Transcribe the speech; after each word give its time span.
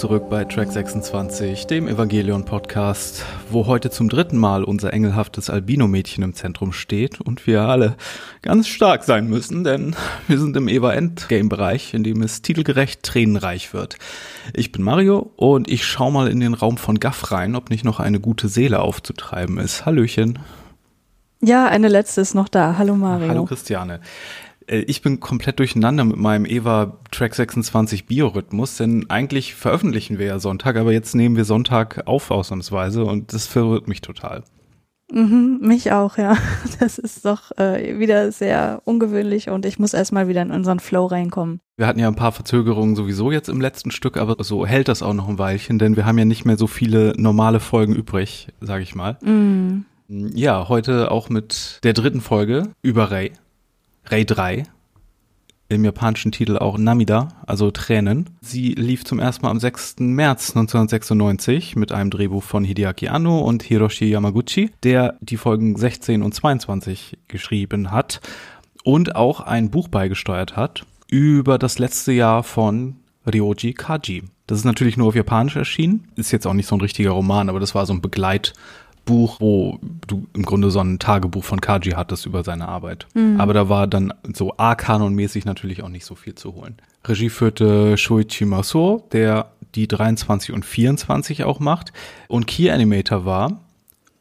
zurück 0.00 0.30
bei 0.30 0.46
Track 0.46 0.72
26, 0.72 1.66
dem 1.66 1.86
Evangelion 1.86 2.46
Podcast, 2.46 3.22
wo 3.50 3.66
heute 3.66 3.90
zum 3.90 4.08
dritten 4.08 4.38
Mal 4.38 4.64
unser 4.64 4.94
engelhaftes 4.94 5.50
Albino-Mädchen 5.50 6.24
im 6.24 6.32
Zentrum 6.32 6.72
steht 6.72 7.20
und 7.20 7.46
wir 7.46 7.60
alle 7.60 7.96
ganz 8.40 8.66
stark 8.66 9.04
sein 9.04 9.28
müssen, 9.28 9.62
denn 9.62 9.94
wir 10.26 10.38
sind 10.38 10.56
im 10.56 10.68
Eva 10.68 10.94
Endgame-Bereich, 10.94 11.92
in 11.92 12.02
dem 12.02 12.22
es 12.22 12.40
titelgerecht 12.40 13.02
tränenreich 13.02 13.74
wird. 13.74 13.96
Ich 14.54 14.72
bin 14.72 14.82
Mario 14.82 15.32
und 15.36 15.68
ich 15.68 15.84
schau 15.84 16.10
mal 16.10 16.28
in 16.28 16.40
den 16.40 16.54
Raum 16.54 16.78
von 16.78 16.98
Gaff 16.98 17.30
rein, 17.30 17.54
ob 17.54 17.68
nicht 17.68 17.84
noch 17.84 18.00
eine 18.00 18.20
gute 18.20 18.48
Seele 18.48 18.80
aufzutreiben 18.80 19.58
ist. 19.58 19.84
Hallöchen. 19.84 20.38
Ja, 21.42 21.66
eine 21.66 21.88
letzte 21.88 22.22
ist 22.22 22.34
noch 22.34 22.48
da. 22.48 22.76
Hallo 22.78 22.96
Mario. 22.96 23.28
Hallo 23.28 23.44
Christiane. 23.44 24.00
Äh, 24.70 24.80
ich 24.80 25.02
bin 25.02 25.20
komplett 25.20 25.58
durcheinander 25.58 26.04
mit 26.04 26.16
meinem 26.16 26.46
Eva 26.46 26.98
Track 27.10 27.34
26 27.34 28.06
Biorhythmus, 28.06 28.76
denn 28.76 29.10
eigentlich 29.10 29.54
veröffentlichen 29.54 30.18
wir 30.18 30.26
ja 30.26 30.38
Sonntag, 30.38 30.76
aber 30.76 30.92
jetzt 30.92 31.14
nehmen 31.14 31.36
wir 31.36 31.44
Sonntag 31.44 32.06
auf 32.06 32.30
ausnahmsweise 32.30 33.04
und 33.04 33.32
das 33.32 33.46
verwirrt 33.46 33.88
mich 33.88 34.00
total. 34.00 34.44
Mhm, 35.12 35.58
mich 35.60 35.90
auch, 35.90 36.18
ja. 36.18 36.36
Das 36.78 36.96
ist 36.98 37.24
doch 37.24 37.50
äh, 37.58 37.98
wieder 37.98 38.30
sehr 38.30 38.80
ungewöhnlich 38.84 39.50
und 39.50 39.66
ich 39.66 39.78
muss 39.80 39.92
erstmal 39.92 40.28
wieder 40.28 40.40
in 40.40 40.52
unseren 40.52 40.78
Flow 40.78 41.06
reinkommen. 41.06 41.60
Wir 41.76 41.88
hatten 41.88 41.98
ja 41.98 42.06
ein 42.06 42.14
paar 42.14 42.32
Verzögerungen 42.32 42.94
sowieso 42.94 43.32
jetzt 43.32 43.48
im 43.48 43.60
letzten 43.60 43.90
Stück, 43.90 44.16
aber 44.16 44.42
so 44.44 44.66
hält 44.66 44.86
das 44.86 45.02
auch 45.02 45.14
noch 45.14 45.28
ein 45.28 45.38
Weilchen, 45.38 45.80
denn 45.80 45.96
wir 45.96 46.06
haben 46.06 46.18
ja 46.18 46.24
nicht 46.24 46.44
mehr 46.44 46.56
so 46.56 46.68
viele 46.68 47.12
normale 47.16 47.58
Folgen 47.58 47.94
übrig, 47.94 48.48
sage 48.60 48.84
ich 48.84 48.94
mal. 48.94 49.18
Mm. 49.22 49.84
Ja, 50.08 50.68
heute 50.68 51.10
auch 51.10 51.28
mit 51.28 51.80
der 51.84 51.92
dritten 51.92 52.20
Folge 52.20 52.70
über 52.82 53.10
Ray. 53.10 53.32
Ray 54.06 54.24
3, 54.24 54.64
im 55.70 55.84
japanischen 55.84 56.32
Titel 56.32 56.58
auch 56.58 56.76
Namida, 56.78 57.28
also 57.46 57.70
Tränen. 57.70 58.30
Sie 58.40 58.74
lief 58.74 59.04
zum 59.04 59.20
ersten 59.20 59.44
Mal 59.44 59.52
am 59.52 59.60
6. 59.60 59.96
März 60.00 60.50
1996 60.50 61.76
mit 61.76 61.92
einem 61.92 62.10
Drehbuch 62.10 62.42
von 62.42 62.64
Hideaki 62.64 63.08
Anno 63.08 63.38
und 63.38 63.62
Hiroshi 63.62 64.06
Yamaguchi, 64.06 64.70
der 64.82 65.16
die 65.20 65.36
Folgen 65.36 65.76
16 65.76 66.22
und 66.22 66.34
22 66.34 67.18
geschrieben 67.28 67.92
hat 67.92 68.20
und 68.82 69.14
auch 69.14 69.40
ein 69.40 69.70
Buch 69.70 69.88
beigesteuert 69.88 70.56
hat 70.56 70.84
über 71.08 71.58
das 71.58 71.78
letzte 71.78 72.12
Jahr 72.12 72.42
von 72.42 72.96
Ryoji 73.32 73.74
Kaji. 73.74 74.24
Das 74.46 74.58
ist 74.58 74.64
natürlich 74.64 74.96
nur 74.96 75.08
auf 75.08 75.14
Japanisch 75.14 75.54
erschienen, 75.54 76.08
ist 76.16 76.32
jetzt 76.32 76.46
auch 76.46 76.54
nicht 76.54 76.66
so 76.66 76.74
ein 76.74 76.80
richtiger 76.80 77.10
Roman, 77.10 77.48
aber 77.48 77.60
das 77.60 77.76
war 77.76 77.86
so 77.86 77.92
ein 77.92 78.00
Begleit 78.00 78.54
Buch, 79.04 79.40
wo 79.40 79.78
du 80.06 80.26
im 80.34 80.44
Grunde 80.44 80.70
so 80.70 80.80
ein 80.80 80.98
Tagebuch 80.98 81.44
von 81.44 81.60
Kaji 81.60 81.92
hattest 81.92 82.26
über 82.26 82.44
seine 82.44 82.68
Arbeit. 82.68 83.06
Mhm. 83.14 83.40
Aber 83.40 83.54
da 83.54 83.68
war 83.68 83.86
dann 83.86 84.12
so 84.32 84.54
A-Kanon-mäßig 84.56 85.44
natürlich 85.44 85.82
auch 85.82 85.88
nicht 85.88 86.04
so 86.04 86.14
viel 86.14 86.34
zu 86.34 86.54
holen. 86.54 86.76
Regie 87.06 87.30
führte 87.30 87.96
Shoichi 87.96 88.44
Maso, 88.44 89.06
der 89.12 89.52
die 89.74 89.88
23 89.88 90.52
und 90.52 90.64
24 90.64 91.44
auch 91.44 91.60
macht. 91.60 91.92
Und 92.28 92.46
Key 92.46 92.70
Animator 92.70 93.24
war 93.24 93.60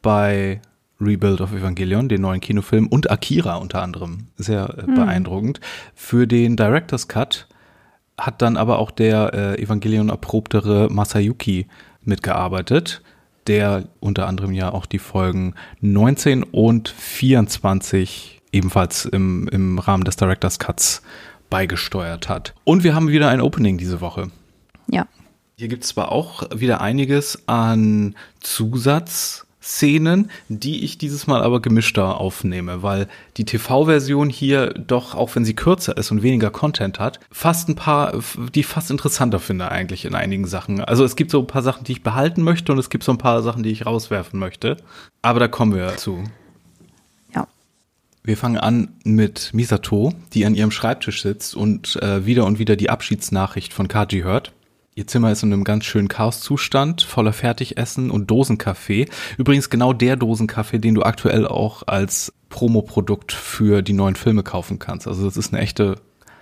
bei 0.01 0.61
Rebuild 1.01 1.41
of 1.41 1.53
Evangelion, 1.53 2.09
den 2.09 2.21
neuen 2.21 2.41
Kinofilm, 2.41 2.87
und 2.87 3.09
Akira 3.09 3.55
unter 3.55 3.81
anderem. 3.81 4.27
Sehr 4.37 4.77
äh, 4.77 4.89
mhm. 4.89 4.95
beeindruckend. 4.95 5.59
Für 5.95 6.27
den 6.27 6.55
Director's 6.55 7.07
Cut 7.07 7.47
hat 8.17 8.41
dann 8.41 8.57
aber 8.57 8.79
auch 8.79 8.91
der 8.91 9.33
äh, 9.33 9.61
Evangelion 9.61 10.09
erprobtere 10.09 10.89
Masayuki 10.89 11.67
mitgearbeitet 12.03 13.01
der 13.47 13.87
unter 13.99 14.27
anderem 14.27 14.51
ja 14.51 14.71
auch 14.71 14.85
die 14.85 14.99
Folgen 14.99 15.55
19 15.81 16.43
und 16.43 16.89
24 16.89 18.41
ebenfalls 18.51 19.05
im, 19.05 19.47
im 19.49 19.79
Rahmen 19.79 20.03
des 20.03 20.15
Director's 20.15 20.59
Cuts 20.59 21.01
beigesteuert 21.49 22.29
hat. 22.29 22.53
Und 22.63 22.83
wir 22.83 22.95
haben 22.95 23.09
wieder 23.09 23.29
ein 23.29 23.41
Opening 23.41 23.77
diese 23.77 24.01
Woche. 24.01 24.31
Ja. 24.87 25.07
Hier 25.57 25.67
gibt 25.67 25.83
es 25.83 25.89
zwar 25.89 26.11
auch 26.11 26.43
wieder 26.55 26.81
einiges 26.81 27.47
an 27.47 28.15
Zusatz 28.39 29.45
Szenen, 29.69 30.31
die 30.47 30.83
ich 30.83 30.97
dieses 30.97 31.27
Mal 31.27 31.43
aber 31.43 31.61
gemischter 31.61 32.19
aufnehme, 32.19 32.81
weil 32.81 33.07
die 33.37 33.45
TV-Version 33.45 34.29
hier 34.29 34.73
doch, 34.73 35.13
auch 35.13 35.35
wenn 35.35 35.45
sie 35.45 35.53
kürzer 35.53 35.95
ist 35.95 36.09
und 36.09 36.23
weniger 36.23 36.49
Content 36.49 36.99
hat, 36.99 37.19
fast 37.31 37.69
ein 37.69 37.75
paar, 37.75 38.19
die 38.55 38.63
fast 38.63 38.89
interessanter 38.89 39.39
finde 39.39 39.69
eigentlich 39.69 40.05
in 40.05 40.15
einigen 40.15 40.47
Sachen. 40.47 40.83
Also 40.83 41.05
es 41.05 41.15
gibt 41.15 41.29
so 41.29 41.39
ein 41.39 41.47
paar 41.47 41.61
Sachen, 41.61 41.83
die 41.83 41.91
ich 41.91 42.03
behalten 42.03 42.41
möchte 42.41 42.71
und 42.71 42.79
es 42.79 42.89
gibt 42.89 43.03
so 43.03 43.11
ein 43.11 43.19
paar 43.19 43.43
Sachen, 43.43 43.61
die 43.61 43.69
ich 43.69 43.85
rauswerfen 43.85 44.39
möchte. 44.39 44.77
Aber 45.21 45.39
da 45.39 45.47
kommen 45.47 45.75
wir 45.75 45.97
zu. 45.97 46.23
Ja. 47.35 47.47
Wir 48.23 48.37
fangen 48.37 48.57
an 48.57 48.95
mit 49.03 49.51
Misato, 49.53 50.13
die 50.33 50.47
an 50.47 50.55
ihrem 50.55 50.71
Schreibtisch 50.71 51.21
sitzt 51.21 51.55
und 51.55 51.95
äh, 52.01 52.25
wieder 52.25 52.45
und 52.45 52.57
wieder 52.57 52.75
die 52.75 52.89
Abschiedsnachricht 52.89 53.71
von 53.71 53.87
Kaji 53.87 54.21
hört. 54.21 54.51
Ihr 54.95 55.07
Zimmer 55.07 55.31
ist 55.31 55.43
in 55.43 55.53
einem 55.53 55.63
ganz 55.63 55.85
schönen 55.85 56.07
Chaoszustand, 56.07 57.03
voller 57.03 57.33
Fertigessen 57.33 58.11
und 58.11 58.29
Dosenkaffee. 58.29 59.07
Übrigens 59.37 59.69
genau 59.69 59.93
der 59.93 60.15
Dosenkaffee, 60.15 60.79
den 60.79 60.95
du 60.95 61.03
aktuell 61.03 61.47
auch 61.47 61.83
als 61.87 62.33
Promoprodukt 62.49 63.31
für 63.31 63.81
die 63.81 63.93
neuen 63.93 64.15
Filme 64.15 64.43
kaufen 64.43 64.79
kannst. 64.79 65.07
Also 65.07 65.25
das 65.25 65.37
ist 65.37 65.53
eine 65.53 65.61
echte 65.61 65.95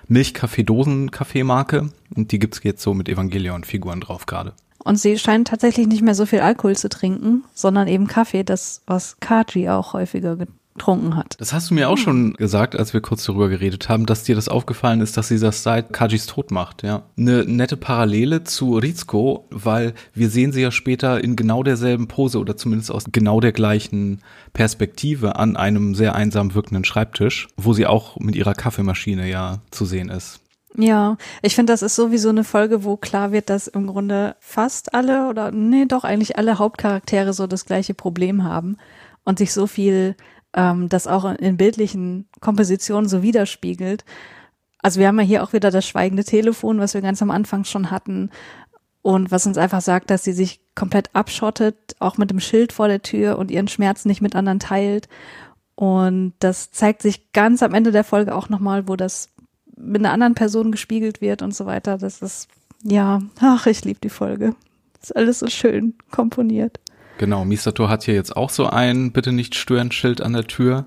Milchkaffee-Dosen-Kaffeemarke 0.07 1.89
und 2.15 2.31
die 2.31 2.39
gibt's 2.39 2.61
jetzt 2.63 2.81
so 2.81 2.93
mit 2.93 3.09
Evangelion-Figuren 3.09 4.01
drauf 4.01 4.25
gerade. 4.25 4.53
Und 4.83 4.97
sie 4.97 5.19
scheint 5.19 5.49
tatsächlich 5.49 5.87
nicht 5.87 6.01
mehr 6.01 6.15
so 6.15 6.25
viel 6.25 6.39
Alkohol 6.39 6.77
zu 6.77 6.87
trinken, 6.87 7.43
sondern 7.53 7.87
eben 7.89 8.07
Kaffee, 8.07 8.43
das 8.43 8.81
was 8.87 9.17
Kaji 9.19 9.69
auch 9.69 9.93
häufiger 9.93 10.37
getrunken 10.77 11.15
hat. 11.15 11.35
Das 11.39 11.53
hast 11.53 11.69
du 11.69 11.73
mir 11.73 11.89
auch 11.89 11.97
schon 11.97 12.33
gesagt, 12.33 12.75
als 12.75 12.93
wir 12.93 13.01
kurz 13.01 13.25
darüber 13.25 13.49
geredet 13.49 13.89
haben, 13.89 14.05
dass 14.05 14.23
dir 14.23 14.35
das 14.35 14.47
aufgefallen 14.47 15.01
ist, 15.01 15.17
dass 15.17 15.27
sie 15.27 15.39
das 15.39 15.63
seit 15.63 15.91
Kajis 15.91 16.27
Tod 16.27 16.51
macht, 16.51 16.83
ja. 16.83 17.03
Eine 17.17 17.43
nette 17.45 17.77
Parallele 17.77 18.43
zu 18.43 18.77
Rizko, 18.77 19.45
weil 19.49 19.93
wir 20.13 20.29
sehen 20.29 20.51
sie 20.51 20.61
ja 20.61 20.71
später 20.71 21.23
in 21.23 21.35
genau 21.35 21.63
derselben 21.63 22.07
Pose 22.07 22.39
oder 22.39 22.55
zumindest 22.55 22.91
aus 22.91 23.05
genau 23.11 23.39
der 23.39 23.51
gleichen 23.51 24.21
Perspektive 24.53 25.35
an 25.35 25.55
einem 25.55 25.95
sehr 25.95 26.15
einsam 26.15 26.53
wirkenden 26.53 26.85
Schreibtisch, 26.85 27.47
wo 27.57 27.73
sie 27.73 27.87
auch 27.87 28.17
mit 28.17 28.35
ihrer 28.35 28.53
Kaffeemaschine 28.53 29.29
ja 29.29 29.59
zu 29.71 29.85
sehen 29.85 30.09
ist. 30.09 30.41
Ja, 30.79 31.17
ich 31.41 31.55
finde, 31.55 31.73
das 31.73 31.81
ist 31.81 31.95
sowieso 31.95 32.29
eine 32.29 32.43
Folge, 32.43 32.83
wo 32.83 32.97
klar 32.97 33.31
wird, 33.31 33.49
dass 33.49 33.67
im 33.67 33.87
Grunde 33.87 34.35
fast 34.39 34.93
alle 34.93 35.27
oder 35.27 35.51
nee, 35.51 35.85
doch 35.85 36.03
eigentlich 36.03 36.37
alle 36.37 36.59
Hauptcharaktere 36.59 37.33
so 37.33 37.47
das 37.47 37.65
gleiche 37.65 37.95
Problem 37.95 38.43
haben 38.43 38.77
und 39.23 39.39
sich 39.39 39.53
so 39.53 39.65
viel 39.65 40.15
ähm, 40.53 40.89
das 40.89 41.07
auch 41.07 41.25
in 41.25 41.57
bildlichen 41.57 42.27
Kompositionen 42.39 43.09
so 43.09 43.21
widerspiegelt. 43.21 44.05
Also 44.81 44.99
wir 44.99 45.07
haben 45.07 45.19
ja 45.19 45.25
hier 45.25 45.43
auch 45.43 45.53
wieder 45.53 45.71
das 45.71 45.87
schweigende 45.87 46.23
Telefon, 46.23 46.79
was 46.79 46.93
wir 46.93 47.01
ganz 47.01 47.21
am 47.21 47.31
Anfang 47.31 47.63
schon 47.63 47.91
hatten 47.91 48.29
und 49.01 49.31
was 49.31 49.47
uns 49.47 49.57
einfach 49.57 49.81
sagt, 49.81 50.09
dass 50.09 50.23
sie 50.23 50.33
sich 50.33 50.61
komplett 50.75 51.09
abschottet, 51.13 51.95
auch 51.99 52.17
mit 52.17 52.29
dem 52.29 52.39
Schild 52.39 52.73
vor 52.73 52.87
der 52.87 53.01
Tür 53.01 53.37
und 53.37 53.51
ihren 53.51 53.67
Schmerz 53.67 54.05
nicht 54.05 54.21
mit 54.21 54.35
anderen 54.35 54.59
teilt. 54.59 55.07
Und 55.75 56.33
das 56.39 56.71
zeigt 56.71 57.01
sich 57.01 57.31
ganz 57.31 57.63
am 57.63 57.73
Ende 57.73 57.91
der 57.91 58.03
Folge 58.03 58.35
auch 58.35 58.49
nochmal, 58.49 58.87
wo 58.87 58.95
das 58.95 59.29
mit 59.77 60.01
einer 60.01 60.11
anderen 60.11 60.35
Person 60.35 60.71
gespiegelt 60.71 61.21
wird 61.21 61.41
und 61.41 61.55
so 61.55 61.65
weiter. 61.65 61.97
Das 61.97 62.21
ist, 62.21 62.47
ja, 62.83 63.21
ach, 63.39 63.67
ich 63.67 63.85
liebe 63.85 63.99
die 63.99 64.09
Folge. 64.09 64.55
Ist 65.01 65.15
alles 65.15 65.39
so 65.39 65.47
schön 65.47 65.93
komponiert. 66.11 66.79
Genau, 67.17 67.45
Misato 67.45 67.89
hat 67.89 68.03
hier 68.03 68.13
jetzt 68.13 68.35
auch 68.35 68.49
so 68.49 68.67
ein 68.67 69.11
Bitte 69.11 69.31
nicht 69.31 69.55
stören 69.55 69.91
Schild 69.91 70.21
an 70.21 70.33
der 70.33 70.45
Tür. 70.45 70.85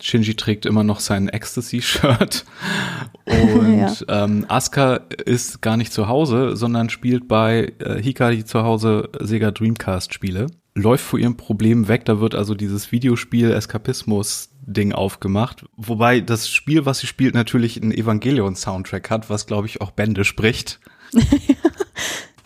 Shinji 0.00 0.34
trägt 0.34 0.66
immer 0.66 0.84
noch 0.84 1.00
sein 1.00 1.28
Ecstasy-Shirt. 1.28 2.44
Und 3.24 4.04
ja. 4.08 4.24
ähm, 4.24 4.44
Asuka 4.48 5.00
ist 5.24 5.62
gar 5.62 5.76
nicht 5.76 5.92
zu 5.92 6.08
Hause, 6.08 6.56
sondern 6.56 6.90
spielt 6.90 7.28
bei 7.28 7.72
äh, 7.78 8.02
Hikari 8.02 8.44
zu 8.44 8.62
Hause 8.62 9.08
Sega 9.20 9.50
Dreamcast-Spiele. 9.50 10.46
Läuft 10.74 11.04
vor 11.04 11.18
ihrem 11.18 11.38
Problem 11.38 11.88
weg, 11.88 12.04
da 12.04 12.20
wird 12.20 12.34
also 12.34 12.54
dieses 12.54 12.92
Videospiel-Eskapismus-Ding 12.92 14.92
aufgemacht. 14.92 15.64
Wobei 15.76 16.20
das 16.20 16.50
Spiel, 16.50 16.84
was 16.84 16.98
sie 16.98 17.06
spielt, 17.06 17.34
natürlich 17.34 17.80
einen 17.80 17.92
Evangelion-Soundtrack 17.92 19.08
hat, 19.08 19.30
was, 19.30 19.46
glaube 19.46 19.66
ich, 19.66 19.80
auch 19.80 19.92
Bände 19.92 20.24
spricht. 20.24 20.78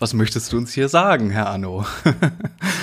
Was 0.01 0.15
möchtest 0.15 0.51
du 0.51 0.57
uns 0.57 0.73
hier 0.73 0.89
sagen, 0.89 1.29
Herr 1.29 1.51
Anno? 1.51 1.85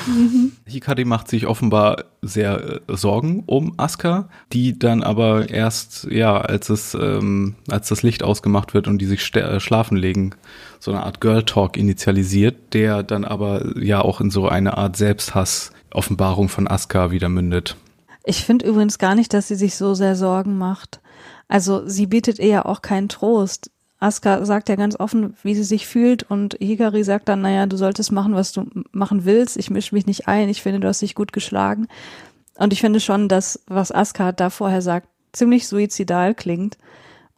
mhm. 0.05 0.51
Hikari 0.67 1.03
macht 1.03 1.27
sich 1.27 1.47
offenbar 1.47 2.05
sehr 2.21 2.81
äh, 2.87 2.95
Sorgen 2.95 3.41
um 3.47 3.73
Asuka, 3.77 4.29
die 4.53 4.77
dann 4.77 5.01
aber 5.01 5.49
erst, 5.49 6.03
ja, 6.11 6.39
als 6.39 6.69
es, 6.69 6.93
ähm, 6.93 7.55
als 7.69 7.87
das 7.89 8.03
Licht 8.03 8.21
ausgemacht 8.21 8.75
wird 8.75 8.87
und 8.87 8.99
die 8.99 9.07
sich 9.07 9.35
äh, 9.35 9.59
schlafen 9.59 9.97
legen, 9.97 10.35
so 10.79 10.91
eine 10.91 11.01
Art 11.01 11.19
Girl 11.19 11.41
Talk 11.41 11.75
initialisiert, 11.75 12.75
der 12.75 13.01
dann 13.01 13.25
aber 13.25 13.75
ja 13.79 13.99
auch 13.99 14.21
in 14.21 14.29
so 14.29 14.47
eine 14.47 14.77
Art 14.77 14.95
Selbsthass-Offenbarung 14.95 16.49
von 16.49 16.67
Asuka 16.67 17.09
wieder 17.09 17.29
mündet. 17.29 17.77
Ich 18.25 18.45
finde 18.45 18.67
übrigens 18.67 18.99
gar 18.99 19.15
nicht, 19.15 19.33
dass 19.33 19.47
sie 19.47 19.55
sich 19.55 19.75
so 19.75 19.95
sehr 19.95 20.15
Sorgen 20.15 20.59
macht. 20.59 21.01
Also 21.47 21.87
sie 21.87 22.05
bietet 22.05 22.37
eher 22.39 22.67
auch 22.67 22.83
keinen 22.83 23.09
Trost. 23.09 23.71
Asuka 23.99 24.45
sagt 24.45 24.69
ja 24.69 24.75
ganz 24.75 24.99
offen, 24.99 25.35
wie 25.41 25.55
sie 25.55 25.63
sich 25.63 25.87
fühlt 25.87 26.23
und 26.23 26.55
Hikari 26.59 27.03
sagt 27.03 27.29
dann, 27.29 27.41
naja, 27.41 27.65
du 27.65 27.77
solltest 27.77 28.11
machen, 28.11 28.35
was 28.35 28.51
du 28.51 28.65
machen 28.91 29.25
willst. 29.25 29.57
Ich 29.57 29.69
mische 29.71 29.95
mich 29.95 30.05
nicht 30.05 30.27
ein. 30.27 30.49
Ich 30.49 30.61
finde, 30.61 30.79
du 30.79 30.87
hast 30.87 31.01
dich 31.01 31.15
gut 31.15 31.33
geschlagen. 31.33 31.87
Und 32.55 32.73
ich 32.73 32.81
finde 32.81 32.99
schon, 32.99 33.27
dass, 33.27 33.63
was 33.67 33.91
Asuka 33.91 34.31
da 34.31 34.49
vorher 34.49 34.81
sagt, 34.81 35.07
ziemlich 35.33 35.67
suizidal 35.67 36.35
klingt. 36.35 36.77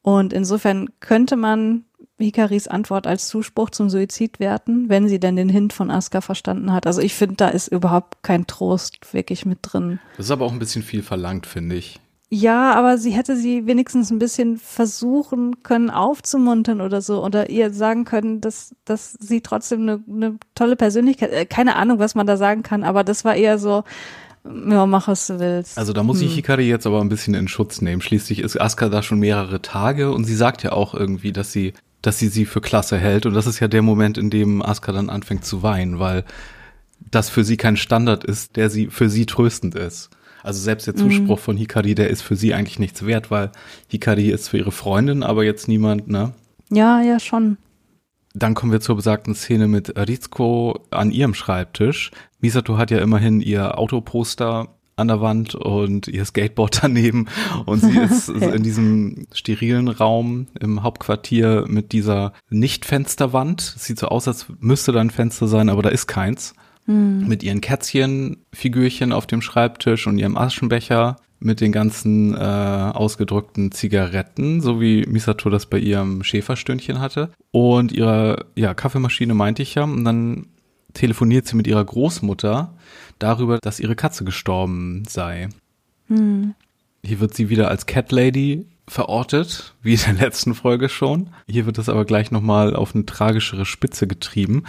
Und 0.02 0.34
insofern 0.34 0.90
könnte 1.00 1.36
man 1.36 1.86
Hikaris 2.18 2.68
Antwort 2.68 3.08
als 3.08 3.28
Zuspruch 3.28 3.70
zum 3.70 3.90
Suizid 3.90 4.40
werten, 4.40 4.90
wenn 4.90 5.08
sie 5.08 5.20
denn 5.20 5.38
den 5.38 5.50
Hint 5.50 5.72
von 5.72 5.90
Asuka 5.90 6.20
verstanden 6.20 6.74
hat. 6.74 6.86
Also 6.86 7.02
ich 7.02 7.14
finde, 7.14 7.36
da 7.36 7.48
ist 7.48 7.70
überhaupt 7.70 8.22
kein 8.24 8.48
Trost 8.48 9.14
wirklich 9.14 9.46
mit 9.46 9.60
drin. 9.62 10.00
Das 10.18 10.26
ist 10.26 10.32
aber 10.32 10.46
auch 10.46 10.52
ein 10.52 10.60
bisschen 10.60 10.84
viel 10.84 11.04
verlangt, 11.04 11.46
finde 11.46 11.76
ich. 11.78 12.00
Ja, 12.32 12.74
aber 12.74 13.00
sie 13.00 13.10
hätte 13.10 13.36
sie 13.36 13.66
wenigstens 13.66 14.12
ein 14.12 14.20
bisschen 14.20 14.58
versuchen 14.58 15.64
können 15.64 15.90
aufzumuntern 15.90 16.80
oder 16.80 17.02
so 17.02 17.26
oder 17.26 17.50
ihr 17.50 17.74
sagen 17.74 18.06
können, 18.06 18.40
dass, 18.40 18.76
dass 18.86 19.14
sie 19.14 19.42
trotzdem 19.42 19.82
eine, 19.82 20.04
eine 20.08 20.38
tolle 20.54 20.76
Persönlichkeit, 20.76 21.32
äh, 21.32 21.46
keine 21.48 21.76
Ahnung, 21.76 21.98
was 21.98 22.14
man 22.14 22.28
da 22.28 22.38
sagen 22.38 22.62
kann, 22.62 22.84
aber 22.84 23.04
das 23.04 23.26
war 23.26 23.36
eher 23.36 23.58
so, 23.58 23.84
ja, 24.44 24.86
mach 24.86 25.08
was 25.08 25.26
du 25.26 25.40
willst. 25.40 25.80
Also 25.80 25.92
da 25.92 26.04
muss 26.04 26.22
ich 26.22 26.30
hm. 26.30 26.36
Hikari 26.36 26.70
jetzt 26.70 26.86
aber 26.86 27.02
ein 27.02 27.10
bisschen 27.10 27.34
in 27.34 27.48
Schutz 27.48 27.82
nehmen. 27.82 28.02
Schließlich 28.02 28.40
ist 28.40 28.62
Asuka 28.62 28.90
da 28.90 29.02
schon 29.02 29.20
mehrere 29.20 29.64
Tage 29.64 30.12
und 30.12 30.26
sie 30.26 30.36
sagt 30.36 30.62
ja 30.62 30.72
auch 30.72 30.94
irgendwie, 30.94 31.32
dass 31.32 31.52
sie, 31.52 31.74
dass 32.04 32.20
sie 32.20 32.28
sie 32.28 32.46
für 32.46 32.62
klasse 32.62 33.00
hält 33.00 33.26
und 33.26 33.34
das 33.34 33.48
ist 33.48 33.60
ja 33.60 33.68
der 33.68 33.82
Moment, 33.82 34.20
in 34.20 34.30
dem 34.30 34.62
Asuka 34.62 34.92
dann 34.92 35.10
anfängt 35.10 35.46
zu 35.46 35.64
weinen, 35.64 35.98
weil 35.98 36.26
das 37.10 37.30
für 37.30 37.44
sie 37.44 37.58
kein 37.58 37.76
Standard 37.76 38.24
ist, 38.24 38.56
der 38.56 38.70
sie 38.70 38.88
für 38.88 39.10
sie 39.10 39.26
tröstend 39.26 39.74
ist. 39.74 40.12
Also 40.44 40.60
selbst 40.62 40.88
der 40.88 40.96
Zuspruch 40.96 41.38
mhm. 41.38 41.42
von 41.42 41.58
Hikari, 41.58 41.96
der 41.96 42.10
ist 42.10 42.22
für 42.22 42.36
sie 42.36 42.54
eigentlich 42.54 42.80
nichts 42.80 43.06
wert, 43.06 43.32
weil 43.32 43.52
Hikari 43.88 44.30
ist 44.30 44.50
für 44.50 44.58
ihre 44.58 44.72
Freundin, 44.72 45.24
aber 45.24 45.44
jetzt 45.44 45.68
niemand, 45.68 46.08
ne? 46.08 46.34
Ja, 46.70 47.02
ja, 47.02 47.20
schon. 47.20 47.58
Dann 48.34 48.54
kommen 48.54 48.72
wir 48.72 48.80
zur 48.80 48.96
besagten 48.96 49.34
Szene 49.34 49.68
mit 49.68 49.98
Rizko 49.98 50.86
an 50.92 51.12
ihrem 51.12 51.34
Schreibtisch. 51.34 52.12
Misato 52.40 52.78
hat 52.78 52.92
ja 52.92 53.00
immerhin 53.00 53.42
ihr 53.42 53.78
Autoposter 53.78 54.76
an 54.96 55.08
der 55.08 55.22
Wand 55.22 55.56
und 55.56 56.08
ihr 56.08 56.26
Skateboard 56.26 56.80
daneben 56.84 57.28
und 57.66 57.80
sie 57.80 57.98
ist 57.98 58.30
ja. 58.42 58.50
in 58.52 58.64
diesem 58.64 59.26
sterilen 59.34 59.88
Raum 59.88 60.48
im 60.60 60.84
Hauptquartier 60.84 61.66
mit 61.68 61.92
dieser 61.92 62.34
Nicht-Fensterwand. 62.50 63.62
Sieht 63.62 63.98
so 63.98 64.08
aus, 64.08 64.28
als 64.28 64.46
müsste 64.60 64.92
da 64.92 65.00
ein 65.00 65.10
Fenster 65.10 65.48
sein, 65.48 65.70
aber 65.70 65.82
da 65.82 65.90
ist 65.90 66.08
keins 66.08 66.54
mhm. 66.90 67.28
mit 67.28 67.44
ihren 67.44 67.62
Kätzchenfigürchen 67.62 69.14
auf 69.14 69.28
dem 69.28 69.42
Schreibtisch 69.42 70.08
und 70.08 70.18
ihrem 70.18 70.38
Aschenbecher 70.38 71.18
mit 71.40 71.62
den 71.62 71.72
ganzen 71.72 72.34
äh, 72.36 72.38
ausgedrückten 72.38 73.72
Zigaretten, 73.72 74.60
so 74.60 74.82
wie 74.82 75.06
Misato 75.06 75.50
das 75.50 75.68
bei 75.68 75.78
ihrem 75.78 76.24
Schäferstündchen 76.24 77.00
hatte. 77.00 77.32
Und 77.52 77.94
ihre 77.94 78.46
ja, 78.56 78.74
Kaffeemaschine 78.74 79.34
meinte 79.34 79.62
ich 79.62 79.76
ja. 79.76 79.84
Und 79.84 80.04
dann 80.04 80.48
telefoniert 80.94 81.48
sie 81.48 81.56
mit 81.56 81.68
ihrer 81.68 81.86
Großmutter 81.86 82.74
darüber, 83.20 83.60
dass 83.60 83.80
ihre 83.80 83.96
Katze 83.96 84.26
gestorben 84.26 85.04
sei. 85.08 85.48
Mhm. 86.10 86.56
Hier 87.06 87.22
wird 87.22 87.34
sie 87.34 87.50
wieder 87.50 87.70
als 87.70 87.86
Cat 87.86 88.12
Lady 88.12 88.66
verortet, 88.90 89.76
wie 89.82 89.94
in 89.94 90.02
der 90.02 90.26
letzten 90.26 90.56
Folge 90.56 90.90
schon. 90.90 91.30
Hier 91.48 91.66
wird 91.66 91.78
das 91.78 91.88
aber 91.88 92.04
gleich 92.04 92.32
nochmal 92.32 92.76
auf 92.76 92.94
eine 92.94 93.06
tragischere 93.06 93.66
Spitze 93.66 94.08
getrieben. 94.08 94.64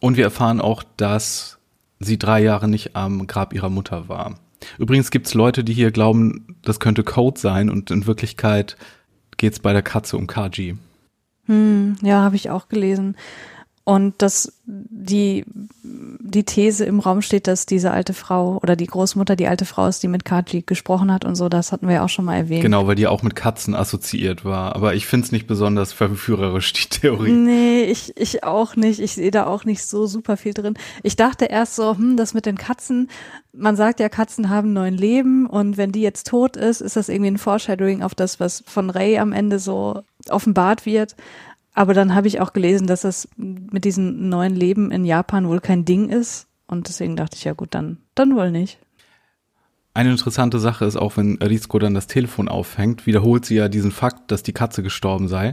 Und 0.00 0.16
wir 0.16 0.24
erfahren 0.24 0.60
auch, 0.60 0.82
dass 0.96 1.56
sie 1.98 2.18
drei 2.18 2.42
Jahre 2.42 2.68
nicht 2.68 2.96
am 2.96 3.26
Grab 3.26 3.52
ihrer 3.52 3.70
Mutter 3.70 4.08
war. 4.08 4.38
Übrigens 4.78 5.10
gibt 5.10 5.26
es 5.26 5.34
Leute, 5.34 5.64
die 5.64 5.74
hier 5.74 5.90
glauben, 5.90 6.56
das 6.62 6.80
könnte 6.80 7.04
Code 7.04 7.38
sein 7.38 7.70
und 7.70 7.90
in 7.90 8.06
Wirklichkeit 8.06 8.76
geht 9.36 9.52
es 9.52 9.58
bei 9.60 9.72
der 9.72 9.82
Katze 9.82 10.16
um 10.16 10.26
Kaji. 10.26 10.76
Hm, 11.46 11.96
ja, 12.02 12.22
habe 12.22 12.36
ich 12.36 12.50
auch 12.50 12.68
gelesen. 12.68 13.16
Und 13.88 14.20
dass 14.20 14.52
die, 14.64 15.44
die 15.84 16.42
These 16.42 16.84
im 16.84 16.98
Raum 16.98 17.22
steht, 17.22 17.46
dass 17.46 17.66
diese 17.66 17.92
alte 17.92 18.14
Frau 18.14 18.58
oder 18.60 18.74
die 18.74 18.88
Großmutter 18.88 19.36
die 19.36 19.46
alte 19.46 19.64
Frau 19.64 19.86
ist, 19.86 20.02
die 20.02 20.08
mit 20.08 20.24
Kaji 20.24 20.62
gesprochen 20.62 21.12
hat 21.12 21.24
und 21.24 21.36
so, 21.36 21.48
das 21.48 21.70
hatten 21.70 21.86
wir 21.86 21.94
ja 21.94 22.04
auch 22.04 22.08
schon 22.08 22.24
mal 22.24 22.34
erwähnt. 22.34 22.62
Genau, 22.62 22.88
weil 22.88 22.96
die 22.96 23.06
auch 23.06 23.22
mit 23.22 23.36
Katzen 23.36 23.76
assoziiert 23.76 24.44
war. 24.44 24.74
Aber 24.74 24.96
ich 24.96 25.06
finde 25.06 25.26
es 25.26 25.30
nicht 25.30 25.46
besonders 25.46 25.92
verführerisch, 25.92 26.72
die 26.72 26.88
Theorie. 26.88 27.30
Nee, 27.30 27.84
ich, 27.84 28.16
ich 28.16 28.42
auch 28.42 28.74
nicht. 28.74 28.98
Ich 28.98 29.14
sehe 29.14 29.30
da 29.30 29.46
auch 29.46 29.64
nicht 29.64 29.84
so 29.84 30.06
super 30.06 30.36
viel 30.36 30.52
drin. 30.52 30.74
Ich 31.04 31.14
dachte 31.14 31.44
erst 31.44 31.76
so, 31.76 31.96
hm, 31.96 32.16
das 32.16 32.34
mit 32.34 32.44
den 32.44 32.58
Katzen, 32.58 33.08
man 33.52 33.76
sagt 33.76 34.00
ja, 34.00 34.08
Katzen 34.08 34.50
haben 34.50 34.72
neun 34.72 34.94
Leben 34.94 35.46
und 35.46 35.76
wenn 35.76 35.92
die 35.92 36.02
jetzt 36.02 36.26
tot 36.26 36.56
ist, 36.56 36.80
ist 36.80 36.96
das 36.96 37.08
irgendwie 37.08 37.30
ein 37.30 37.38
Foreshadowing 37.38 38.02
auf 38.02 38.16
das, 38.16 38.40
was 38.40 38.64
von 38.66 38.90
Ray 38.90 39.18
am 39.18 39.30
Ende 39.30 39.60
so 39.60 40.02
offenbart 40.28 40.86
wird. 40.86 41.14
Aber 41.76 41.92
dann 41.92 42.14
habe 42.14 42.26
ich 42.26 42.40
auch 42.40 42.54
gelesen, 42.54 42.86
dass 42.86 43.02
das 43.02 43.28
mit 43.36 43.84
diesem 43.84 44.30
neuen 44.30 44.56
Leben 44.56 44.90
in 44.90 45.04
Japan 45.04 45.46
wohl 45.46 45.60
kein 45.60 45.84
Ding 45.84 46.08
ist. 46.08 46.48
Und 46.66 46.88
deswegen 46.88 47.16
dachte 47.16 47.36
ich, 47.36 47.44
ja 47.44 47.52
gut, 47.52 47.74
dann, 47.74 47.98
dann 48.14 48.34
wohl 48.34 48.50
nicht. 48.50 48.78
Eine 49.92 50.10
interessante 50.10 50.58
Sache 50.58 50.86
ist 50.86 50.96
auch, 50.96 51.18
wenn 51.18 51.36
Rizko 51.36 51.78
dann 51.78 51.92
das 51.92 52.06
Telefon 52.06 52.48
aufhängt, 52.48 53.06
wiederholt 53.06 53.44
sie 53.44 53.56
ja 53.56 53.68
diesen 53.68 53.92
Fakt, 53.92 54.30
dass 54.30 54.42
die 54.42 54.54
Katze 54.54 54.82
gestorben 54.82 55.28
sei 55.28 55.52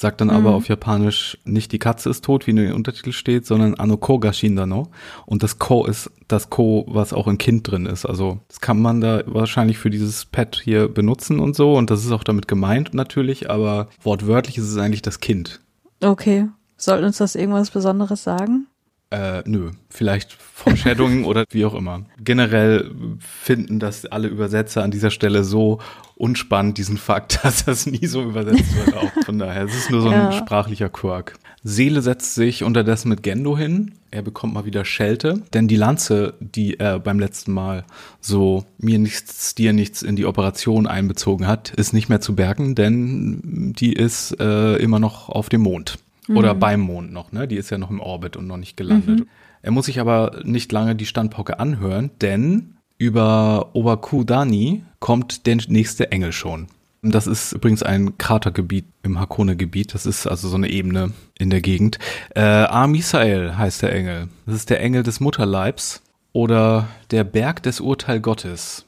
sagt 0.00 0.20
dann 0.20 0.28
mhm. 0.28 0.34
aber 0.34 0.54
auf 0.54 0.68
Japanisch 0.68 1.38
nicht 1.44 1.72
die 1.72 1.78
Katze 1.78 2.10
ist 2.10 2.24
tot, 2.24 2.46
wie 2.46 2.52
in 2.52 2.56
den 2.56 2.72
Untertitel 2.72 3.12
steht, 3.12 3.46
sondern 3.46 3.74
Anoko 3.74 4.18
ga 4.18 4.32
shindano. 4.32 4.88
Und 5.26 5.42
das 5.42 5.58
Ko 5.58 5.84
ist 5.86 6.10
das 6.28 6.50
Ko, 6.50 6.86
was 6.88 7.12
auch 7.12 7.26
im 7.26 7.38
Kind 7.38 7.70
drin 7.70 7.86
ist. 7.86 8.06
Also 8.06 8.40
das 8.48 8.60
kann 8.60 8.80
man 8.80 9.00
da 9.00 9.22
wahrscheinlich 9.26 9.78
für 9.78 9.90
dieses 9.90 10.24
Pad 10.24 10.60
hier 10.62 10.88
benutzen 10.88 11.38
und 11.38 11.54
so. 11.54 11.74
Und 11.74 11.90
das 11.90 12.04
ist 12.04 12.12
auch 12.12 12.24
damit 12.24 12.48
gemeint 12.48 12.94
natürlich, 12.94 13.50
aber 13.50 13.88
wortwörtlich 14.02 14.58
ist 14.58 14.68
es 14.68 14.76
eigentlich 14.78 15.02
das 15.02 15.20
Kind. 15.20 15.60
Okay. 16.02 16.48
Soll 16.76 17.04
uns 17.04 17.18
das 17.18 17.34
irgendwas 17.34 17.70
Besonderes 17.70 18.24
sagen? 18.24 18.66
Äh, 19.10 19.42
nö, 19.44 19.72
vielleicht 19.88 20.32
Foreshadowing 20.32 21.24
oder 21.26 21.44
wie 21.50 21.64
auch 21.64 21.74
immer. 21.74 22.04
Generell 22.22 22.90
finden 23.18 23.80
das 23.80 24.06
alle 24.06 24.28
Übersetzer 24.28 24.84
an 24.84 24.92
dieser 24.92 25.10
Stelle 25.10 25.42
so 25.42 25.80
unspannend, 26.14 26.78
diesen 26.78 26.96
Fakt, 26.96 27.40
dass 27.42 27.64
das 27.64 27.86
nie 27.86 28.06
so 28.06 28.22
übersetzt 28.22 28.76
wird. 28.76 28.96
Auch 28.96 29.24
von 29.24 29.38
daher, 29.38 29.64
es 29.64 29.74
ist 29.74 29.90
nur 29.90 30.02
so 30.02 30.08
ein 30.08 30.14
ja. 30.14 30.32
sprachlicher 30.32 30.88
Quirk. 30.88 31.38
Seele 31.62 32.02
setzt 32.02 32.34
sich 32.34 32.62
unterdessen 32.62 33.08
mit 33.08 33.22
Gendo 33.22 33.58
hin. 33.58 33.92
Er 34.10 34.22
bekommt 34.22 34.54
mal 34.54 34.64
wieder 34.64 34.84
Schelte, 34.84 35.42
denn 35.52 35.68
die 35.68 35.76
Lanze, 35.76 36.34
die 36.40 36.78
er 36.78 36.98
beim 36.98 37.18
letzten 37.18 37.52
Mal 37.52 37.84
so 38.20 38.64
mir 38.78 38.98
nichts, 38.98 39.54
dir 39.54 39.72
nichts 39.72 40.02
in 40.02 40.16
die 40.16 40.24
Operation 40.24 40.86
einbezogen 40.86 41.46
hat, 41.46 41.70
ist 41.70 41.92
nicht 41.92 42.08
mehr 42.08 42.20
zu 42.20 42.34
bergen, 42.34 42.74
denn 42.76 43.74
die 43.76 43.92
ist 43.92 44.40
äh, 44.40 44.76
immer 44.76 45.00
noch 45.00 45.28
auf 45.28 45.48
dem 45.48 45.62
Mond. 45.62 45.98
Oder 46.36 46.54
mhm. 46.54 46.58
beim 46.60 46.80
Mond 46.80 47.12
noch, 47.12 47.32
ne? 47.32 47.48
Die 47.48 47.56
ist 47.56 47.70
ja 47.70 47.78
noch 47.78 47.90
im 47.90 48.00
Orbit 48.00 48.36
und 48.36 48.46
noch 48.46 48.56
nicht 48.56 48.76
gelandet. 48.76 49.20
Mhm. 49.20 49.28
Er 49.62 49.70
muss 49.72 49.86
sich 49.86 50.00
aber 50.00 50.40
nicht 50.44 50.72
lange 50.72 50.96
die 50.96 51.06
Standpauke 51.06 51.58
anhören, 51.60 52.10
denn 52.20 52.76
über 52.98 53.70
Obakudani 53.72 54.84
kommt 54.98 55.46
der 55.46 55.58
nächste 55.68 56.12
Engel 56.12 56.32
schon. 56.32 56.68
Das 57.02 57.26
ist 57.26 57.52
übrigens 57.52 57.82
ein 57.82 58.18
Kratergebiet 58.18 58.84
im 59.02 59.18
Hakone-Gebiet. 59.18 59.94
Das 59.94 60.04
ist 60.04 60.26
also 60.26 60.48
so 60.48 60.56
eine 60.56 60.68
Ebene 60.68 61.12
in 61.38 61.48
der 61.48 61.62
Gegend. 61.62 61.98
Äh, 62.34 62.40
Amisael 62.40 63.56
heißt 63.56 63.82
der 63.82 63.94
Engel. 63.94 64.28
Das 64.44 64.54
ist 64.54 64.68
der 64.68 64.80
Engel 64.80 65.02
des 65.02 65.18
Mutterleibs 65.18 66.02
oder 66.32 66.88
der 67.10 67.24
Berg 67.24 67.62
des 67.62 67.80
Urteil 67.80 68.20
Gottes. 68.20 68.84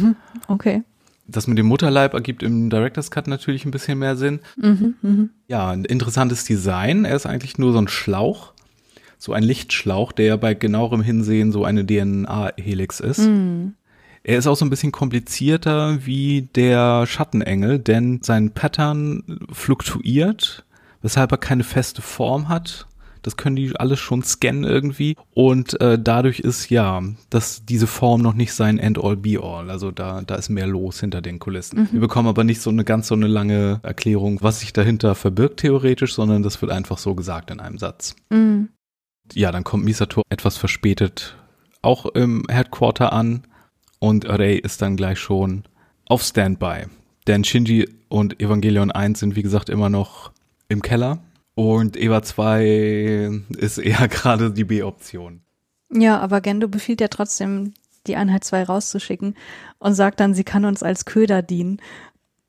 okay. 0.48 0.82
Das 1.28 1.46
mit 1.46 1.58
dem 1.58 1.66
Mutterleib 1.66 2.14
ergibt 2.14 2.42
im 2.42 2.70
Director's 2.70 3.10
Cut 3.10 3.26
natürlich 3.26 3.64
ein 3.64 3.70
bisschen 3.70 3.98
mehr 3.98 4.16
Sinn. 4.16 4.40
Mhm, 4.56 4.94
mh. 5.02 5.28
Ja, 5.48 5.70
ein 5.70 5.84
interessantes 5.84 6.44
Design. 6.44 7.04
Er 7.04 7.16
ist 7.16 7.26
eigentlich 7.26 7.58
nur 7.58 7.72
so 7.72 7.78
ein 7.78 7.88
Schlauch, 7.88 8.52
so 9.18 9.32
ein 9.32 9.42
Lichtschlauch, 9.42 10.12
der 10.12 10.36
bei 10.36 10.54
genauerem 10.54 11.02
Hinsehen 11.02 11.52
so 11.52 11.64
eine 11.64 11.84
DNA-Helix 11.84 13.00
ist. 13.00 13.18
Mhm. 13.18 13.74
Er 14.22 14.38
ist 14.38 14.46
auch 14.46 14.56
so 14.56 14.64
ein 14.64 14.70
bisschen 14.70 14.92
komplizierter 14.92 16.04
wie 16.04 16.48
der 16.54 17.06
Schattenengel, 17.06 17.78
denn 17.78 18.20
sein 18.22 18.50
Pattern 18.50 19.38
fluktuiert, 19.52 20.64
weshalb 21.00 21.30
er 21.30 21.38
keine 21.38 21.62
feste 21.62 22.02
Form 22.02 22.48
hat. 22.48 22.88
Das 23.26 23.36
können 23.36 23.56
die 23.56 23.74
alles 23.74 23.98
schon 23.98 24.22
scannen 24.22 24.62
irgendwie. 24.62 25.16
Und 25.34 25.80
äh, 25.80 25.98
dadurch 26.00 26.38
ist 26.38 26.70
ja, 26.70 27.02
dass 27.28 27.64
diese 27.64 27.88
Form 27.88 28.22
noch 28.22 28.34
nicht 28.34 28.52
sein 28.52 28.78
End-all, 28.78 29.16
Be-all. 29.16 29.68
Also 29.68 29.90
da, 29.90 30.22
da 30.22 30.36
ist 30.36 30.48
mehr 30.48 30.68
los 30.68 31.00
hinter 31.00 31.20
den 31.20 31.40
Kulissen. 31.40 31.80
Mhm. 31.80 31.88
Wir 31.90 32.00
bekommen 32.00 32.28
aber 32.28 32.44
nicht 32.44 32.60
so 32.60 32.70
eine 32.70 32.84
ganz 32.84 33.08
so 33.08 33.16
eine 33.16 33.26
lange 33.26 33.80
Erklärung, 33.82 34.38
was 34.42 34.60
sich 34.60 34.72
dahinter 34.72 35.16
verbirgt 35.16 35.58
theoretisch, 35.58 36.14
sondern 36.14 36.44
das 36.44 36.62
wird 36.62 36.70
einfach 36.70 36.98
so 36.98 37.16
gesagt 37.16 37.50
in 37.50 37.58
einem 37.58 37.78
Satz. 37.78 38.14
Mhm. 38.30 38.68
Ja, 39.34 39.50
dann 39.50 39.64
kommt 39.64 39.84
Misato 39.84 40.22
etwas 40.30 40.56
verspätet 40.56 41.36
auch 41.82 42.06
im 42.06 42.44
Headquarter 42.48 43.12
an 43.12 43.42
und 43.98 44.28
Rei 44.28 44.54
ist 44.54 44.82
dann 44.82 44.96
gleich 44.96 45.18
schon 45.18 45.64
auf 46.04 46.22
Standby. 46.22 46.84
Denn 47.26 47.42
Shinji 47.42 47.88
und 48.08 48.40
Evangelion 48.40 48.92
1 48.92 49.18
sind 49.18 49.34
wie 49.34 49.42
gesagt 49.42 49.68
immer 49.68 49.88
noch 49.88 50.30
im 50.68 50.80
Keller 50.80 51.18
und 51.56 51.96
EVA 51.96 52.22
2 52.22 53.30
ist 53.56 53.78
eher 53.78 54.06
gerade 54.08 54.52
die 54.52 54.64
B-Option. 54.64 55.40
Ja, 55.90 56.20
aber 56.20 56.40
Gendo 56.40 56.68
befiehlt 56.68 57.00
ja 57.00 57.08
trotzdem, 57.08 57.72
die 58.06 58.16
Einheit 58.16 58.44
2 58.44 58.64
rauszuschicken 58.64 59.34
und 59.78 59.94
sagt 59.94 60.20
dann, 60.20 60.34
sie 60.34 60.44
kann 60.44 60.64
uns 60.64 60.82
als 60.82 61.06
Köder 61.06 61.42
dienen. 61.42 61.80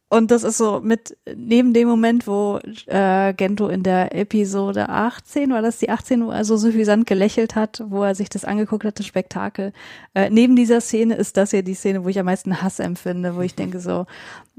Und 0.09 0.31
das 0.31 0.43
ist 0.43 0.57
so 0.57 0.79
mit 0.81 1.17
neben 1.35 1.73
dem 1.73 1.89
Moment, 1.89 2.27
wo 2.27 2.59
äh, 2.85 3.33
Gento 3.33 3.67
in 3.67 3.83
der 3.83 4.15
Episode 4.15 4.87
18, 4.87 5.51
war 5.51 5.61
das 5.61 5.79
die 5.79 5.89
18, 5.89 6.25
wo 6.25 6.31
er 6.31 6.45
so 6.45 6.55
suffisant 6.55 7.05
gelächelt 7.05 7.55
hat, 7.55 7.83
wo 7.89 8.03
er 8.03 8.15
sich 8.15 8.29
das 8.29 8.45
angeguckt 8.45 8.85
hat, 8.85 8.99
das 8.99 9.05
Spektakel. 9.05 9.73
Äh, 10.13 10.29
neben 10.29 10.55
dieser 10.55 10.79
Szene 10.79 11.15
ist 11.15 11.35
das 11.35 11.51
ja 11.51 11.61
die 11.61 11.73
Szene, 11.73 12.05
wo 12.05 12.09
ich 12.09 12.19
am 12.19 12.25
meisten 12.25 12.61
Hass 12.61 12.79
empfinde, 12.79 13.35
wo 13.35 13.41
ich 13.41 13.55
denke 13.55 13.81
so, 13.81 14.05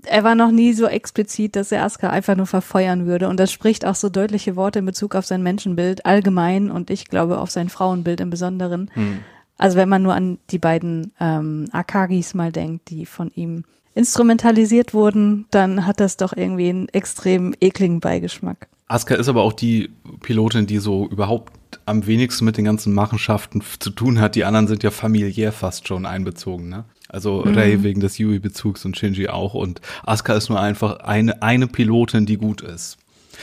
er 0.04 0.22
war 0.22 0.34
noch 0.34 0.50
nie 0.50 0.74
so 0.74 0.86
explizit, 0.86 1.56
dass 1.56 1.72
er 1.72 1.82
Asuka 1.82 2.10
einfach 2.10 2.36
nur 2.36 2.46
verfeuern 2.46 3.06
würde. 3.06 3.28
Und 3.28 3.40
das 3.40 3.50
spricht 3.50 3.86
auch 3.86 3.94
so 3.94 4.10
deutliche 4.10 4.54
Worte 4.54 4.80
in 4.80 4.86
Bezug 4.86 5.14
auf 5.14 5.24
sein 5.24 5.42
Menschenbild 5.42 6.04
allgemein 6.04 6.70
und 6.70 6.90
ich 6.90 7.08
glaube 7.08 7.38
auf 7.38 7.50
sein 7.50 7.70
Frauenbild 7.70 8.20
im 8.20 8.28
Besonderen. 8.28 8.90
Hm. 8.92 9.20
Also 9.56 9.78
wenn 9.78 9.88
man 9.88 10.02
nur 10.02 10.14
an 10.14 10.38
die 10.50 10.58
beiden 10.58 11.12
ähm, 11.18 11.68
Akagis 11.72 12.34
mal 12.34 12.52
denkt, 12.52 12.90
die 12.90 13.06
von 13.06 13.30
ihm 13.34 13.64
instrumentalisiert 13.98 14.94
wurden, 14.94 15.46
dann 15.50 15.84
hat 15.84 15.98
das 15.98 16.16
doch 16.16 16.32
irgendwie 16.34 16.68
einen 16.68 16.88
extrem 16.90 17.52
ekligen 17.60 17.98
Beigeschmack. 17.98 18.68
Asuka 18.86 19.16
ist 19.16 19.28
aber 19.28 19.42
auch 19.42 19.52
die 19.52 19.90
Pilotin, 20.20 20.66
die 20.66 20.78
so 20.78 21.08
überhaupt 21.08 21.52
am 21.84 22.06
wenigsten 22.06 22.44
mit 22.44 22.56
den 22.56 22.64
ganzen 22.64 22.94
Machenschaften 22.94 23.60
zu 23.80 23.90
tun 23.90 24.20
hat. 24.20 24.36
Die 24.36 24.44
anderen 24.44 24.68
sind 24.68 24.84
ja 24.84 24.92
familiär 24.92 25.52
fast 25.52 25.88
schon 25.88 26.06
einbezogen, 26.06 26.68
ne? 26.68 26.84
Also 27.08 27.42
mhm. 27.44 27.54
Rei 27.54 27.82
wegen 27.82 28.00
des 28.00 28.18
Yui-Bezugs 28.18 28.84
und 28.84 28.96
Shinji 28.96 29.28
auch. 29.28 29.54
Und 29.54 29.80
Asuka 30.04 30.34
ist 30.34 30.48
nur 30.48 30.60
einfach 30.60 31.00
eine, 31.00 31.42
eine 31.42 31.66
Pilotin, 31.66 32.24
die 32.24 32.36
gut 32.36 32.60
ist. 32.60 32.98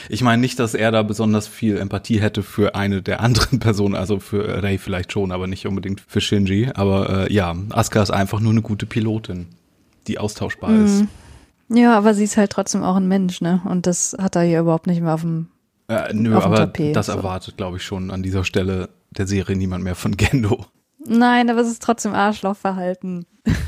Ich 0.07 0.21
meine 0.21 0.41
nicht, 0.41 0.59
dass 0.59 0.73
er 0.73 0.91
da 0.91 1.03
besonders 1.03 1.47
viel 1.47 1.77
Empathie 1.77 2.21
hätte 2.21 2.43
für 2.43 2.75
eine 2.75 3.01
der 3.01 3.19
anderen 3.19 3.59
Personen, 3.59 3.95
also 3.95 4.19
für 4.19 4.63
Rei 4.63 4.77
vielleicht 4.77 5.11
schon, 5.11 5.31
aber 5.31 5.47
nicht 5.47 5.67
unbedingt 5.67 6.01
für 6.07 6.21
Shinji. 6.21 6.69
Aber 6.73 7.27
äh, 7.27 7.33
ja, 7.33 7.55
Asuka 7.71 8.01
ist 8.01 8.11
einfach 8.11 8.39
nur 8.39 8.51
eine 8.51 8.61
gute 8.61 8.85
Pilotin 8.85 9.47
die 10.07 10.17
austauschbar 10.17 10.71
mhm. 10.71 10.85
ist. 10.85 11.05
Ja, 11.67 11.97
aber 11.97 12.13
sie 12.13 12.23
ist 12.23 12.37
halt 12.37 12.51
trotzdem 12.51 12.83
auch 12.83 12.95
ein 12.95 13.07
Mensch, 13.07 13.41
ne? 13.41 13.61
Und 13.65 13.87
das 13.87 14.15
hat 14.19 14.35
er 14.35 14.43
hier 14.43 14.59
überhaupt 14.59 14.87
nicht 14.87 15.01
mehr 15.01 15.13
auf 15.13 15.21
dem 15.21 15.47
äh, 15.87 16.13
Nö, 16.13 16.35
aber 16.35 16.57
Tapet, 16.57 16.95
das 16.95 17.07
so. 17.07 17.13
erwartet, 17.13 17.57
glaube 17.57 17.77
ich, 17.77 17.83
schon 17.83 18.11
an 18.11 18.23
dieser 18.23 18.43
Stelle 18.43 18.89
der 19.11 19.27
Serie 19.27 19.55
niemand 19.55 19.83
mehr 19.83 19.95
von 19.95 20.11
Gendo. 20.17 20.65
Nein, 21.07 21.49
aber 21.49 21.61
es 21.61 21.67
ist 21.67 21.83
trotzdem 21.83 22.13
Arschlochverhalten. 22.13 23.25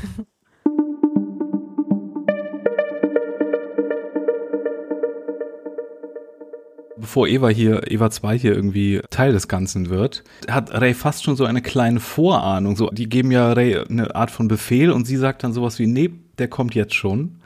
bevor 7.08 7.26
Eva 7.26 7.48
hier, 7.48 7.90
Eva 7.90 8.10
2 8.10 8.38
hier 8.38 8.54
irgendwie 8.54 9.00
Teil 9.08 9.32
des 9.32 9.48
Ganzen 9.48 9.88
wird, 9.88 10.24
hat 10.46 10.78
Ray 10.78 10.92
fast 10.92 11.24
schon 11.24 11.36
so 11.36 11.46
eine 11.46 11.62
kleine 11.62 12.00
Vorahnung. 12.00 12.76
So, 12.76 12.90
die 12.90 13.08
geben 13.08 13.30
ja 13.30 13.50
Ray 13.54 13.78
eine 13.78 14.14
Art 14.14 14.30
von 14.30 14.46
Befehl 14.46 14.90
und 14.90 15.06
sie 15.06 15.16
sagt 15.16 15.42
dann 15.42 15.54
sowas 15.54 15.78
wie, 15.78 15.86
nee, 15.86 16.10
der 16.38 16.48
kommt 16.48 16.74
jetzt 16.74 16.94
schon. 16.94 17.36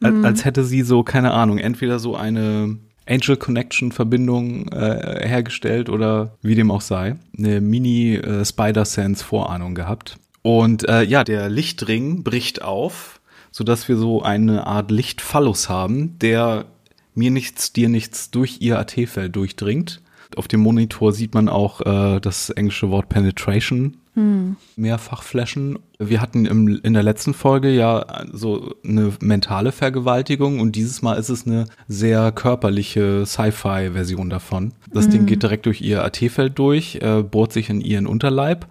Als, 0.00 0.14
mhm. 0.14 0.24
als 0.24 0.44
hätte 0.44 0.64
sie 0.64 0.82
so, 0.82 1.02
keine 1.02 1.32
Ahnung, 1.32 1.58
entweder 1.58 1.98
so 1.98 2.16
eine 2.16 2.78
Angel 3.08 3.36
Connection 3.36 3.90
Verbindung 3.90 4.68
äh, 4.68 5.26
hergestellt 5.26 5.88
oder 5.88 6.36
wie 6.42 6.54
dem 6.54 6.70
auch 6.70 6.82
sei, 6.82 7.16
eine 7.36 7.60
Mini 7.60 8.16
äh, 8.16 8.44
Spider 8.44 8.84
Sense 8.84 9.24
Vorahnung 9.24 9.74
gehabt. 9.74 10.18
Und 10.42 10.88
äh, 10.88 11.02
ja, 11.02 11.24
der 11.24 11.48
Lichtring 11.48 12.22
bricht 12.22 12.62
auf, 12.62 13.20
so 13.50 13.64
dass 13.64 13.88
wir 13.88 13.96
so 13.96 14.22
eine 14.22 14.66
Art 14.66 14.90
Lichtphallus 14.90 15.68
haben, 15.68 16.18
der 16.20 16.66
mir 17.14 17.30
nichts, 17.30 17.72
dir 17.72 17.88
nichts 17.88 18.30
durch 18.30 18.60
ihr 18.60 18.78
AT-Feld 18.78 19.34
durchdringt. 19.34 20.00
Auf 20.36 20.46
dem 20.46 20.60
Monitor 20.60 21.12
sieht 21.12 21.34
man 21.34 21.48
auch 21.48 21.80
äh, 21.80 22.20
das 22.20 22.50
englische 22.50 22.90
Wort 22.90 23.08
Penetration 23.08 23.97
hm. 24.18 24.56
mehrfach 24.76 25.22
flashen. 25.22 25.78
Wir 25.98 26.20
hatten 26.20 26.44
im, 26.46 26.80
in 26.82 26.92
der 26.92 27.02
letzten 27.02 27.32
Folge 27.34 27.70
ja 27.70 28.04
so 28.32 28.74
eine 28.84 29.12
mentale 29.20 29.72
Vergewaltigung 29.72 30.60
und 30.60 30.76
dieses 30.76 31.02
Mal 31.02 31.14
ist 31.14 31.28
es 31.28 31.46
eine 31.46 31.66
sehr 31.86 32.32
körperliche 32.32 33.24
Sci-Fi-Version 33.24 34.30
davon. 34.30 34.72
Das 34.92 35.04
hm. 35.06 35.12
Ding 35.12 35.26
geht 35.26 35.42
direkt 35.42 35.66
durch 35.66 35.80
ihr 35.80 36.04
AT-Feld 36.04 36.58
durch, 36.58 36.96
äh, 36.96 37.22
bohrt 37.22 37.52
sich 37.52 37.70
in 37.70 37.80
ihren 37.80 38.06
Unterleib 38.06 38.66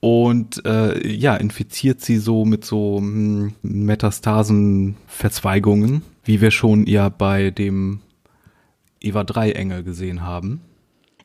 und 0.00 0.64
äh, 0.64 1.06
ja, 1.06 1.36
infiziert 1.36 2.00
sie 2.00 2.18
so 2.18 2.44
mit 2.44 2.64
so 2.64 2.98
hm, 2.98 3.54
Metastasen-Verzweigungen 3.62 6.02
wie 6.28 6.42
wir 6.42 6.50
schon 6.50 6.86
ja 6.86 7.08
bei 7.08 7.50
dem 7.50 8.00
Eva 9.00 9.24
3 9.24 9.52
Engel 9.52 9.82
gesehen 9.82 10.22
haben. 10.22 10.60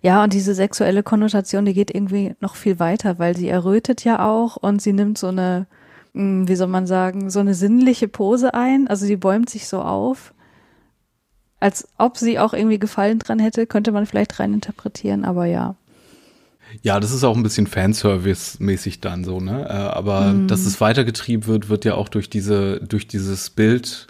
Ja, 0.03 0.21
und 0.21 0.33
diese 0.33 0.53
sexuelle 0.53 1.01
Konnotation, 1.01 1.63
die 1.63 1.73
geht 1.73 1.89
irgendwie 1.89 2.35
noch 2.41 2.55
viel 2.55 2.77
weiter, 2.77 3.19
weil 3.19 3.37
sie 3.37 3.47
errötet 3.47 4.03
ja 4.03 4.27
auch 4.27 4.57
und 4.57 4.81
sie 4.81 4.91
nimmt 4.91 5.17
so 5.17 5.27
eine, 5.27 5.65
hm, 6.13 6.45
wie 6.47 6.55
soll 6.55 6.67
man 6.67 6.85
sagen, 6.85 7.29
so 7.29 7.39
eine 7.39 7.53
sinnliche 7.53 8.09
Pose 8.09 8.53
ein. 8.53 8.89
Also 8.89 9.05
sie 9.05 9.15
bäumt 9.15 9.49
sich 9.49 9.69
so 9.69 9.81
auf, 9.81 10.33
als 11.61 11.87
ob 11.97 12.17
sie 12.17 12.37
auch 12.37 12.53
irgendwie 12.53 12.79
Gefallen 12.79 13.19
dran 13.19 13.39
hätte, 13.39 13.65
könnte 13.65 13.93
man 13.93 14.05
vielleicht 14.05 14.41
rein 14.41 14.53
interpretieren, 14.53 15.23
aber 15.23 15.45
ja. 15.45 15.75
Ja, 16.81 16.99
das 16.99 17.13
ist 17.13 17.23
auch 17.23 17.37
ein 17.37 17.43
bisschen 17.43 17.67
Fanservice-mäßig 17.67 18.99
dann 18.99 19.23
so, 19.23 19.39
ne? 19.39 19.65
Äh, 19.69 19.71
aber 19.71 20.33
mm. 20.33 20.47
dass 20.49 20.65
es 20.65 20.81
weitergetrieben 20.81 21.47
wird, 21.47 21.69
wird 21.69 21.85
ja 21.85 21.95
auch 21.95 22.09
durch 22.09 22.29
diese, 22.29 22.81
durch 22.81 23.07
dieses 23.07 23.51
Bild 23.51 24.07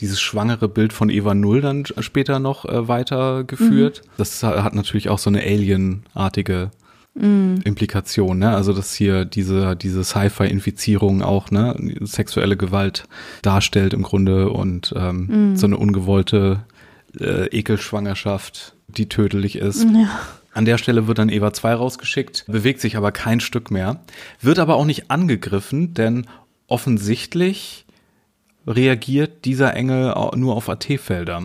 dieses 0.00 0.20
schwangere 0.20 0.68
Bild 0.68 0.92
von 0.92 1.10
Eva 1.10 1.34
Null 1.34 1.60
dann 1.60 1.84
später 2.00 2.38
noch 2.38 2.64
äh, 2.64 2.88
weitergeführt. 2.88 4.02
Mhm. 4.04 4.10
Das 4.16 4.42
hat 4.42 4.74
natürlich 4.74 5.08
auch 5.08 5.18
so 5.18 5.30
eine 5.30 5.42
Alien-artige 5.42 6.70
mhm. 7.14 7.60
Implikation, 7.64 8.38
ne? 8.38 8.54
Also 8.54 8.72
dass 8.72 8.94
hier 8.94 9.24
diese, 9.24 9.76
diese 9.76 10.04
Sci-Fi-Infizierung 10.04 11.22
auch, 11.22 11.50
ne, 11.50 11.76
sexuelle 12.00 12.56
Gewalt 12.56 13.04
darstellt 13.42 13.94
im 13.94 14.02
Grunde 14.02 14.50
und 14.50 14.92
ähm, 14.96 15.50
mhm. 15.50 15.56
so 15.56 15.66
eine 15.66 15.76
ungewollte 15.76 16.64
äh, 17.18 17.46
Ekelschwangerschaft, 17.46 18.74
die 18.88 19.08
tödlich 19.08 19.56
ist. 19.56 19.84
Ja. 19.84 20.08
An 20.52 20.64
der 20.64 20.78
Stelle 20.78 21.08
wird 21.08 21.18
dann 21.18 21.30
Eva 21.30 21.52
2 21.52 21.74
rausgeschickt, 21.74 22.44
bewegt 22.46 22.80
sich 22.80 22.96
aber 22.96 23.10
kein 23.10 23.40
Stück 23.40 23.70
mehr, 23.72 24.00
wird 24.40 24.60
aber 24.60 24.76
auch 24.76 24.84
nicht 24.84 25.10
angegriffen, 25.10 25.94
denn 25.94 26.26
offensichtlich 26.68 27.83
reagiert 28.66 29.44
dieser 29.44 29.74
Engel 29.74 30.14
nur 30.36 30.56
auf 30.56 30.68
AT-Felder. 30.68 31.42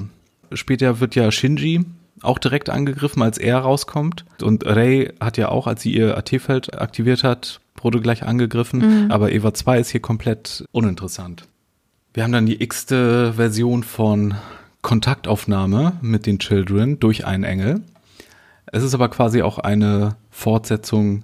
Später 0.54 1.00
wird 1.00 1.16
ja 1.16 1.32
Shinji 1.32 1.86
auch 2.22 2.38
direkt 2.38 2.70
angegriffen, 2.70 3.22
als 3.22 3.38
er 3.38 3.60
rauskommt. 3.60 4.26
Und 4.42 4.66
Rei 4.66 5.14
hat 5.20 5.38
ja 5.38 5.50
auch, 5.50 5.68
als 5.68 5.82
sie 5.82 5.94
ihr 5.94 6.18
AT-Feld 6.18 6.80
aktiviert 6.80 7.24
hat, 7.24 7.62
wurde 7.82 8.02
gleich 8.02 8.24
angegriffen. 8.24 9.06
Mhm. 9.06 9.12
Aber 9.12 9.32
Eva 9.32 9.54
2 9.54 9.80
ist 9.80 9.90
hier 9.90 10.02
komplett 10.02 10.66
uninteressant. 10.72 11.48
Wir 12.14 12.24
haben 12.24 12.32
dann 12.32 12.46
die 12.46 12.62
x-te 12.62 13.34
Version 13.34 13.84
von 13.84 14.36
Kontaktaufnahme 14.82 15.94
mit 16.02 16.26
den 16.26 16.40
Children 16.40 17.00
durch 17.00 17.26
einen 17.26 17.44
Engel. 17.44 17.82
Es 18.66 18.84
ist 18.84 18.94
aber 18.94 19.10
quasi 19.10 19.42
auch 19.42 19.60
eine 19.60 20.16
Fortsetzung 20.30 21.24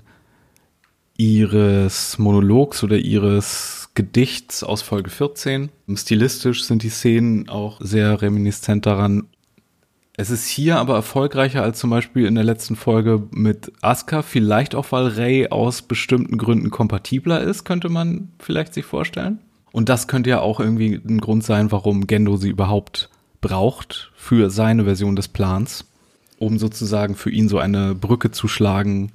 ihres 1.17 2.17
Monologs 2.17 2.83
oder 2.83 2.97
ihres 2.97 3.84
Gedichts 3.95 4.61
aus 4.61 4.81
Folge 4.81 5.09
14. 5.09 5.69
Stilistisch 5.95 6.65
sind 6.65 6.83
die 6.83 6.89
Szenen 6.89 7.47
auch 7.47 7.79
sehr 7.79 8.21
reminiscent 8.21 8.85
daran. 8.85 9.27
Es 10.17 10.29
ist 10.29 10.47
hier 10.47 10.77
aber 10.79 10.95
erfolgreicher 10.95 11.63
als 11.63 11.79
zum 11.79 11.91
Beispiel 11.91 12.25
in 12.25 12.35
der 12.35 12.43
letzten 12.43 12.75
Folge 12.75 13.23
mit 13.31 13.71
Asuka, 13.81 14.21
vielleicht 14.21 14.75
auch 14.75 14.91
weil 14.91 15.07
Ray 15.07 15.47
aus 15.47 15.81
bestimmten 15.81 16.37
Gründen 16.37 16.71
kompatibler 16.71 17.39
ist, 17.39 17.63
könnte 17.63 17.87
man 17.87 18.33
vielleicht 18.39 18.73
sich 18.73 18.85
vorstellen. 18.85 19.39
Und 19.71 19.87
das 19.87 20.07
könnte 20.09 20.29
ja 20.29 20.41
auch 20.41 20.59
irgendwie 20.59 20.95
ein 20.95 21.21
Grund 21.21 21.45
sein, 21.45 21.71
warum 21.71 22.05
Gendo 22.05 22.35
sie 22.35 22.49
überhaupt 22.49 23.09
braucht 23.39 24.11
für 24.15 24.49
seine 24.49 24.83
Version 24.83 25.15
des 25.15 25.29
Plans, 25.29 25.85
um 26.37 26.57
sozusagen 26.57 27.15
für 27.15 27.29
ihn 27.29 27.47
so 27.47 27.59
eine 27.59 27.95
Brücke 27.95 28.31
zu 28.31 28.49
schlagen 28.49 29.13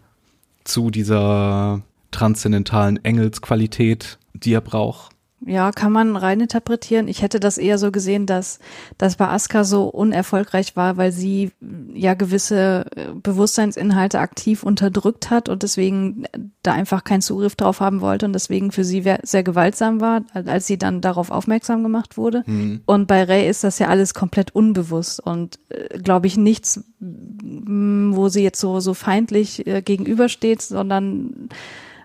zu 0.65 0.91
dieser 0.91 1.83
transzendentalen 2.11 3.03
Engelsqualität, 3.05 4.19
die 4.35 4.53
er 4.53 4.61
braucht. 4.61 5.15
Ja, 5.47 5.73
kann 5.73 5.91
man 5.91 6.17
rein 6.17 6.41
interpretieren. 6.41 7.09
Ich 7.09 7.23
hätte 7.23 7.41
das 7.41 7.57
eher 7.57 7.79
so 7.79 7.91
gesehen, 7.91 8.27
dass, 8.27 8.59
dass 8.99 9.17
bei 9.17 9.27
Asuka 9.27 9.65
so 9.65 9.85
unerfolgreich 9.85 10.77
war, 10.77 10.99
weil 10.99 11.13
sie 11.13 11.53
ja 11.95 12.13
gewisse 12.13 12.85
äh, 12.95 13.07
Bewusstseinsinhalte 13.15 14.19
aktiv 14.19 14.63
unterdrückt 14.63 15.31
hat 15.31 15.49
und 15.49 15.63
deswegen 15.63 16.25
da 16.63 16.73
einfach 16.73 17.05
keinen 17.05 17.23
Zugriff 17.23 17.57
drauf 17.57 17.81
haben 17.81 18.03
wollte 18.03 18.27
und 18.27 18.35
deswegen 18.35 18.71
für 18.71 18.85
sie 18.85 19.03
sehr 19.23 19.43
gewaltsam 19.43 20.03
war, 20.03 20.23
als 20.35 20.67
sie 20.67 20.77
dann 20.77 21.01
darauf 21.01 21.31
aufmerksam 21.31 21.83
gemacht 21.83 22.19
wurde. 22.19 22.43
Mhm. 22.45 22.83
Und 22.85 23.07
bei 23.07 23.25
Ray 23.25 23.49
ist 23.49 23.65
das 23.65 23.79
ja 23.79 23.89
alles 23.89 24.13
komplett 24.13 24.55
unbewusst 24.55 25.21
und 25.21 25.59
äh, 25.71 25.99
glaube 25.99 26.27
ich 26.27 26.37
nichts, 26.37 26.85
wo 27.01 28.29
sie 28.29 28.43
jetzt 28.43 28.61
so, 28.61 28.81
so 28.81 28.93
feindlich 28.93 29.67
äh, 29.67 29.81
gegenübersteht, 29.81 30.61
sondern 30.61 31.49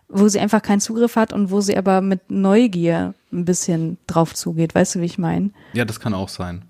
wo 0.08 0.28
sie 0.28 0.40
einfach 0.40 0.62
keinen 0.62 0.82
Zugriff 0.82 1.16
hat 1.16 1.34
und 1.34 1.52
wo 1.52 1.62
sie 1.62 1.78
aber 1.78 2.02
mit 2.02 2.30
Neugier 2.30 3.14
ein 3.32 3.46
bisschen 3.46 3.98
drauf 4.08 4.34
zugeht. 4.34 4.76
Weißt 4.76 4.96
du, 4.96 5.02
wie 5.02 5.06
ich 5.06 5.18
meine? 5.18 5.50
Ja, 5.74 5.86
das 5.86 6.00
kann 6.00 6.14
auch 6.14 6.30
sein. 6.30 6.64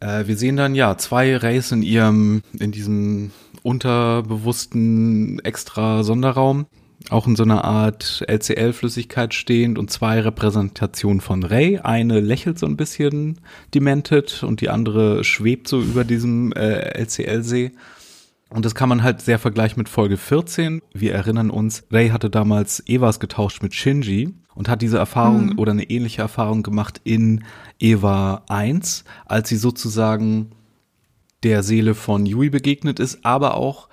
Äh, 0.00 0.26
wir 0.26 0.36
sehen 0.36 0.56
dann 0.56 0.74
ja 0.74 0.98
zwei 0.98 1.36
Rays 1.36 1.72
in 1.72 1.82
ihrem, 1.82 2.42
in 2.58 2.72
diesem 2.72 3.30
unterbewussten 3.62 5.38
extra 5.44 6.02
Sonderraum. 6.02 6.66
auch 7.10 7.26
in 7.26 7.34
so 7.34 7.42
einer 7.42 7.64
Art 7.64 8.24
LCL-Flüssigkeit 8.28 9.34
stehend 9.34 9.76
und 9.78 9.90
zwei 9.90 10.20
Repräsentationen 10.20 11.20
von 11.20 11.42
Ray. 11.42 11.78
Eine 11.78 12.20
lächelt 12.20 12.58
so 12.60 12.66
ein 12.66 12.76
bisschen 12.76 13.40
demented 13.74 14.42
und 14.44 14.60
die 14.60 14.70
andere 14.70 15.24
schwebt 15.24 15.66
so 15.66 15.80
über 15.80 16.04
diesem 16.04 16.52
äh, 16.52 16.98
LCL-See. 17.00 17.72
Und 18.52 18.66
das 18.66 18.74
kann 18.74 18.88
man 18.88 19.02
halt 19.02 19.22
sehr 19.22 19.38
vergleichen 19.38 19.80
mit 19.80 19.88
Folge 19.88 20.18
14. 20.18 20.82
Wir 20.92 21.14
erinnern 21.14 21.50
uns, 21.50 21.84
Ray 21.90 22.10
hatte 22.10 22.28
damals 22.28 22.86
Evas 22.86 23.18
getauscht 23.18 23.62
mit 23.62 23.74
Shinji 23.74 24.34
und 24.54 24.68
hat 24.68 24.82
diese 24.82 24.98
Erfahrung 24.98 25.46
mhm. 25.46 25.58
oder 25.58 25.72
eine 25.72 25.84
ähnliche 25.84 26.20
Erfahrung 26.20 26.62
gemacht 26.62 27.00
in 27.02 27.44
Eva 27.78 28.42
1, 28.48 29.04
als 29.24 29.48
sie 29.48 29.56
sozusagen 29.56 30.50
der 31.42 31.62
Seele 31.62 31.94
von 31.94 32.26
Yui 32.26 32.50
begegnet 32.50 33.00
ist, 33.00 33.24
aber 33.24 33.56
auch, 33.56 33.88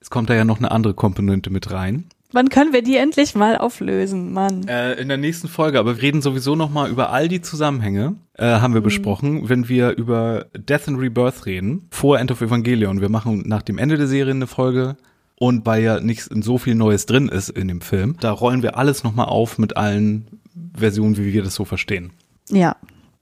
es 0.00 0.10
kommt 0.10 0.28
da 0.28 0.34
ja 0.34 0.44
noch 0.44 0.58
eine 0.58 0.70
andere 0.70 0.94
Komponente 0.94 1.50
mit 1.50 1.70
rein. 1.70 2.04
Wann 2.30 2.50
können 2.50 2.72
wir 2.72 2.82
die 2.82 2.96
endlich 2.96 3.34
mal 3.34 3.56
auflösen, 3.56 4.32
Mann? 4.32 4.68
Äh, 4.68 4.94
in 4.94 5.08
der 5.08 5.16
nächsten 5.16 5.48
Folge, 5.48 5.78
aber 5.78 5.96
wir 5.96 6.02
reden 6.02 6.20
sowieso 6.20 6.56
noch 6.56 6.70
mal 6.70 6.90
über 6.90 7.10
all 7.10 7.28
die 7.28 7.40
Zusammenhänge, 7.40 8.16
äh, 8.34 8.46
haben 8.46 8.74
wir 8.74 8.80
mhm. 8.80 8.84
besprochen, 8.84 9.48
wenn 9.48 9.68
wir 9.68 9.96
über 9.96 10.46
Death 10.56 10.88
and 10.88 10.98
Rebirth 10.98 11.46
reden, 11.46 11.86
vor 11.90 12.18
End 12.18 12.30
of 12.30 12.40
Evangelion. 12.40 13.00
Wir 13.00 13.08
machen 13.08 13.44
nach 13.46 13.62
dem 13.62 13.78
Ende 13.78 13.96
der 13.96 14.06
Serie 14.06 14.32
eine 14.32 14.46
Folge 14.46 14.96
und 15.36 15.66
weil 15.66 15.82
ja 15.82 16.00
nicht 16.00 16.28
so 16.30 16.58
viel 16.58 16.74
Neues 16.74 17.06
drin 17.06 17.28
ist 17.28 17.50
in 17.50 17.68
dem 17.68 17.80
Film, 17.80 18.16
da 18.20 18.30
rollen 18.30 18.62
wir 18.62 18.76
alles 18.76 19.04
noch 19.04 19.14
mal 19.14 19.24
auf 19.24 19.58
mit 19.58 19.76
allen 19.76 20.40
Versionen, 20.76 21.16
wie 21.16 21.32
wir 21.32 21.42
das 21.42 21.54
so 21.54 21.64
verstehen. 21.64 22.12
Ja, 22.50 22.76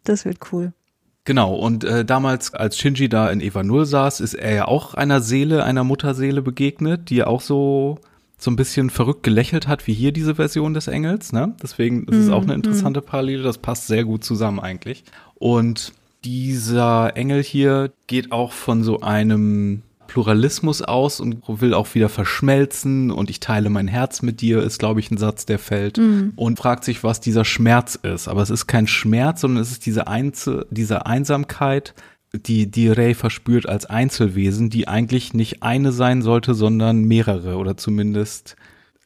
das 0.05 0.25
wird 0.25 0.39
cool. 0.53 0.73
Genau, 1.25 1.55
und 1.55 1.85
äh, 1.85 2.05
damals, 2.05 2.53
als 2.53 2.77
Shinji 2.77 3.09
da 3.09 3.31
in 3.31 3.41
Eva 3.41 3.63
Null 3.63 3.87
saß, 3.87 4.21
ist 4.21 4.35
er 4.35 4.55
ja 4.55 4.65
auch 4.67 4.95
einer 4.95 5.21
Seele, 5.21 5.63
einer 5.63 5.85
Mutterseele 5.85 6.43
begegnet, 6.43 7.11
die 7.11 7.23
auch 7.23 7.41
so 7.41 8.01
so 8.43 8.51
ein 8.51 8.57
bisschen 8.57 8.91
verrückt 8.91 9.23
gelächelt 9.23 9.69
hat, 9.69 9.87
wie 9.87 9.95
hier 9.95 10.11
diese 10.11 10.35
Version 10.35 10.75
des 10.75 10.89
Engels. 10.89 11.33
Ne? 11.33 11.55
Deswegen 11.63 12.09
ist 12.09 12.17
es 12.17 12.29
auch 12.29 12.43
eine 12.43 12.55
mhm, 12.55 12.65
interessante 12.65 13.01
mhm. 13.01 13.05
Parallele. 13.05 13.43
Das 13.45 13.59
passt 13.59 13.87
sehr 13.87 14.03
gut 14.05 14.25
zusammen 14.25 14.59
eigentlich. 14.59 15.05
Und 15.37 15.93
dieser 16.25 17.17
Engel 17.17 17.41
hier 17.41 17.93
geht 18.09 18.33
auch 18.33 18.51
von 18.51 18.83
so 18.83 19.01
einem 19.01 19.83
Pluralismus 20.09 20.83
aus 20.83 21.21
und 21.21 21.43
will 21.47 21.73
auch 21.73 21.95
wieder 21.95 22.09
verschmelzen 22.09 23.13
und 23.13 23.31
ich 23.31 23.41
teile 23.41 23.71
mein 23.71 23.89
Herz 23.89 24.23
mit 24.23 24.41
dir, 24.41 24.63
ist, 24.63 24.79
glaube 24.79 25.01
ich, 25.01 25.11
ein 25.11 25.17
Satz, 25.17 25.47
der 25.47 25.59
fällt 25.59 25.99
mhm. 25.99 26.33
und 26.35 26.59
fragt 26.59 26.83
sich, 26.85 27.03
was 27.05 27.21
dieser 27.21 27.45
Schmerz 27.45 27.95
ist. 27.95 28.27
Aber 28.29 28.43
es 28.43 28.51
ist 28.51 28.67
kein 28.67 28.89
Schmerz, 28.89 29.41
sondern 29.41 29.63
es 29.63 29.71
ist 29.71 29.87
diese, 29.87 30.09
Einzel 30.09 30.67
diese 30.71 31.07
Einsamkeit, 31.07 31.95
die, 32.35 32.71
die 32.71 32.89
Ray 32.89 33.15
verspürt 33.15 33.69
als 33.69 33.87
Einzelwesen, 33.87 34.71
die 34.71 34.89
eigentlich 34.89 35.35
nicht 35.35 35.63
eine 35.63 35.93
sein 35.93 36.23
sollte, 36.23 36.55
sondern 36.55 37.05
mehrere 37.05 37.57
oder 37.57 37.77
zumindest 37.77 38.57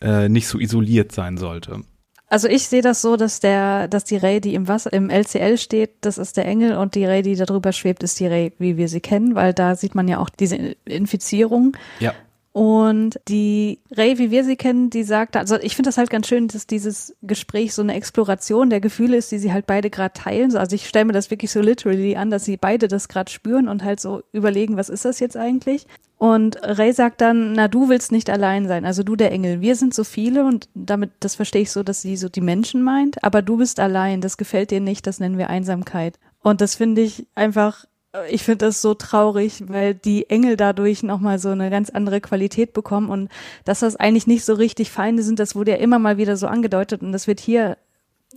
äh, 0.00 0.28
nicht 0.28 0.46
so 0.46 0.58
isoliert 0.58 1.12
sein 1.12 1.36
sollte. 1.36 1.80
Also 2.28 2.48
ich 2.48 2.66
sehe 2.66 2.82
das 2.82 3.02
so, 3.02 3.16
dass 3.16 3.38
der, 3.38 3.86
dass 3.86 4.04
die 4.04 4.16
Ray, 4.16 4.40
die 4.40 4.54
im 4.54 4.66
Wasser, 4.66 4.92
im 4.92 5.10
LCL 5.10 5.58
steht, 5.58 5.90
das 6.00 6.18
ist 6.18 6.36
der 6.36 6.44
Engel 6.46 6.76
und 6.76 6.96
die 6.96 7.04
Ray, 7.04 7.22
die 7.22 7.36
darüber 7.36 7.72
schwebt, 7.72 8.02
ist 8.02 8.18
die 8.18 8.26
Ray, 8.26 8.52
wie 8.58 8.76
wir 8.76 8.88
sie 8.88 9.00
kennen, 9.00 9.36
weil 9.36 9.54
da 9.54 9.76
sieht 9.76 9.94
man 9.94 10.08
ja 10.08 10.18
auch 10.18 10.28
diese 10.28 10.56
Infizierung. 10.84 11.76
Ja. 12.00 12.14
Und 12.56 13.20
die 13.28 13.80
Ray, 13.90 14.16
wie 14.16 14.30
wir 14.30 14.42
sie 14.42 14.56
kennen, 14.56 14.88
die 14.88 15.02
sagt, 15.02 15.36
also 15.36 15.56
ich 15.56 15.76
finde 15.76 15.88
das 15.88 15.98
halt 15.98 16.08
ganz 16.08 16.26
schön, 16.26 16.48
dass 16.48 16.66
dieses 16.66 17.14
Gespräch 17.20 17.74
so 17.74 17.82
eine 17.82 17.92
Exploration 17.92 18.70
der 18.70 18.80
Gefühle 18.80 19.18
ist, 19.18 19.30
die 19.30 19.38
sie 19.38 19.52
halt 19.52 19.66
beide 19.66 19.90
gerade 19.90 20.14
teilen. 20.14 20.56
Also 20.56 20.74
ich 20.74 20.88
stelle 20.88 21.04
mir 21.04 21.12
das 21.12 21.30
wirklich 21.30 21.50
so 21.50 21.60
literally 21.60 22.16
an, 22.16 22.30
dass 22.30 22.46
sie 22.46 22.56
beide 22.56 22.88
das 22.88 23.08
gerade 23.08 23.30
spüren 23.30 23.68
und 23.68 23.84
halt 23.84 24.00
so 24.00 24.22
überlegen, 24.32 24.78
was 24.78 24.88
ist 24.88 25.04
das 25.04 25.20
jetzt 25.20 25.36
eigentlich? 25.36 25.86
Und 26.16 26.56
Ray 26.62 26.94
sagt 26.94 27.20
dann, 27.20 27.52
na, 27.52 27.68
du 27.68 27.90
willst 27.90 28.10
nicht 28.10 28.30
allein 28.30 28.66
sein, 28.66 28.86
also 28.86 29.02
du 29.02 29.16
der 29.16 29.32
Engel. 29.32 29.60
Wir 29.60 29.76
sind 29.76 29.92
so 29.92 30.02
viele 30.02 30.46
und 30.46 30.70
damit, 30.74 31.10
das 31.20 31.34
verstehe 31.34 31.60
ich 31.60 31.70
so, 31.70 31.82
dass 31.82 32.00
sie 32.00 32.16
so 32.16 32.30
die 32.30 32.40
Menschen 32.40 32.82
meint, 32.82 33.22
aber 33.22 33.42
du 33.42 33.58
bist 33.58 33.80
allein, 33.80 34.22
das 34.22 34.38
gefällt 34.38 34.70
dir 34.70 34.80
nicht, 34.80 35.06
das 35.06 35.20
nennen 35.20 35.36
wir 35.36 35.50
Einsamkeit. 35.50 36.18
Und 36.42 36.62
das 36.62 36.74
finde 36.74 37.02
ich 37.02 37.26
einfach 37.34 37.84
ich 38.30 38.42
finde 38.42 38.66
das 38.66 38.82
so 38.82 38.94
traurig, 38.94 39.64
weil 39.68 39.94
die 39.94 40.28
Engel 40.30 40.56
dadurch 40.56 41.02
nochmal 41.02 41.38
so 41.38 41.50
eine 41.50 41.70
ganz 41.70 41.90
andere 41.90 42.20
Qualität 42.20 42.72
bekommen 42.72 43.10
und 43.10 43.28
dass 43.64 43.80
das 43.80 43.96
eigentlich 43.96 44.26
nicht 44.26 44.44
so 44.44 44.54
richtig 44.54 44.90
Feinde 44.90 45.22
sind, 45.22 45.38
das 45.38 45.54
wurde 45.54 45.72
ja 45.72 45.76
immer 45.78 45.98
mal 45.98 46.16
wieder 46.16 46.36
so 46.36 46.46
angedeutet 46.46 47.02
und 47.02 47.12
das 47.12 47.26
wird 47.26 47.40
hier, 47.40 47.76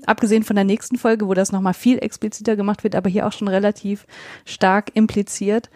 abgesehen 0.05 0.43
von 0.43 0.55
der 0.55 0.65
nächsten 0.65 0.97
Folge, 0.97 1.27
wo 1.27 1.33
das 1.33 1.51
nochmal 1.51 1.73
viel 1.73 1.99
expliziter 1.99 2.55
gemacht 2.55 2.83
wird, 2.83 2.95
aber 2.95 3.09
hier 3.09 3.27
auch 3.27 3.31
schon 3.31 3.47
relativ 3.47 4.05
stark 4.45 4.91
impliziert. 4.93 5.69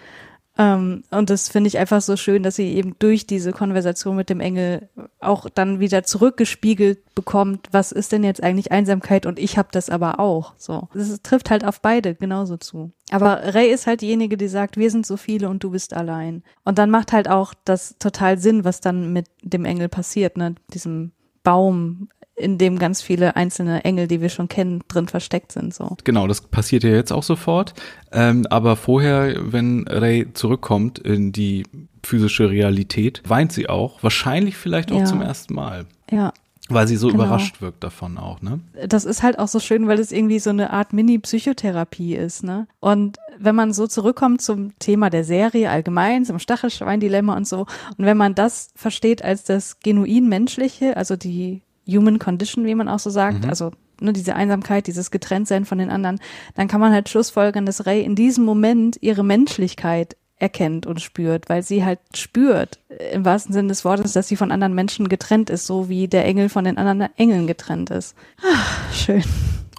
Ähm, 0.57 1.03
und 1.09 1.29
das 1.29 1.49
finde 1.49 1.67
ich 1.67 1.79
einfach 1.79 2.01
so 2.01 2.15
schön, 2.15 2.43
dass 2.43 2.57
sie 2.57 2.73
eben 2.73 2.95
durch 2.99 3.25
diese 3.25 3.51
Konversation 3.51 4.15
mit 4.15 4.29
dem 4.29 4.39
Engel 4.39 4.87
auch 5.19 5.49
dann 5.49 5.79
wieder 5.79 6.03
zurückgespiegelt 6.03 7.15
bekommt, 7.15 7.69
was 7.71 7.91
ist 7.91 8.11
denn 8.11 8.23
jetzt 8.23 8.43
eigentlich 8.43 8.71
Einsamkeit 8.71 9.25
und 9.25 9.39
ich 9.39 9.57
habe 9.57 9.69
das 9.71 9.89
aber 9.89 10.19
auch. 10.19 10.53
So, 10.57 10.89
das 10.93 11.21
trifft 11.23 11.49
halt 11.49 11.65
auf 11.65 11.81
beide 11.81 12.13
genauso 12.13 12.57
zu. 12.57 12.91
Aber 13.09 13.55
Ray 13.55 13.71
ist 13.71 13.87
halt 13.87 14.01
diejenige, 14.01 14.37
die 14.37 14.47
sagt, 14.47 14.77
wir 14.77 14.91
sind 14.91 15.07
so 15.07 15.17
viele 15.17 15.49
und 15.49 15.63
du 15.63 15.71
bist 15.71 15.93
allein. 15.93 16.43
Und 16.63 16.77
dann 16.77 16.91
macht 16.91 17.13
halt 17.13 17.27
auch 17.27 17.53
das 17.65 17.95
total 17.97 18.37
Sinn, 18.37 18.63
was 18.63 18.79
dann 18.79 19.11
mit 19.11 19.27
dem 19.41 19.65
Engel 19.65 19.89
passiert, 19.89 20.37
ne? 20.37 20.55
Diesem 20.73 21.11
Baum 21.43 22.09
in 22.35 22.57
dem 22.57 22.79
ganz 22.79 23.01
viele 23.01 23.35
einzelne 23.35 23.83
Engel, 23.83 24.07
die 24.07 24.21
wir 24.21 24.29
schon 24.29 24.47
kennen, 24.47 24.81
drin 24.87 25.07
versteckt 25.07 25.51
sind. 25.51 25.73
So. 25.73 25.97
Genau, 26.03 26.27
das 26.27 26.41
passiert 26.41 26.83
ja 26.83 26.89
jetzt 26.89 27.11
auch 27.11 27.23
sofort. 27.23 27.73
Ähm, 28.11 28.47
aber 28.49 28.75
vorher, 28.75 29.35
wenn 29.51 29.87
Ray 29.87 30.33
zurückkommt 30.33 30.99
in 30.99 31.31
die 31.31 31.63
physische 32.03 32.49
Realität, 32.49 33.21
weint 33.25 33.51
sie 33.51 33.69
auch. 33.69 34.01
Wahrscheinlich 34.01 34.57
vielleicht 34.57 34.91
auch 34.91 34.99
ja. 34.99 35.05
zum 35.05 35.21
ersten 35.21 35.53
Mal. 35.53 35.85
Ja. 36.11 36.33
Weil 36.69 36.87
sie 36.87 36.95
so 36.95 37.07
genau. 37.07 37.25
überrascht 37.25 37.61
wirkt 37.61 37.83
davon 37.83 38.17
auch, 38.17 38.41
ne? 38.41 38.61
Das 38.87 39.03
ist 39.03 39.21
halt 39.21 39.37
auch 39.37 39.49
so 39.49 39.59
schön, 39.59 39.87
weil 39.87 39.99
es 39.99 40.13
irgendwie 40.13 40.39
so 40.39 40.49
eine 40.49 40.71
Art 40.71 40.93
Mini-Psychotherapie 40.93 42.15
ist, 42.15 42.43
ne? 42.43 42.67
Und 42.79 43.17
wenn 43.37 43.53
man 43.53 43.73
so 43.73 43.85
zurückkommt 43.85 44.41
zum 44.41 44.77
Thema 44.79 45.09
der 45.09 45.25
Serie 45.25 45.69
allgemein, 45.69 46.23
zum 46.23 46.39
Stachelschwein-Dilemma 46.39 47.35
und 47.35 47.47
so, 47.47 47.65
und 47.97 48.05
wenn 48.05 48.15
man 48.15 48.33
das 48.33 48.69
versteht 48.75 49.23
als 49.23 49.43
das 49.43 49.81
genuin 49.81 50.29
menschliche, 50.29 50.95
also 50.95 51.17
die 51.17 51.63
Human 51.87 52.19
Condition, 52.19 52.65
wie 52.65 52.75
man 52.75 52.87
auch 52.87 52.99
so 52.99 53.09
sagt, 53.09 53.43
mhm. 53.43 53.49
also 53.49 53.71
ne, 53.99 54.13
diese 54.13 54.35
Einsamkeit, 54.35 54.87
dieses 54.87 55.11
Getrenntsein 55.11 55.65
von 55.65 55.77
den 55.77 55.89
anderen, 55.89 56.19
dann 56.55 56.67
kann 56.67 56.81
man 56.81 56.93
halt 56.93 57.09
schlussfolgern, 57.09 57.65
dass 57.65 57.85
Ray 57.85 58.03
in 58.03 58.15
diesem 58.15 58.45
Moment 58.45 58.97
ihre 59.01 59.23
Menschlichkeit 59.23 60.15
erkennt 60.37 60.85
und 60.85 60.99
spürt, 60.99 61.47
weil 61.47 61.63
sie 61.63 61.85
halt 61.85 61.99
spürt, 62.15 62.79
äh, 62.89 63.13
im 63.13 63.23
wahrsten 63.25 63.53
Sinne 63.53 63.69
des 63.69 63.85
Wortes, 63.85 64.13
dass 64.13 64.27
sie 64.27 64.35
von 64.35 64.51
anderen 64.51 64.73
Menschen 64.73 65.07
getrennt 65.07 65.49
ist, 65.49 65.65
so 65.65 65.89
wie 65.89 66.07
der 66.07 66.25
Engel 66.25 66.49
von 66.49 66.65
den 66.65 66.77
anderen 66.77 67.09
Engeln 67.17 67.47
getrennt 67.47 67.89
ist. 67.89 68.15
Ach, 68.45 68.93
schön. 68.93 69.23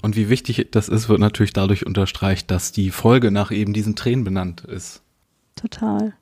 Und 0.01 0.17
wie 0.17 0.29
wichtig 0.29 0.69
das 0.71 0.89
ist, 0.89 1.09
wird 1.09 1.21
natürlich 1.21 1.53
dadurch 1.53 1.87
unterstreicht, 1.87 2.51
dass 2.51 2.73
die 2.73 2.91
Folge 2.91 3.31
nach 3.31 3.51
eben 3.51 3.73
diesen 3.73 3.97
Tränen 3.97 4.25
benannt 4.25 4.63
ist. 4.63 5.03
Total. 5.57 6.15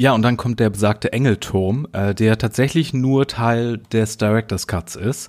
Ja, 0.00 0.14
und 0.14 0.22
dann 0.22 0.38
kommt 0.38 0.60
der 0.60 0.70
besagte 0.70 1.12
Engelturm, 1.12 1.86
äh, 1.92 2.14
der 2.14 2.38
tatsächlich 2.38 2.94
nur 2.94 3.26
Teil 3.26 3.76
des 3.92 4.16
Director's 4.16 4.66
Cuts 4.66 4.96
ist. 4.96 5.28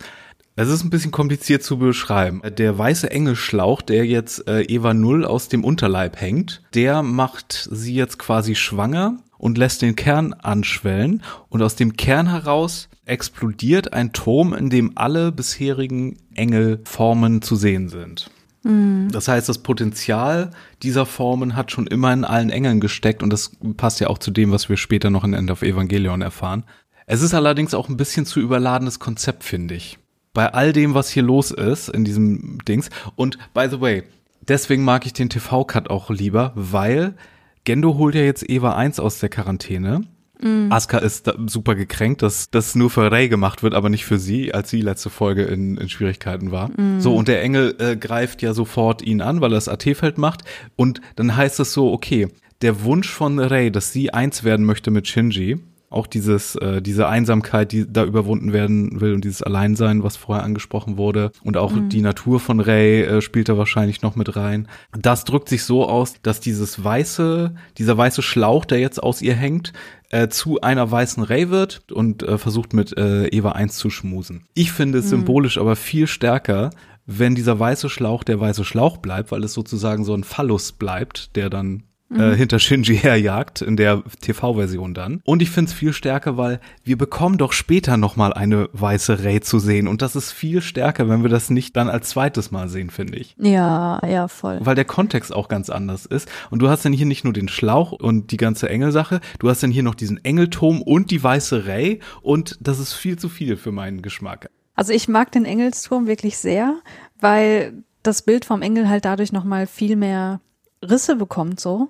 Es 0.56 0.70
ist 0.70 0.86
ein 0.86 0.90
bisschen 0.90 1.12
kompliziert 1.12 1.62
zu 1.62 1.78
beschreiben. 1.78 2.42
Der 2.58 2.78
weiße 2.78 3.12
Engelschlauch, 3.12 3.82
der 3.82 4.06
jetzt 4.06 4.48
äh, 4.48 4.62
Eva 4.62 4.94
Null 4.94 5.26
aus 5.26 5.50
dem 5.50 5.66
Unterleib 5.66 6.22
hängt, 6.22 6.62
der 6.74 7.04
macht 7.04 7.68
sie 7.70 7.94
jetzt 7.94 8.18
quasi 8.18 8.56
schwanger 8.56 9.18
und 9.38 9.58
lässt 9.58 9.82
den 9.82 9.98
Kern 9.98 10.32
anschwellen. 10.32 11.22
Und 11.50 11.62
aus 11.62 11.76
dem 11.76 11.98
Kern 11.98 12.30
heraus 12.30 12.88
explodiert 13.04 13.92
ein 13.92 14.14
Turm, 14.14 14.54
in 14.54 14.70
dem 14.70 14.94
alle 14.96 15.34
bisherigen 15.34 16.16
Engelformen 16.34 17.42
zu 17.42 17.58
sehen 17.58 17.90
sind. 17.90 18.32
Mhm. 18.64 19.10
Das 19.12 19.28
heißt, 19.28 19.50
das 19.50 19.60
Potenzial 19.60 20.52
dieser 20.84 21.06
Formen 21.06 21.56
hat 21.56 21.72
schon 21.72 21.88
immer 21.88 22.14
in 22.14 22.26
allen 22.26 22.50
Engeln 22.50 22.80
gesteckt 22.80 23.24
und 23.24 23.32
das 23.32 23.52
passt 23.78 24.00
ja 24.00 24.08
auch 24.08 24.18
zu 24.18 24.32
dem, 24.32 24.52
was 24.52 24.70
wir 24.70 24.78
später 24.78 25.10
noch 25.10 25.24
in 25.24 25.34
End 25.34 25.52
of 25.52 25.62
Evangelion 25.62 26.22
erfahren. 26.22 26.64
Es 27.06 27.22
ist 27.22 27.34
allerdings 27.34 27.74
auch 27.74 27.90
ein 27.90 27.98
bisschen 27.98 28.26
zu 28.26 28.40
überladenes 28.40 29.00
Konzept, 29.00 29.44
finde 29.44 29.76
ich. 29.76 29.98
Bei 30.34 30.54
all 30.54 30.72
dem, 30.72 30.94
was 30.94 31.10
hier 31.10 31.24
los 31.24 31.52
ist 31.52 31.90
in 31.90 32.06
diesem 32.06 32.60
Dings. 32.66 32.90
Und 33.16 33.38
by 33.54 33.68
the 33.70 33.82
way, 33.82 34.04
deswegen 34.48 34.84
mag 34.84 35.06
ich 35.06 35.14
den 35.14 35.30
TV-Cut 35.30 35.90
auch 35.90 36.10
lieber, 36.10 36.54
weil 36.56 37.16
Gendo 37.64 37.98
holt 37.98 38.16
ja 38.16 38.22
jetzt 38.22 38.50
Eva 38.50 38.76
1 38.76 39.00
aus 39.00 39.20
der 39.20 39.30
Quarantäne 39.30 40.04
Mhm. 40.42 40.72
Asuka 40.72 40.98
ist 40.98 41.32
super 41.48 41.76
gekränkt, 41.76 42.22
dass 42.22 42.50
das 42.50 42.76
nur 42.76 42.90
für 42.90 43.12
Ray 43.12 43.30
gemacht 43.30 43.64
wird, 43.64 43.74
aber 43.74 43.90
nicht 43.90 44.06
für 44.06 44.18
sie, 44.18 44.54
als 44.54 44.70
sie 44.70 44.82
letzte 44.82 45.10
Folge 45.10 45.44
in, 45.44 45.78
in 45.78 45.90
Schwierigkeiten 45.90 46.52
war. 46.52 46.70
Mhm. 46.78 47.00
So, 47.00 47.16
und 47.16 47.28
der 47.28 47.42
Engel 47.42 47.76
äh, 47.80 47.96
greift 47.96 48.42
ja 48.42 48.54
sofort 48.54 49.02
ihn 49.02 49.22
an, 49.22 49.42
weil 49.42 49.52
er 49.52 49.56
das 49.56 49.68
AT-Feld 49.68 50.18
macht. 50.18 50.42
Und 50.76 51.02
dann 51.16 51.36
heißt 51.36 51.60
es 51.60 51.74
so, 51.74 51.92
okay, 51.92 52.28
der 52.62 52.84
Wunsch 52.84 53.10
von 53.10 53.40
Ray, 53.40 53.72
dass 53.72 53.92
sie 53.92 54.14
eins 54.14 54.44
werden 54.44 54.66
möchte 54.66 54.92
mit 54.92 55.08
Shinji, 55.08 55.58
Auch 55.90 56.08
dieses, 56.08 56.56
äh, 56.56 56.82
diese 56.82 57.10
Einsamkeit, 57.10 57.74
die 57.74 57.86
da 57.86 58.06
überwunden 58.06 58.54
werden 58.54 59.02
will 59.02 59.14
und 59.14 59.26
dieses 59.26 59.44
Alleinsein, 59.44 60.04
was 60.04 60.16
vorher 60.16 60.46
angesprochen 60.46 60.96
wurde. 60.96 61.32
Und 61.44 61.58
auch 61.58 61.74
mhm. 61.74 61.90
die 61.90 62.02
Natur 62.02 62.40
von 62.40 62.62
Ray 62.62 63.02
äh, 63.02 63.22
spielt 63.22 63.50
da 63.50 63.58
wahrscheinlich 63.58 64.02
noch 64.02 64.16
mit 64.16 64.38
rein. 64.38 64.70
Das 64.98 65.26
drückt 65.26 65.50
sich 65.50 65.66
so 65.66 65.86
aus, 65.90 66.14
dass 66.24 66.40
dieses 66.40 66.82
weiße, 66.82 67.54
dieser 67.78 67.98
weiße 67.98 68.22
Schlauch, 68.22 68.64
der 68.64 68.80
jetzt 68.80 69.04
aus 69.04 69.22
ihr 69.22 69.34
hängt, 69.34 69.74
äh, 70.12 70.28
zu 70.28 70.62
einer 70.62 70.92
weißen 70.92 71.24
Ray 71.24 71.50
wird 71.50 71.92
und 71.92 72.24
äh, 72.24 72.38
versucht 72.38 72.74
mit 72.74 72.98
äh, 72.98 73.28
Eva 73.28 73.54
1 73.54 73.76
zu 73.78 73.90
schmusen. 73.90 74.46
Ich 74.54 74.72
finde 74.72 75.00
es 75.00 75.06
mhm. 75.06 75.10
symbolisch 75.10 75.58
aber 75.58 75.76
viel 75.76 76.08
stärker, 76.08 76.70
wenn 77.06 77.36
dieser 77.36 77.60
weiße 77.60 77.90
Schlauch 77.90 78.24
der 78.24 78.40
weiße 78.40 78.64
Schlauch 78.64 78.98
bleibt, 78.98 79.32
weil 79.32 79.44
es 79.44 79.54
sozusagen 79.54 80.04
so 80.04 80.14
ein 80.14 80.24
Phallus 80.24 80.74
bleibt, 80.74 81.36
der 81.36 81.50
dann 81.50 81.84
äh, 82.14 82.32
mhm. 82.32 82.34
hinter 82.36 82.60
Shinji 82.60 82.98
herjagt, 82.98 83.62
in 83.62 83.78
der 83.78 84.04
TV-Version 84.22 84.94
dann. 84.94 85.22
Und 85.24 85.42
ich 85.42 85.50
find's 85.50 85.74
viel 85.74 85.94
stärker, 85.94 86.38
weil 86.38 86.60
wir 86.84 86.98
bekommen 86.98 87.38
doch 87.38 87.54
später 87.54 87.98
nochmal 87.98 88.34
eine 88.34 88.70
weiße 88.74 89.24
Ray 89.24 89.42
zu 89.42 89.60
sehen. 89.60 89.88
Und 89.88 90.02
das 90.02 90.16
ist 90.16 90.32
viel 90.32 90.62
stärker, 90.62 91.10
wenn 91.10 91.24
wir 91.24 91.30
das 91.30 91.50
nicht 91.50 91.76
dann 91.76 91.90
als 91.90 92.10
zweites 92.10 92.52
Mal 92.52 92.70
sehen, 92.70 92.90
finde 92.90 93.18
ich. 93.18 93.36
Ja, 93.38 94.06
ja, 94.06 94.28
voll. 94.28 94.60
Weil 94.62 94.76
der 94.76 94.86
Kontext 94.86 95.34
auch 95.34 95.48
ganz 95.48 95.70
anders 95.70 96.06
ist. 96.06 96.30
Und 96.50 96.60
du 96.60 96.70
hast 96.70 96.86
dann 96.86 96.94
hier 96.94 97.06
nicht 97.06 97.24
nur 97.24 97.34
den 97.34 97.48
Schlauch 97.48 97.92
und 97.92 98.32
die 98.32 98.38
ganze 98.38 98.70
Engelsache, 98.70 99.22
du 99.40 99.50
hast 99.50 99.64
dann 99.64 99.72
hier 99.72 99.84
noch 99.84 99.96
diesen 99.96 100.24
Engelturm 100.24 100.82
und 100.82 101.12
die 101.12 101.24
weiße 101.24 101.66
Ray. 101.66 102.00
Und 102.22 102.58
das 102.62 102.80
ist 102.80 102.94
viel 102.94 103.18
zu 103.18 103.30
viel 103.30 103.58
für 103.58 103.72
meinen 103.72 104.02
Geschmack. 104.02 104.50
Also 104.76 104.94
ich 104.94 105.08
mag 105.08 105.32
den 105.32 105.46
Engelsturm 105.46 106.08
wirklich 106.08 106.38
sehr, 106.38 106.80
weil 107.20 107.84
das 108.04 108.24
Bild 108.24 108.46
vom 108.46 108.62
Engel 108.62 108.90
halt 108.90 109.06
dadurch 109.06 109.32
nochmal 109.32 109.68
viel 109.68 109.96
mehr 109.96 110.42
Risse 110.82 111.16
bekommt 111.16 111.60
so. 111.60 111.90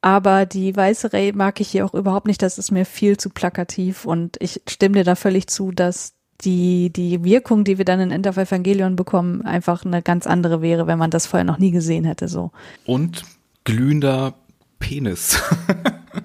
Aber 0.00 0.44
die 0.44 0.76
weiße 0.76 1.12
Ray 1.14 1.32
mag 1.32 1.60
ich 1.60 1.70
hier 1.70 1.86
auch 1.86 1.94
überhaupt 1.94 2.26
nicht. 2.26 2.42
Das 2.42 2.58
ist 2.58 2.70
mir 2.70 2.84
viel 2.84 3.16
zu 3.16 3.30
plakativ 3.30 4.04
und 4.04 4.36
ich 4.40 4.60
stimme 4.68 4.96
dir 4.96 5.04
da 5.04 5.14
völlig 5.14 5.46
zu, 5.46 5.70
dass 5.70 6.12
die, 6.42 6.90
die 6.90 7.24
Wirkung, 7.24 7.64
die 7.64 7.78
wir 7.78 7.84
dann 7.84 8.00
in 8.00 8.10
End 8.10 8.26
of 8.26 8.36
Evangelion 8.36 8.96
bekommen, 8.96 9.42
einfach 9.42 9.84
eine 9.84 10.02
ganz 10.02 10.26
andere 10.26 10.60
wäre, 10.60 10.86
wenn 10.86 10.98
man 10.98 11.10
das 11.10 11.26
vorher 11.26 11.44
noch 11.44 11.58
nie 11.58 11.70
gesehen 11.70 12.04
hätte, 12.04 12.28
so. 12.28 12.50
Und 12.84 13.24
glühender 13.64 14.34
Penis. 14.78 15.40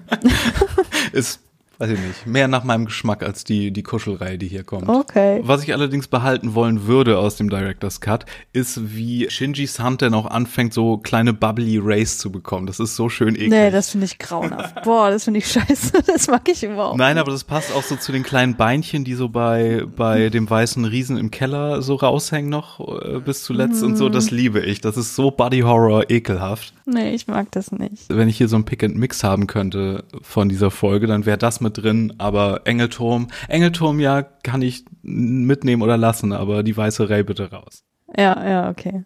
ist 1.12 1.40
weiß 1.80 1.90
ich 1.90 1.98
nicht, 1.98 2.26
mehr 2.26 2.46
nach 2.46 2.62
meinem 2.62 2.84
Geschmack 2.84 3.22
als 3.22 3.42
die, 3.42 3.70
die 3.70 3.82
Kuschelreihe, 3.82 4.36
die 4.36 4.48
hier 4.48 4.64
kommt. 4.64 4.86
Okay. 4.86 5.40
Was 5.44 5.62
ich 5.62 5.72
allerdings 5.72 6.08
behalten 6.08 6.54
wollen 6.54 6.86
würde 6.86 7.18
aus 7.18 7.36
dem 7.36 7.48
Director's 7.48 8.02
Cut, 8.02 8.26
ist, 8.52 8.94
wie 8.94 9.30
Shinji's 9.30 9.80
Hand 9.80 10.02
dann 10.02 10.12
auch 10.12 10.26
anfängt, 10.26 10.74
so 10.74 10.98
kleine 10.98 11.32
bubbly 11.32 11.78
Rays 11.78 12.18
zu 12.18 12.30
bekommen. 12.30 12.66
Das 12.66 12.80
ist 12.80 12.96
so 12.96 13.08
schön 13.08 13.34
eklig. 13.34 13.48
Nee, 13.48 13.70
das 13.70 13.88
finde 13.88 14.04
ich 14.04 14.18
grauenhaft. 14.18 14.82
Boah, 14.82 15.10
das 15.10 15.24
finde 15.24 15.38
ich 15.38 15.50
scheiße. 15.50 15.92
Das 16.10 16.26
mag 16.28 16.48
ich 16.48 16.64
überhaupt 16.64 16.98
Nein, 16.98 17.18
aber 17.18 17.30
das 17.30 17.44
passt 17.44 17.72
auch 17.72 17.84
so 17.84 17.94
zu 17.94 18.10
den 18.10 18.24
kleinen 18.24 18.56
Beinchen, 18.56 19.04
die 19.04 19.14
so 19.14 19.28
bei, 19.28 19.84
bei 19.96 20.28
dem 20.28 20.50
weißen 20.50 20.84
Riesen 20.84 21.16
im 21.16 21.30
Keller 21.30 21.82
so 21.82 21.94
raushängen 21.94 22.50
noch 22.50 22.80
äh, 22.80 23.20
bis 23.20 23.44
zuletzt 23.44 23.82
mm. 23.82 23.84
und 23.84 23.96
so. 23.96 24.08
Das 24.08 24.30
liebe 24.30 24.60
ich. 24.60 24.80
Das 24.80 24.96
ist 24.96 25.14
so 25.14 25.30
Body 25.30 25.60
Horror 25.60 26.10
ekelhaft. 26.10 26.74
Nee, 26.84 27.14
ich 27.14 27.28
mag 27.28 27.50
das 27.52 27.70
nicht. 27.70 28.08
Wenn 28.08 28.28
ich 28.28 28.36
hier 28.36 28.48
so 28.48 28.56
ein 28.56 28.64
Pick 28.64 28.82
and 28.82 28.96
Mix 28.96 29.22
haben 29.22 29.46
könnte 29.46 30.04
von 30.20 30.48
dieser 30.48 30.70
Folge, 30.70 31.06
dann 31.06 31.26
wäre 31.26 31.38
das 31.38 31.60
mit 31.60 31.69
drin, 31.70 32.14
aber 32.18 32.62
Engelturm, 32.64 33.28
Engelturm 33.48 34.00
ja, 34.00 34.22
kann 34.22 34.62
ich 34.62 34.84
mitnehmen 35.02 35.82
oder 35.82 35.96
lassen, 35.96 36.32
aber 36.32 36.62
die 36.62 36.76
weiße 36.76 37.08
Ray 37.08 37.22
bitte 37.22 37.50
raus. 37.50 37.84
Ja, 38.16 38.48
ja, 38.48 38.70
okay. 38.70 39.04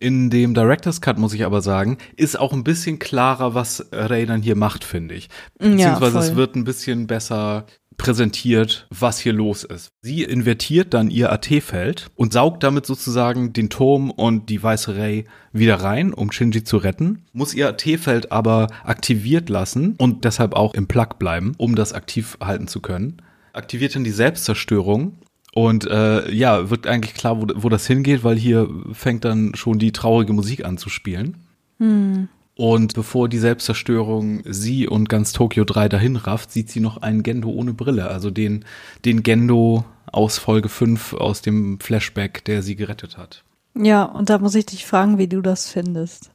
In 0.00 0.30
dem 0.30 0.54
Director's 0.54 1.00
Cut 1.00 1.18
muss 1.18 1.34
ich 1.34 1.44
aber 1.44 1.60
sagen, 1.60 1.98
ist 2.16 2.38
auch 2.38 2.52
ein 2.52 2.62
bisschen 2.62 3.00
klarer, 3.00 3.54
was 3.54 3.88
Ray 3.90 4.26
dann 4.26 4.42
hier 4.42 4.54
macht, 4.54 4.84
finde 4.84 5.14
ich. 5.16 5.28
Beziehungsweise 5.58 6.18
ja, 6.18 6.22
es 6.22 6.36
wird 6.36 6.54
ein 6.54 6.64
bisschen 6.64 7.08
besser 7.08 7.66
präsentiert, 7.98 8.86
was 8.88 9.18
hier 9.18 9.34
los 9.34 9.64
ist. 9.64 9.90
Sie 10.00 10.22
invertiert 10.22 10.94
dann 10.94 11.10
ihr 11.10 11.30
AT-Feld 11.30 12.06
und 12.14 12.32
saugt 12.32 12.62
damit 12.62 12.86
sozusagen 12.86 13.52
den 13.52 13.68
Turm 13.68 14.10
und 14.10 14.48
die 14.48 14.62
weiße 14.62 14.96
Ray 14.96 15.26
wieder 15.52 15.74
rein, 15.76 16.14
um 16.14 16.32
Shinji 16.32 16.64
zu 16.64 16.78
retten, 16.78 17.24
muss 17.32 17.52
ihr 17.52 17.68
AT-Feld 17.68 18.32
aber 18.32 18.68
aktiviert 18.84 19.50
lassen 19.50 19.96
und 19.98 20.24
deshalb 20.24 20.54
auch 20.54 20.72
im 20.74 20.86
Plug 20.86 21.18
bleiben, 21.18 21.52
um 21.58 21.74
das 21.74 21.92
aktiv 21.92 22.38
halten 22.40 22.68
zu 22.68 22.80
können. 22.80 23.20
Aktiviert 23.52 23.94
dann 23.94 24.04
die 24.04 24.10
Selbstzerstörung 24.10 25.18
und 25.52 25.86
äh, 25.86 26.32
ja, 26.32 26.70
wird 26.70 26.86
eigentlich 26.86 27.14
klar, 27.14 27.40
wo, 27.40 27.46
wo 27.56 27.68
das 27.68 27.86
hingeht, 27.86 28.22
weil 28.22 28.36
hier 28.36 28.68
fängt 28.92 29.24
dann 29.24 29.54
schon 29.54 29.78
die 29.78 29.92
traurige 29.92 30.32
Musik 30.32 30.64
an 30.64 30.78
zu 30.78 30.88
spielen. 30.88 31.36
Hm. 31.78 32.28
Und 32.58 32.94
bevor 32.94 33.28
die 33.28 33.38
Selbstzerstörung 33.38 34.42
sie 34.44 34.88
und 34.88 35.08
ganz 35.08 35.32
Tokyo 35.32 35.62
3 35.62 35.88
dahin 35.88 36.16
rafft, 36.16 36.50
sieht 36.50 36.68
sie 36.68 36.80
noch 36.80 36.96
einen 36.96 37.22
Gendo 37.22 37.50
ohne 37.50 37.72
Brille. 37.72 38.08
Also 38.08 38.32
den, 38.32 38.64
den 39.04 39.22
Gendo 39.22 39.84
aus 40.10 40.38
Folge 40.38 40.68
5 40.68 41.12
aus 41.12 41.40
dem 41.40 41.78
Flashback, 41.78 42.44
der 42.46 42.62
sie 42.62 42.74
gerettet 42.74 43.16
hat. 43.16 43.44
Ja, 43.76 44.02
und 44.02 44.28
da 44.28 44.40
muss 44.40 44.56
ich 44.56 44.66
dich 44.66 44.86
fragen, 44.86 45.18
wie 45.18 45.28
du 45.28 45.40
das 45.40 45.70
findest. 45.70 46.32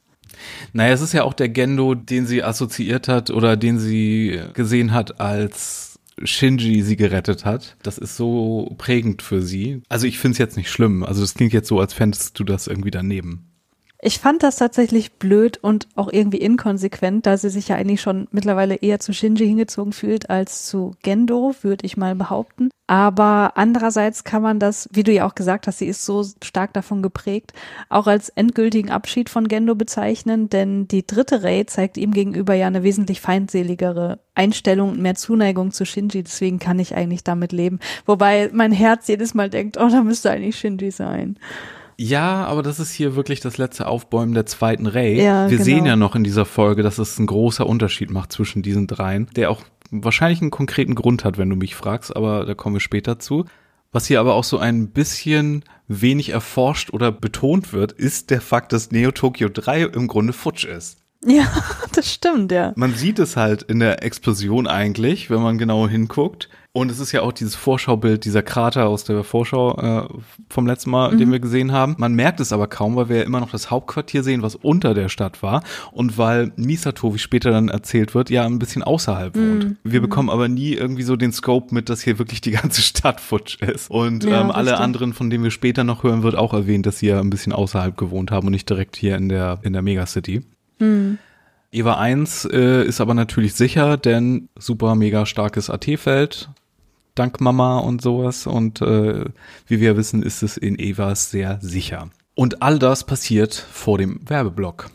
Naja, 0.72 0.94
es 0.94 1.02
ist 1.02 1.12
ja 1.12 1.26
auch 1.26 1.34
der 1.34 1.50
Gendo, 1.50 1.94
den 1.94 2.26
sie 2.26 2.42
assoziiert 2.42 3.10
hat 3.10 3.30
oder 3.30 3.58
den 3.58 3.78
sie 3.78 4.40
gesehen 4.54 4.94
hat, 4.94 5.20
als 5.20 6.00
Shinji 6.24 6.84
sie 6.84 6.96
gerettet 6.96 7.44
hat. 7.44 7.76
Das 7.84 7.98
ist 7.98 8.16
so 8.16 8.74
prägend 8.78 9.24
für 9.24 9.42
sie. 9.42 9.82
Also 9.90 10.08
ich 10.08 10.20
finde 10.20 10.36
es 10.36 10.40
jetzt 10.40 10.56
nicht 10.56 10.72
schlimm. 10.72 11.04
Also 11.04 11.20
das 11.20 11.34
klingt 11.34 11.52
jetzt 11.52 11.68
so, 11.68 11.82
als 11.82 11.94
fändest 11.94 12.40
du 12.40 12.46
das 12.46 12.68
irgendwie 12.68 12.92
daneben. 12.92 13.50
Ich 14.06 14.20
fand 14.20 14.44
das 14.44 14.58
tatsächlich 14.58 15.14
blöd 15.14 15.60
und 15.62 15.88
auch 15.96 16.12
irgendwie 16.12 16.40
inkonsequent, 16.40 17.26
da 17.26 17.38
sie 17.38 17.50
sich 17.50 17.70
ja 17.70 17.78
eigentlich 17.78 18.02
schon 18.02 18.28
mittlerweile 18.32 18.76
eher 18.76 19.00
zu 19.00 19.14
Shinji 19.14 19.48
hingezogen 19.48 19.94
fühlt 19.94 20.30
als 20.30 20.66
zu 20.66 20.92
Gendo, 21.04 21.56
würde 21.62 21.86
ich 21.86 21.96
mal 21.96 22.14
behaupten. 22.14 22.70
Aber 22.86 23.54
andererseits 23.56 24.26
kann 24.26 24.42
man 24.42 24.60
das, 24.60 24.90
wie 24.92 25.04
du 25.04 25.14
ja 25.14 25.26
auch 25.26 25.36
gesagt 25.36 25.68
hast, 25.68 25.78
sie 25.78 25.88
ist 25.88 26.04
so 26.04 26.26
stark 26.44 26.74
davon 26.74 27.02
geprägt, 27.02 27.54
auch 27.88 28.08
als 28.08 28.28
endgültigen 28.28 28.92
Abschied 28.92 29.30
von 29.30 29.48
Gendo 29.48 29.74
bezeichnen, 29.74 30.50
denn 30.50 30.86
die 30.90 31.08
dritte 31.08 31.42
Rei 31.42 31.64
zeigt 31.64 31.96
ihm 31.96 32.12
gegenüber 32.12 32.56
ja 32.56 32.68
eine 32.68 32.84
wesentlich 32.84 33.22
feindseligere 33.22 34.20
Einstellung 34.36 34.90
und 34.90 35.02
mehr 35.02 35.16
Zuneigung 35.16 35.72
zu 35.72 35.86
Shinji, 35.86 36.24
deswegen 36.24 36.60
kann 36.60 36.78
ich 36.78 36.94
eigentlich 36.94 37.24
damit 37.24 37.54
leben. 37.54 37.80
Wobei 38.06 38.50
mein 38.52 38.74
Herz 38.74 39.08
jedes 39.08 39.34
Mal 39.34 39.50
denkt, 39.50 39.78
oh, 39.78 39.88
da 39.88 40.04
müsste 40.04 40.30
eigentlich 40.30 40.58
Shinji 40.58 40.92
sein. 40.92 41.38
Ja, 41.98 42.46
aber 42.46 42.64
das 42.64 42.80
ist 42.80 42.92
hier 42.92 43.16
wirklich 43.16 43.40
das 43.40 43.58
letzte 43.58 43.88
Aufbäumen 43.88 44.34
der 44.34 44.46
zweiten 44.46 44.88
Ray. 44.88 45.22
Ja, 45.22 45.50
Wir 45.50 45.58
genau. 45.58 45.64
sehen 45.64 45.86
ja 45.86 45.96
noch 45.96 46.16
in 46.16 46.24
dieser 46.24 46.46
Folge, 46.46 46.84
dass 46.84 46.98
es 46.98 47.20
ein 47.20 47.26
großer 47.28 47.66
Unterschied 47.66 48.10
macht 48.12 48.32
zwischen 48.32 48.62
diesen 48.62 48.88
dreien, 48.88 49.28
der 49.36 49.52
auch 49.52 49.62
wahrscheinlich 49.92 50.42
einen 50.42 50.52
konkreten 50.52 50.96
Grund 50.96 51.24
hat, 51.24 51.38
wenn 51.38 51.50
du 51.50 51.56
mich 51.56 51.76
fragst, 51.76 52.16
aber 52.16 52.46
da 52.46 52.54
kommen 52.56 52.76
wir 52.76 52.80
später 52.82 53.20
zu. 53.20 53.46
Was 53.92 54.08
hier 54.08 54.20
aber 54.20 54.34
auch 54.34 54.44
so 54.44 54.58
ein 54.58 54.90
bisschen 54.90 55.64
wenig 55.88 56.30
erforscht 56.30 56.92
oder 56.92 57.12
betont 57.12 57.74
wird, 57.74 57.92
ist 57.92 58.32
der 58.32 58.42
Fakt, 58.42 58.74
dass 58.74 58.90
Neo 58.90 59.12
Tokyo 59.12 59.50
3 59.50 59.84
im 59.84 60.08
Grunde 60.08 60.34
futsch 60.34 60.66
ist. 60.66 60.98
Ja, 61.24 61.46
das 61.94 62.12
stimmt, 62.12 62.52
ja. 62.52 62.74
Man 62.76 62.96
sieht 62.96 63.20
es 63.20 63.38
halt 63.38 63.62
in 63.62 63.80
der 63.80 64.04
Explosion 64.04 64.68
eigentlich, 64.68 65.30
wenn 65.30 65.42
man 65.42 65.60
genau 65.60 65.88
hinguckt. 65.88 66.50
Und 66.76 66.90
es 66.90 67.00
ist 67.00 67.12
ja 67.12 67.22
auch 67.22 67.32
dieses 67.32 67.54
Vorschaubild, 67.54 68.26
dieser 68.26 68.42
Krater 68.42 68.88
aus 68.88 69.04
der 69.04 69.24
Vorschau 69.24 69.78
äh, 69.78 70.08
vom 70.50 70.66
letzten 70.66 70.90
Mal, 70.90 71.12
mhm. 71.12 71.18
den 71.20 71.32
wir 71.32 71.40
gesehen 71.40 71.72
haben. 71.72 71.94
Man 72.00 72.16
merkt 72.16 72.40
es 72.40 72.52
aber 72.52 72.66
kaum, 72.66 72.96
weil 72.96 73.10
wir 73.10 73.18
ja 73.18 73.24
immer 73.24 73.40
noch 73.40 73.52
das 73.52 73.70
Hauptquartier 73.70 74.24
sehen, 74.24 74.42
was 74.42 74.56
unter 74.56 74.96
der 74.96 75.08
Stadt 75.08 75.44
war. 75.44 75.64
Und 75.92 76.18
weil 76.18 76.52
Misato, 76.56 77.14
wie 77.14 77.20
später 77.20 77.52
dann 77.52 77.70
erzählt 77.70 78.16
wird, 78.16 78.32
ja 78.32 78.48
ein 78.48 78.58
bisschen 78.58 78.82
außerhalb 78.82 79.36
wohnt. 79.36 79.66
Mhm. 79.66 79.78
Wir 79.84 80.02
bekommen 80.02 80.32
aber 80.32 80.48
nie 80.48 80.74
irgendwie 80.74 81.04
so 81.04 81.16
den 81.16 81.32
Scope 81.32 81.76
mit, 81.76 81.90
dass 81.90 82.02
hier 82.02 82.18
wirklich 82.18 82.42
die 82.42 82.52
ganze 82.52 82.82
Stadt 82.84 83.22
futsch 83.22 83.62
ist. 83.62 83.92
Und 83.92 84.24
ja, 84.24 84.42
ähm, 84.42 84.50
alle 84.50 84.70
stimmt. 84.70 84.82
anderen, 84.82 85.14
von 85.14 85.30
denen 85.30 85.44
wir 85.44 85.52
später 85.52 85.84
noch 85.84 86.02
hören, 86.02 86.24
wird 86.24 86.34
auch 86.34 86.54
erwähnt, 86.54 86.88
dass 86.88 86.98
sie 86.98 87.08
ja 87.08 87.20
ein 87.20 87.30
bisschen 87.30 87.54
außerhalb 87.54 87.96
gewohnt 87.96 88.32
haben 88.32 88.48
und 88.48 88.52
nicht 88.52 88.68
direkt 88.68 88.96
hier 88.96 89.16
in 89.16 89.30
der, 89.30 89.60
in 89.62 89.74
der 89.74 89.84
Megacity. 89.84 90.42
Mhm. 90.80 91.20
Eva 91.72 91.96
1 91.98 92.46
äh, 92.46 92.84
ist 92.84 93.00
aber 93.00 93.14
natürlich 93.14 93.54
sicher, 93.54 93.98
denn 93.98 94.50
super 94.58 94.96
mega 94.96 95.26
starkes 95.26 95.70
AT-Feld, 95.72 96.50
dank 97.16 97.42
Mama 97.42 97.80
und 97.80 98.02
sowas. 98.02 98.48
Und 98.48 98.82
äh, 98.82 99.26
wie 99.68 99.80
wir 99.80 99.98
wissen, 99.98 100.24
ist 100.24 100.44
es 100.44 100.58
in 100.58 100.78
Evas 100.80 101.32
sehr 101.32 101.60
sicher. 101.62 102.10
Und 102.36 102.62
all 102.62 102.80
das 102.80 103.04
passiert 103.04 103.54
vor 103.54 103.98
dem 103.98 104.20
Werbeblock. 104.28 104.90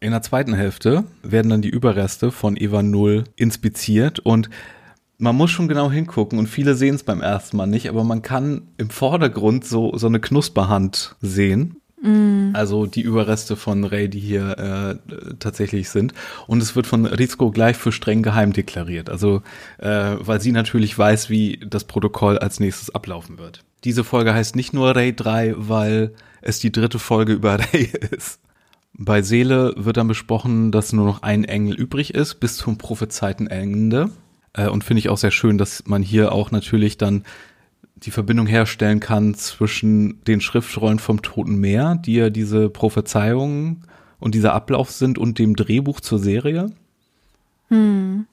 In 0.00 0.12
der 0.12 0.22
zweiten 0.22 0.54
Hälfte 0.54 1.04
werden 1.22 1.50
dann 1.50 1.60
die 1.60 1.68
Überreste 1.68 2.30
von 2.30 2.56
Eva 2.56 2.82
0 2.82 3.24
inspiziert 3.36 4.20
und 4.20 4.48
man 5.18 5.36
muss 5.36 5.50
schon 5.50 5.68
genau 5.68 5.90
hingucken 5.90 6.38
und 6.38 6.46
viele 6.46 6.74
sehen 6.74 6.94
es 6.94 7.02
beim 7.02 7.20
ersten 7.20 7.56
Mal 7.56 7.66
nicht, 7.66 7.88
aber 7.88 8.04
man 8.04 8.22
kann 8.22 8.68
im 8.78 8.88
Vordergrund 8.88 9.64
so, 9.64 9.96
so 9.96 10.06
eine 10.06 10.20
Knusperhand 10.20 11.16
sehen. 11.20 11.76
Mm. 12.00 12.50
Also 12.54 12.86
die 12.86 13.00
Überreste 13.00 13.56
von 13.56 13.84
Ray, 13.84 14.08
die 14.08 14.20
hier 14.20 14.58
äh, 14.58 15.34
tatsächlich 15.40 15.90
sind. 15.90 16.14
Und 16.46 16.62
es 16.62 16.76
wird 16.76 16.86
von 16.86 17.04
Rizko 17.04 17.50
gleich 17.50 17.76
für 17.76 17.90
streng 17.90 18.22
geheim 18.22 18.52
deklariert. 18.52 19.10
Also, 19.10 19.42
äh, 19.78 20.16
weil 20.20 20.40
sie 20.40 20.52
natürlich 20.52 20.96
weiß, 20.96 21.28
wie 21.28 21.60
das 21.66 21.84
Protokoll 21.84 22.38
als 22.38 22.60
nächstes 22.60 22.94
ablaufen 22.94 23.38
wird. 23.38 23.64
Diese 23.82 24.04
Folge 24.04 24.34
heißt 24.34 24.54
nicht 24.54 24.72
nur 24.72 24.94
Ray 24.94 25.14
3, 25.14 25.54
weil 25.56 26.14
es 26.40 26.60
die 26.60 26.72
dritte 26.72 27.00
Folge 27.00 27.32
über 27.32 27.58
Ray 27.72 27.90
ist. 28.12 28.40
Bei 28.92 29.22
Seele 29.22 29.74
wird 29.76 29.96
dann 29.96 30.08
besprochen, 30.08 30.72
dass 30.72 30.92
nur 30.92 31.06
noch 31.06 31.22
ein 31.22 31.44
Engel 31.44 31.74
übrig 31.74 32.14
ist 32.14 32.36
bis 32.36 32.56
zum 32.56 32.78
Prophezeitenende. 32.78 34.10
Äh, 34.58 34.68
und 34.68 34.84
finde 34.84 34.98
ich 34.98 35.08
auch 35.08 35.16
sehr 35.16 35.30
schön, 35.30 35.56
dass 35.56 35.84
man 35.86 36.02
hier 36.02 36.32
auch 36.32 36.50
natürlich 36.50 36.98
dann 36.98 37.22
die 37.96 38.10
Verbindung 38.10 38.46
herstellen 38.46 39.00
kann 39.00 39.34
zwischen 39.34 40.22
den 40.24 40.40
Schriftrollen 40.40 40.98
vom 40.98 41.22
Toten 41.22 41.56
Meer, 41.56 41.96
die 41.96 42.14
ja 42.14 42.30
diese 42.30 42.68
Prophezeiungen 42.68 43.84
und 44.20 44.34
dieser 44.34 44.52
Ablauf 44.52 44.90
sind, 44.90 45.18
und 45.18 45.38
dem 45.38 45.56
Drehbuch 45.56 46.00
zur 46.00 46.18
Serie. 46.18 46.70
Hm. 47.68 48.26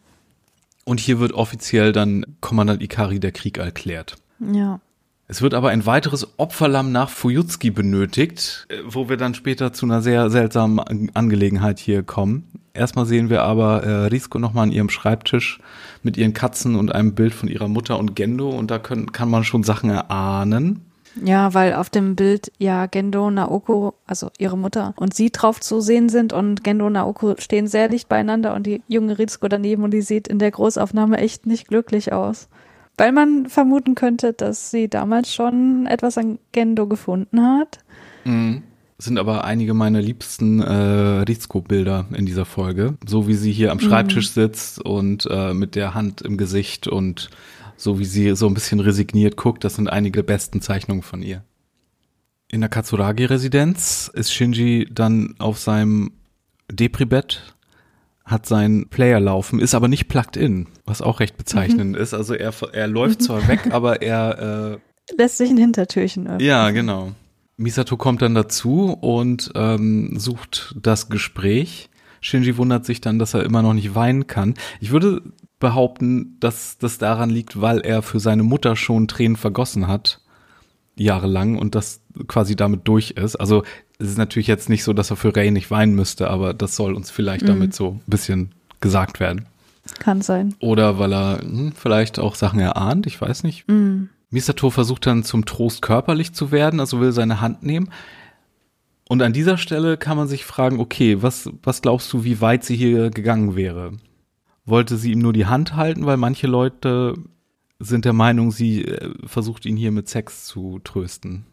Und 0.83 0.99
hier 0.99 1.19
wird 1.19 1.33
offiziell 1.33 1.91
dann 1.93 2.25
Kommandant 2.41 2.81
Ikari 2.81 3.19
der 3.19 3.31
Krieg 3.31 3.57
erklärt. 3.57 4.17
Ja. 4.39 4.79
Es 5.27 5.41
wird 5.41 5.55
aber 5.55 5.69
ein 5.69 5.85
weiteres 5.87 6.27
Opferlamm 6.37 6.91
nach 6.91 7.09
Fujutski 7.09 7.71
benötigt, 7.71 8.67
äh, 8.69 8.77
wo 8.85 9.09
wir 9.09 9.17
dann 9.17 9.33
später 9.33 9.73
zu 9.73 9.85
einer 9.85 10.01
sehr 10.01 10.29
seltsamen 10.29 11.09
Angelegenheit 11.15 11.79
hier 11.79 12.03
kommen. 12.03 12.47
Erstmal 12.73 13.05
sehen 13.05 13.29
wir 13.29 13.41
aber 13.41 13.83
äh, 13.83 14.05
Risko 14.07 14.37
nochmal 14.37 14.63
an 14.63 14.71
ihrem 14.71 14.89
Schreibtisch 14.89 15.59
mit 16.03 16.17
ihren 16.17 16.33
Katzen 16.33 16.75
und 16.75 16.93
einem 16.93 17.15
Bild 17.15 17.33
von 17.33 17.49
ihrer 17.49 17.67
Mutter 17.67 17.97
und 17.97 18.15
Gendo 18.15 18.49
und 18.49 18.69
da 18.69 18.77
können, 18.77 19.13
kann 19.13 19.29
man 19.29 19.43
schon 19.43 19.63
Sachen 19.63 19.89
erahnen. 19.89 20.81
Ja, 21.23 21.53
weil 21.53 21.73
auf 21.73 21.89
dem 21.89 22.15
Bild 22.15 22.51
ja 22.57 22.87
Gendo, 22.87 23.31
Naoko, 23.31 23.95
also 24.05 24.29
ihre 24.37 24.57
Mutter 24.57 24.93
und 24.97 25.13
sie 25.13 25.31
drauf 25.31 25.61
zu 25.61 25.79
sehen 25.79 26.09
sind 26.09 26.33
und 26.33 26.63
Gendo 26.63 26.87
und 26.87 26.93
Naoko 26.93 27.35
stehen 27.39 27.67
sehr 27.67 27.87
dicht 27.87 28.09
beieinander 28.09 28.53
und 28.53 28.67
die 28.67 28.83
junge 28.89 29.17
Ritsuko 29.17 29.47
daneben 29.47 29.83
und 29.83 29.91
die 29.91 30.01
sieht 30.01 30.27
in 30.27 30.39
der 30.39 30.51
Großaufnahme 30.51 31.17
echt 31.17 31.45
nicht 31.45 31.69
glücklich 31.69 32.11
aus. 32.11 32.49
Weil 32.97 33.11
man 33.11 33.47
vermuten 33.47 33.95
könnte, 33.95 34.33
dass 34.33 34.71
sie 34.71 34.87
damals 34.87 35.33
schon 35.33 35.85
etwas 35.85 36.17
an 36.17 36.39
Gendo 36.51 36.87
gefunden 36.87 37.41
hat. 37.41 37.79
Mhm. 38.23 38.63
Sind 38.97 39.17
aber 39.19 39.43
einige 39.43 39.73
meiner 39.73 40.01
liebsten 40.01 40.61
äh, 40.61 40.71
Rizko-Bilder 40.73 42.05
in 42.13 42.25
dieser 42.25 42.45
Folge. 42.45 42.95
So 43.05 43.27
wie 43.27 43.33
sie 43.33 43.51
hier 43.51 43.73
am 43.73 43.81
Schreibtisch 43.81 44.29
mhm. 44.29 44.41
sitzt 44.41 44.81
und 44.81 45.27
äh, 45.29 45.53
mit 45.53 45.75
der 45.75 45.93
Hand 45.93 46.21
im 46.21 46.37
Gesicht 46.37 46.87
und 46.87 47.29
so 47.75 47.99
wie 47.99 48.05
sie 48.05 48.35
so 48.35 48.47
ein 48.47 48.53
bisschen 48.53 48.79
resigniert 48.79 49.35
guckt, 49.35 49.65
das 49.65 49.75
sind 49.75 49.89
einige 49.89 50.23
besten 50.23 50.61
Zeichnungen 50.61 51.03
von 51.03 51.21
ihr. 51.21 51.43
In 52.49 52.61
der 52.61 52.69
Katsuragi-Residenz 52.69 54.09
ist 54.13 54.31
Shinji 54.31 54.87
dann 54.89 55.35
auf 55.39 55.57
seinem 55.57 56.11
Depri-Bett, 56.71 57.54
hat 58.25 58.47
seinen 58.47 58.89
Player 58.89 59.19
laufen, 59.19 59.59
ist 59.59 59.75
aber 59.75 59.87
nicht 59.87 60.07
plugged 60.07 60.35
in, 60.35 60.67
was 60.85 61.01
auch 61.01 61.19
recht 61.19 61.37
bezeichnend 61.37 61.91
mhm. 61.91 62.01
ist. 62.01 62.13
Also 62.13 62.33
er, 62.33 62.53
er 62.73 62.87
läuft 62.87 63.21
zwar 63.21 63.47
weg, 63.47 63.67
aber 63.71 64.01
er 64.01 64.79
äh, 65.11 65.15
lässt 65.15 65.37
sich 65.37 65.49
ein 65.51 65.57
Hintertürchen 65.57 66.27
öffnen. 66.27 66.39
Ja, 66.39 66.71
genau. 66.71 67.11
Misato 67.57 67.97
kommt 67.97 68.21
dann 68.21 68.35
dazu 68.35 68.97
und 68.99 69.51
ähm, 69.55 70.17
sucht 70.17 70.75
das 70.81 71.09
Gespräch. 71.09 71.89
Shinji 72.19 72.57
wundert 72.57 72.85
sich 72.85 72.99
dann, 72.99 73.19
dass 73.19 73.35
er 73.35 73.43
immer 73.43 73.61
noch 73.61 73.73
nicht 73.73 73.93
weinen 73.93 74.25
kann. 74.25 74.55
Ich 74.81 74.91
würde 74.91 75.21
behaupten, 75.59 76.37
dass 76.39 76.77
das 76.79 76.97
daran 76.97 77.29
liegt, 77.29 77.61
weil 77.61 77.79
er 77.79 78.01
für 78.01 78.19
seine 78.19 78.43
Mutter 78.43 78.75
schon 78.75 79.07
Tränen 79.07 79.37
vergossen 79.37 79.87
hat, 79.87 80.21
jahrelang, 80.95 81.57
und 81.57 81.75
das 81.75 82.01
quasi 82.27 82.55
damit 82.55 82.87
durch 82.87 83.11
ist. 83.11 83.35
Also 83.35 83.63
es 83.99 84.09
ist 84.09 84.17
natürlich 84.17 84.47
jetzt 84.47 84.69
nicht 84.69 84.83
so, 84.83 84.93
dass 84.93 85.11
er 85.11 85.15
für 85.15 85.35
Ray 85.35 85.51
nicht 85.51 85.71
weinen 85.71 85.95
müsste, 85.95 86.29
aber 86.29 86.53
das 86.53 86.75
soll 86.75 86.93
uns 86.93 87.11
vielleicht 87.11 87.43
mhm. 87.43 87.47
damit 87.47 87.73
so 87.73 87.91
ein 87.91 88.01
bisschen 88.07 88.51
gesagt 88.81 89.19
werden. 89.19 89.45
Kann 89.99 90.21
sein. 90.21 90.55
Oder 90.59 90.97
weil 90.99 91.13
er 91.13 91.39
hm, 91.41 91.73
vielleicht 91.73 92.19
auch 92.19 92.35
Sachen 92.35 92.59
erahnt, 92.59 93.07
ich 93.07 93.19
weiß 93.19 93.43
nicht. 93.43 93.67
Mhm. 93.67 94.09
Misato 94.29 94.69
versucht 94.69 95.05
dann 95.05 95.23
zum 95.23 95.45
Trost 95.45 95.81
körperlich 95.81 96.33
zu 96.33 96.51
werden, 96.51 96.79
also 96.79 96.99
will 96.99 97.11
seine 97.11 97.41
Hand 97.41 97.63
nehmen. 97.63 97.89
Und 99.07 99.21
an 99.21 99.33
dieser 99.33 99.57
Stelle 99.57 99.97
kann 99.97 100.17
man 100.17 100.27
sich 100.27 100.45
fragen, 100.45 100.79
okay, 100.79 101.21
was, 101.21 101.49
was 101.61 101.81
glaubst 101.83 102.11
du, 102.11 102.23
wie 102.23 102.41
weit 102.41 102.63
sie 102.63 102.75
hier 102.75 103.11
gegangen 103.11 103.55
wäre? 103.55 103.93
wollte 104.65 104.97
sie 104.97 105.11
ihm 105.11 105.19
nur 105.19 105.33
die 105.33 105.45
Hand 105.45 105.75
halten, 105.75 106.05
weil 106.05 106.17
manche 106.17 106.47
Leute 106.47 107.13
sind 107.79 108.05
der 108.05 108.13
Meinung, 108.13 108.51
sie 108.51 108.83
äh, 108.83 109.13
versucht 109.25 109.65
ihn 109.65 109.77
hier 109.77 109.91
mit 109.91 110.09
Sex 110.09 110.45
zu 110.45 110.79
trösten. 110.83 111.45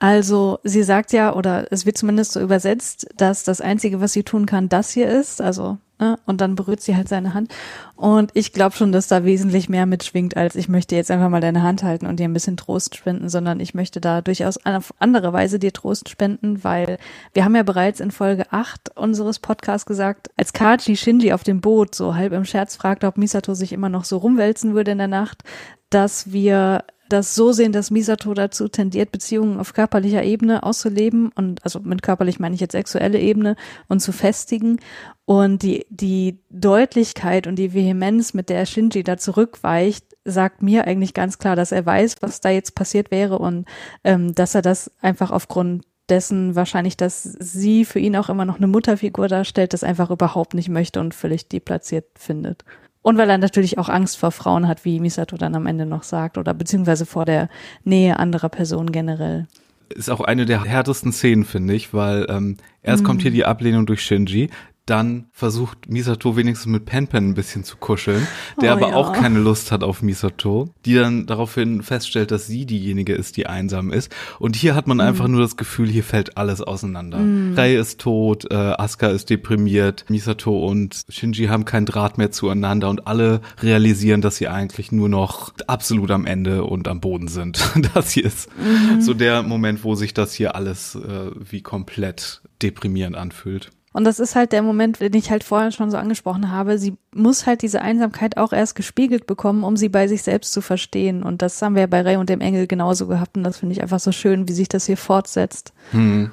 Also 0.00 0.58
sie 0.64 0.82
sagt 0.82 1.12
ja, 1.12 1.34
oder 1.34 1.70
es 1.70 1.86
wird 1.86 1.96
zumindest 1.96 2.32
so 2.32 2.40
übersetzt, 2.40 3.06
dass 3.16 3.44
das 3.44 3.60
Einzige, 3.60 4.00
was 4.00 4.12
sie 4.12 4.24
tun 4.24 4.46
kann, 4.46 4.68
das 4.68 4.90
hier 4.90 5.08
ist. 5.08 5.40
Also 5.40 5.78
Ne? 6.00 6.18
Und 6.24 6.40
dann 6.40 6.54
berührt 6.54 6.80
sie 6.80 6.96
halt 6.96 7.08
seine 7.08 7.34
Hand. 7.34 7.52
Und 7.94 8.30
ich 8.32 8.54
glaube 8.54 8.74
schon, 8.74 8.90
dass 8.90 9.06
da 9.06 9.24
wesentlich 9.24 9.68
mehr 9.68 9.84
mitschwingt, 9.84 10.34
als 10.34 10.56
ich 10.56 10.68
möchte 10.68 10.96
jetzt 10.96 11.10
einfach 11.10 11.28
mal 11.28 11.42
deine 11.42 11.62
Hand 11.62 11.82
halten 11.82 12.06
und 12.06 12.18
dir 12.18 12.24
ein 12.24 12.32
bisschen 12.32 12.56
Trost 12.56 12.96
spenden, 12.96 13.28
sondern 13.28 13.60
ich 13.60 13.74
möchte 13.74 14.00
da 14.00 14.22
durchaus 14.22 14.56
auf 14.64 14.94
andere 14.98 15.34
Weise 15.34 15.58
dir 15.58 15.74
Trost 15.74 16.08
spenden, 16.08 16.64
weil 16.64 16.96
wir 17.34 17.44
haben 17.44 17.54
ja 17.54 17.62
bereits 17.62 18.00
in 18.00 18.10
Folge 18.10 18.50
8 18.50 18.96
unseres 18.96 19.40
Podcasts 19.40 19.84
gesagt, 19.84 20.30
als 20.38 20.54
Kaji 20.54 20.96
Shinji 20.96 21.34
auf 21.34 21.44
dem 21.44 21.60
Boot 21.60 21.94
so 21.94 22.14
halb 22.14 22.32
im 22.32 22.46
Scherz 22.46 22.76
fragte, 22.76 23.06
ob 23.06 23.18
Misato 23.18 23.52
sich 23.52 23.72
immer 23.74 23.90
noch 23.90 24.04
so 24.04 24.16
rumwälzen 24.16 24.74
würde 24.74 24.92
in 24.92 24.98
der 24.98 25.08
Nacht, 25.08 25.42
dass 25.90 26.32
wir 26.32 26.84
das 27.12 27.34
so 27.34 27.52
sehen, 27.52 27.72
dass 27.72 27.90
Misato 27.90 28.32
dazu 28.34 28.68
tendiert, 28.68 29.12
Beziehungen 29.12 29.58
auf 29.60 29.74
körperlicher 29.74 30.22
Ebene 30.22 30.62
auszuleben 30.62 31.30
und 31.34 31.62
also 31.64 31.80
mit 31.80 32.02
körperlich 32.02 32.40
meine 32.40 32.54
ich 32.54 32.60
jetzt 32.60 32.72
sexuelle 32.72 33.18
Ebene 33.18 33.56
und 33.88 34.00
zu 34.00 34.12
festigen 34.12 34.80
und 35.26 35.62
die 35.62 35.86
die 35.90 36.40
Deutlichkeit 36.50 37.46
und 37.46 37.56
die 37.56 37.74
Vehemenz, 37.74 38.34
mit 38.34 38.48
der 38.48 38.64
Shinji 38.66 39.02
da 39.02 39.16
zurückweicht, 39.16 40.04
sagt 40.24 40.62
mir 40.62 40.86
eigentlich 40.86 41.14
ganz 41.14 41.38
klar, 41.38 41.56
dass 41.56 41.72
er 41.72 41.84
weiß, 41.84 42.16
was 42.20 42.40
da 42.40 42.50
jetzt 42.50 42.74
passiert 42.74 43.10
wäre 43.10 43.38
und 43.38 43.66
ähm, 44.04 44.34
dass 44.34 44.54
er 44.54 44.62
das 44.62 44.90
einfach 45.00 45.30
aufgrund 45.30 45.84
dessen 46.08 46.56
wahrscheinlich, 46.56 46.96
dass 46.96 47.22
sie 47.22 47.84
für 47.84 48.00
ihn 48.00 48.16
auch 48.16 48.28
immer 48.28 48.44
noch 48.44 48.56
eine 48.56 48.66
Mutterfigur 48.66 49.28
darstellt, 49.28 49.72
das 49.72 49.84
einfach 49.84 50.10
überhaupt 50.10 50.54
nicht 50.54 50.68
möchte 50.68 51.00
und 51.00 51.14
völlig 51.14 51.48
deplatziert 51.48 52.06
findet. 52.16 52.64
Und 53.02 53.16
weil 53.16 53.30
er 53.30 53.38
natürlich 53.38 53.78
auch 53.78 53.88
Angst 53.88 54.18
vor 54.18 54.30
Frauen 54.30 54.68
hat, 54.68 54.84
wie 54.84 55.00
Misato 55.00 55.36
dann 55.36 55.54
am 55.54 55.66
Ende 55.66 55.86
noch 55.86 56.02
sagt, 56.02 56.36
oder 56.36 56.52
beziehungsweise 56.52 57.06
vor 57.06 57.24
der 57.24 57.48
Nähe 57.84 58.18
anderer 58.18 58.50
Personen 58.50 58.92
generell. 58.92 59.46
Ist 59.88 60.10
auch 60.10 60.20
eine 60.20 60.44
der 60.44 60.62
härtesten 60.64 61.12
Szenen, 61.12 61.44
finde 61.44 61.74
ich, 61.74 61.92
weil 61.94 62.26
ähm, 62.28 62.58
erst 62.82 63.02
mhm. 63.02 63.06
kommt 63.06 63.22
hier 63.22 63.30
die 63.30 63.44
Ablehnung 63.44 63.86
durch 63.86 64.02
Shinji, 64.02 64.50
dann 64.90 65.26
versucht 65.30 65.88
Misato 65.88 66.36
wenigstens 66.36 66.66
mit 66.66 66.84
Pen 66.84 67.06
Pen 67.06 67.30
ein 67.30 67.34
bisschen 67.34 67.62
zu 67.62 67.76
kuscheln, 67.76 68.26
der 68.60 68.72
oh, 68.72 68.76
aber 68.76 68.88
ja. 68.90 68.96
auch 68.96 69.12
keine 69.12 69.38
Lust 69.38 69.70
hat 69.70 69.84
auf 69.84 70.02
Misato, 70.02 70.74
die 70.84 70.94
dann 70.94 71.26
daraufhin 71.26 71.82
feststellt, 71.82 72.32
dass 72.32 72.48
sie 72.48 72.66
diejenige 72.66 73.14
ist, 73.14 73.36
die 73.36 73.46
einsam 73.46 73.92
ist. 73.92 74.12
Und 74.40 74.56
hier 74.56 74.74
hat 74.74 74.88
man 74.88 74.96
mhm. 74.96 75.02
einfach 75.02 75.28
nur 75.28 75.42
das 75.42 75.56
Gefühl, 75.56 75.88
hier 75.88 76.02
fällt 76.02 76.36
alles 76.36 76.60
auseinander. 76.60 77.18
Mhm. 77.18 77.54
Rei 77.54 77.76
ist 77.76 78.00
tot, 78.00 78.50
äh, 78.50 78.54
Asuka 78.54 79.08
ist 79.08 79.30
deprimiert, 79.30 80.04
Misato 80.08 80.66
und 80.66 81.02
Shinji 81.08 81.46
haben 81.46 81.64
keinen 81.64 81.86
Draht 81.86 82.18
mehr 82.18 82.32
zueinander 82.32 82.90
und 82.90 83.06
alle 83.06 83.42
realisieren, 83.62 84.22
dass 84.22 84.36
sie 84.36 84.48
eigentlich 84.48 84.90
nur 84.90 85.08
noch 85.08 85.52
absolut 85.68 86.10
am 86.10 86.26
Ende 86.26 86.64
und 86.64 86.88
am 86.88 87.00
Boden 87.00 87.28
sind. 87.28 87.60
Das 87.94 88.10
hier 88.10 88.24
ist 88.24 88.48
mhm. 88.56 89.00
so 89.00 89.14
der 89.14 89.42
Moment, 89.42 89.84
wo 89.84 89.94
sich 89.94 90.14
das 90.14 90.34
hier 90.34 90.54
alles 90.54 90.94
äh, 90.94 91.30
wie 91.38 91.62
komplett 91.62 92.42
deprimierend 92.62 93.16
anfühlt. 93.16 93.70
Und 93.92 94.04
das 94.04 94.20
ist 94.20 94.36
halt 94.36 94.52
der 94.52 94.62
Moment, 94.62 95.00
den 95.00 95.14
ich 95.14 95.30
halt 95.30 95.42
vorher 95.42 95.72
schon 95.72 95.90
so 95.90 95.96
angesprochen 95.96 96.50
habe. 96.50 96.78
Sie 96.78 96.96
muss 97.12 97.46
halt 97.46 97.62
diese 97.62 97.82
Einsamkeit 97.82 98.36
auch 98.36 98.52
erst 98.52 98.76
gespiegelt 98.76 99.26
bekommen, 99.26 99.64
um 99.64 99.76
sie 99.76 99.88
bei 99.88 100.06
sich 100.06 100.22
selbst 100.22 100.52
zu 100.52 100.60
verstehen. 100.60 101.22
Und 101.22 101.42
das 101.42 101.60
haben 101.60 101.74
wir 101.74 101.82
ja 101.82 101.86
bei 101.86 102.02
Ray 102.02 102.16
und 102.16 102.28
dem 102.28 102.40
Engel 102.40 102.66
genauso 102.66 103.08
gehabt. 103.08 103.36
Und 103.36 103.42
das 103.42 103.58
finde 103.58 103.74
ich 103.74 103.82
einfach 103.82 104.00
so 104.00 104.12
schön, 104.12 104.48
wie 104.48 104.52
sich 104.52 104.68
das 104.68 104.86
hier 104.86 104.96
fortsetzt. 104.96 105.72
Hm. 105.90 106.30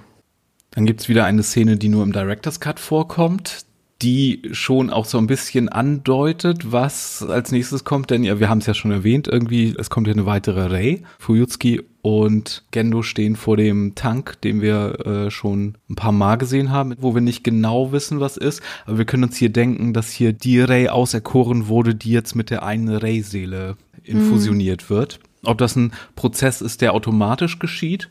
Dann 0.71 0.85
gibt's 0.85 1.09
wieder 1.09 1.25
eine 1.25 1.41
Szene, 1.41 1.77
die 1.77 1.89
nur 1.89 2.03
im 2.03 2.13
Director's 2.13 2.59
Cut 2.59 2.79
vorkommt 2.79 3.66
die 4.01 4.43
schon 4.51 4.89
auch 4.91 5.05
so 5.05 5.17
ein 5.17 5.27
bisschen 5.27 5.69
andeutet, 5.69 6.71
was 6.71 7.23
als 7.23 7.51
nächstes 7.51 7.83
kommt, 7.83 8.11
denn 8.11 8.23
ja, 8.23 8.39
wir 8.39 8.49
haben 8.49 8.59
es 8.59 8.67
ja 8.67 8.73
schon 8.73 8.91
erwähnt, 8.91 9.27
irgendwie, 9.27 9.75
es 9.77 9.89
kommt 9.89 10.07
ja 10.07 10.13
eine 10.13 10.25
weitere 10.25 10.67
Ray. 10.67 11.03
Fuyutsuki 11.17 11.81
und 12.03 12.63
Gendo 12.71 13.01
stehen 13.01 13.35
vor 13.35 13.57
dem 13.57 13.95
Tank, 13.95 14.39
den 14.41 14.61
wir 14.61 15.05
äh, 15.05 15.31
schon 15.31 15.77
ein 15.89 15.95
paar 15.95 16.11
Mal 16.11 16.35
gesehen 16.37 16.69
haben, 16.69 16.95
wo 16.99 17.15
wir 17.15 17.21
nicht 17.21 17.43
genau 17.43 17.91
wissen, 17.91 18.19
was 18.19 18.37
ist, 18.37 18.61
aber 18.85 18.99
wir 18.99 19.05
können 19.05 19.23
uns 19.23 19.37
hier 19.37 19.49
denken, 19.49 19.93
dass 19.93 20.11
hier 20.11 20.31
die 20.31 20.61
Ray 20.61 20.89
auserkoren 20.89 21.67
wurde, 21.67 21.95
die 21.95 22.11
jetzt 22.11 22.35
mit 22.35 22.51
der 22.51 22.63
einen 22.63 22.89
Ray-Seele 22.89 23.77
infusioniert 24.03 24.83
mhm. 24.83 24.93
wird. 24.93 25.19
Ob 25.43 25.57
das 25.57 25.75
ein 25.75 25.91
Prozess 26.15 26.61
ist, 26.61 26.81
der 26.81 26.93
automatisch 26.93 27.57
geschieht, 27.59 28.09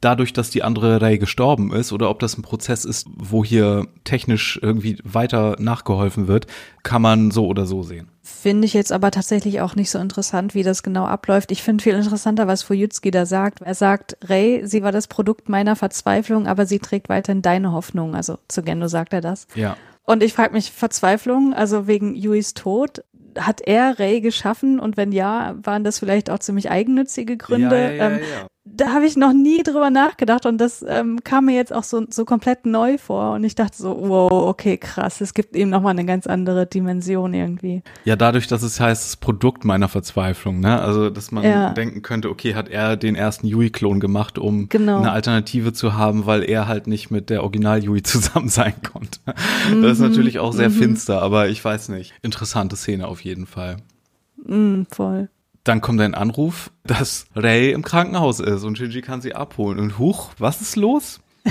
dadurch, 0.00 0.32
dass 0.32 0.50
die 0.50 0.62
andere 0.62 1.00
Ray 1.00 1.18
gestorben 1.18 1.72
ist 1.72 1.92
oder 1.92 2.10
ob 2.10 2.18
das 2.20 2.36
ein 2.36 2.42
Prozess 2.42 2.84
ist, 2.84 3.06
wo 3.16 3.44
hier 3.44 3.86
technisch 4.04 4.58
irgendwie 4.62 4.98
weiter 5.04 5.56
nachgeholfen 5.58 6.26
wird, 6.28 6.46
kann 6.82 7.02
man 7.02 7.30
so 7.30 7.46
oder 7.46 7.66
so 7.66 7.82
sehen. 7.82 8.08
Finde 8.22 8.66
ich 8.66 8.74
jetzt 8.74 8.92
aber 8.92 9.10
tatsächlich 9.10 9.60
auch 9.60 9.76
nicht 9.76 9.90
so 9.90 9.98
interessant, 9.98 10.54
wie 10.54 10.62
das 10.62 10.82
genau 10.82 11.04
abläuft. 11.04 11.50
Ich 11.50 11.62
finde 11.62 11.82
viel 11.82 11.94
interessanter, 11.94 12.46
was 12.46 12.62
Fujitsuki 12.62 13.10
da 13.10 13.26
sagt. 13.26 13.60
Er 13.60 13.74
sagt, 13.74 14.16
Ray, 14.24 14.66
sie 14.66 14.82
war 14.82 14.92
das 14.92 15.08
Produkt 15.08 15.48
meiner 15.48 15.76
Verzweiflung, 15.76 16.46
aber 16.46 16.66
sie 16.66 16.78
trägt 16.78 17.08
weiterhin 17.08 17.42
deine 17.42 17.72
Hoffnung. 17.72 18.14
Also 18.14 18.38
zu 18.48 18.62
Gendo 18.62 18.88
sagt 18.88 19.12
er 19.12 19.20
das. 19.20 19.46
Ja. 19.54 19.76
Und 20.04 20.22
ich 20.22 20.32
frage 20.32 20.54
mich 20.54 20.72
Verzweiflung, 20.72 21.54
also 21.54 21.86
wegen 21.86 22.14
Yuis 22.14 22.54
Tod, 22.54 23.04
hat 23.38 23.60
er 23.60 23.98
Ray 23.98 24.20
geschaffen 24.20 24.80
und 24.80 24.96
wenn 24.96 25.12
ja, 25.12 25.54
waren 25.62 25.84
das 25.84 25.98
vielleicht 25.98 26.30
auch 26.30 26.38
ziemlich 26.38 26.70
eigennützige 26.70 27.36
Gründe? 27.36 27.76
Ja, 27.76 27.90
ja, 27.90 27.94
ja, 27.94 28.06
ähm, 28.06 28.18
ja. 28.18 28.46
Da 28.80 28.92
habe 28.92 29.04
ich 29.06 29.16
noch 29.16 29.32
nie 29.32 29.62
drüber 29.62 29.90
nachgedacht 29.90 30.46
und 30.46 30.58
das 30.58 30.84
ähm, 30.88 31.20
kam 31.22 31.46
mir 31.46 31.54
jetzt 31.54 31.72
auch 31.72 31.84
so, 31.84 32.04
so 32.10 32.24
komplett 32.24 32.64
neu 32.66 32.96
vor 32.98 33.32
und 33.34 33.44
ich 33.44 33.54
dachte 33.54 33.76
so, 33.76 33.96
wow, 34.00 34.30
okay, 34.48 34.78
krass, 34.78 35.20
es 35.20 35.34
gibt 35.34 35.54
eben 35.54 35.70
nochmal 35.70 35.90
eine 35.92 36.04
ganz 36.06 36.26
andere 36.26 36.66
Dimension 36.66 37.34
irgendwie. 37.34 37.82
Ja, 38.04 38.16
dadurch, 38.16 38.46
dass 38.46 38.62
es 38.62 38.80
heißt, 38.80 39.04
das 39.04 39.16
Produkt 39.16 39.64
meiner 39.64 39.88
Verzweiflung, 39.88 40.60
ne? 40.60 40.80
Also, 40.80 41.10
dass 41.10 41.30
man 41.30 41.44
Ja. 41.44 41.70
denken 41.70 42.02
könnte, 42.02 42.30
okay, 42.30 42.54
hat 42.54 42.68
er 42.68 42.96
den 42.96 43.14
ersten 43.16 43.46
Yui-Klon 43.46 44.00
gemacht, 44.00 44.38
um 44.38 44.68
Genau. 44.68 44.96
eine 44.96 45.12
Alternative 45.12 45.72
zu 45.72 45.94
haben, 45.94 46.26
weil 46.26 46.42
er 46.42 46.66
halt 46.66 46.86
nicht 46.86 47.10
mit 47.10 47.28
der 47.30 47.42
Original-Yui 47.42 48.02
zusammen 48.02 48.48
sein 48.48 48.74
konnte. 48.90 49.20
Das 49.26 49.74
Mhm. 49.74 49.84
ist 49.84 49.98
natürlich 50.00 50.38
auch 50.38 50.52
sehr 50.52 50.70
finster, 50.70 51.20
aber 51.22 51.48
ich 51.48 51.64
weiß 51.64 51.90
nicht. 51.90 52.14
Interessante 52.22 52.76
Szene 52.76 53.06
auf 53.08 53.20
jeden 53.22 53.46
Fall. 53.46 53.76
Mm, 54.46 54.82
voll. 54.90 55.28
Dann 55.64 55.80
kommt 55.80 56.00
ein 56.00 56.14
Anruf, 56.14 56.70
dass 56.84 57.26
Ray 57.34 57.72
im 57.72 57.82
Krankenhaus 57.82 58.40
ist 58.40 58.64
und 58.64 58.78
Shinji 58.78 59.02
kann 59.02 59.20
sie 59.20 59.34
abholen. 59.34 59.78
Und 59.78 59.98
huch, 59.98 60.30
was 60.38 60.60
ist 60.60 60.76
los? 60.76 61.20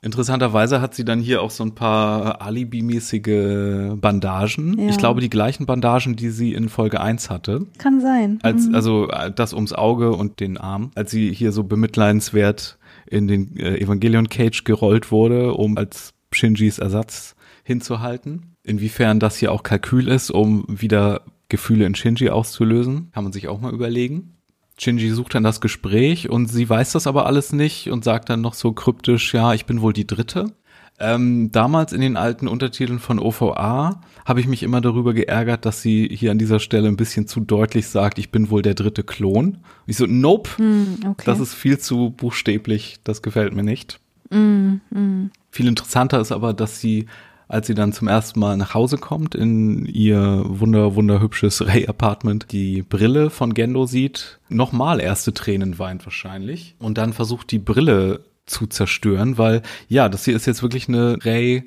Interessanterweise 0.00 0.80
hat 0.80 0.94
sie 0.94 1.04
dann 1.04 1.18
hier 1.18 1.42
auch 1.42 1.50
so 1.50 1.64
ein 1.64 1.74
paar 1.74 2.40
Alibi-mäßige 2.40 3.96
Bandagen. 3.96 4.78
Ja. 4.78 4.90
Ich 4.90 4.96
glaube, 4.96 5.20
die 5.20 5.30
gleichen 5.30 5.66
Bandagen, 5.66 6.14
die 6.14 6.30
sie 6.30 6.54
in 6.54 6.68
Folge 6.68 7.00
1 7.00 7.30
hatte. 7.30 7.66
Kann 7.78 8.00
sein. 8.00 8.38
Als, 8.42 8.72
also 8.72 9.08
äh, 9.08 9.32
das 9.32 9.52
ums 9.52 9.72
Auge 9.72 10.12
und 10.12 10.38
den 10.38 10.56
Arm, 10.56 10.92
als 10.94 11.10
sie 11.10 11.32
hier 11.34 11.50
so 11.50 11.64
bemitleidenswert 11.64 12.78
in 13.06 13.26
den 13.26 13.56
äh, 13.56 13.76
Evangelion 13.78 14.28
Cage 14.28 14.62
gerollt 14.62 15.10
wurde, 15.10 15.54
um 15.54 15.76
als 15.76 16.14
Shinjis 16.32 16.78
Ersatz 16.78 17.34
hinzuhalten. 17.64 18.54
Inwiefern 18.62 19.18
das 19.18 19.36
hier 19.36 19.50
auch 19.50 19.64
Kalkül 19.64 20.06
ist, 20.06 20.30
um 20.30 20.64
wieder 20.68 21.22
Gefühle 21.48 21.86
in 21.86 21.94
Shinji 21.94 22.30
auszulösen, 22.30 23.10
kann 23.12 23.24
man 23.24 23.32
sich 23.32 23.48
auch 23.48 23.60
mal 23.60 23.72
überlegen. 23.72 24.34
Shinji 24.78 25.10
sucht 25.10 25.34
dann 25.34 25.42
das 25.42 25.60
Gespräch 25.60 26.28
und 26.30 26.46
sie 26.46 26.68
weiß 26.68 26.92
das 26.92 27.06
aber 27.06 27.26
alles 27.26 27.52
nicht 27.52 27.90
und 27.90 28.04
sagt 28.04 28.30
dann 28.30 28.40
noch 28.40 28.54
so 28.54 28.72
kryptisch, 28.72 29.34
ja, 29.34 29.52
ich 29.54 29.66
bin 29.66 29.80
wohl 29.80 29.92
die 29.92 30.06
Dritte. 30.06 30.52
Ähm, 31.00 31.52
damals 31.52 31.92
in 31.92 32.00
den 32.00 32.16
alten 32.16 32.48
Untertiteln 32.48 32.98
von 32.98 33.20
OVA 33.20 34.00
habe 34.24 34.40
ich 34.40 34.48
mich 34.48 34.64
immer 34.64 34.80
darüber 34.80 35.14
geärgert, 35.14 35.64
dass 35.64 35.80
sie 35.80 36.08
hier 36.12 36.32
an 36.32 36.38
dieser 36.38 36.58
Stelle 36.58 36.88
ein 36.88 36.96
bisschen 36.96 37.28
zu 37.28 37.38
deutlich 37.40 37.86
sagt, 37.86 38.18
ich 38.18 38.30
bin 38.32 38.50
wohl 38.50 38.62
der 38.62 38.74
dritte 38.74 39.04
Klon. 39.04 39.58
Ich 39.86 39.96
so, 39.96 40.06
nope, 40.06 40.50
Mm, 40.60 41.06
okay. 41.06 41.22
das 41.24 41.38
ist 41.38 41.54
viel 41.54 41.78
zu 41.78 42.10
buchstäblich, 42.10 42.98
das 43.04 43.22
gefällt 43.22 43.54
mir 43.54 43.62
nicht. 43.62 44.00
mm, 44.30 44.80
mm. 44.90 45.30
Viel 45.50 45.66
interessanter 45.68 46.20
ist 46.20 46.32
aber, 46.32 46.52
dass 46.52 46.80
sie, 46.80 47.06
als 47.48 47.66
sie 47.66 47.74
dann 47.74 47.92
zum 47.92 48.08
ersten 48.08 48.38
Mal 48.38 48.56
nach 48.58 48.74
Hause 48.74 48.98
kommt, 48.98 49.34
in 49.34 49.86
ihr 49.86 50.42
wunder, 50.46 50.94
wunderhübsches 50.94 51.66
Ray-Apartment, 51.66 52.52
die 52.52 52.82
Brille 52.82 53.30
von 53.30 53.54
Gendo 53.54 53.86
sieht, 53.86 54.38
nochmal 54.48 55.00
erste 55.00 55.32
Tränen 55.32 55.78
weint 55.78 56.04
wahrscheinlich. 56.04 56.76
Und 56.78 56.98
dann 56.98 57.14
versucht 57.14 57.50
die 57.50 57.58
Brille 57.58 58.20
zu 58.44 58.66
zerstören, 58.66 59.38
weil, 59.38 59.62
ja, 59.88 60.08
das 60.08 60.24
hier 60.24 60.36
ist 60.36 60.46
jetzt 60.46 60.62
wirklich 60.62 60.88
eine 60.88 61.18
Ray, 61.24 61.64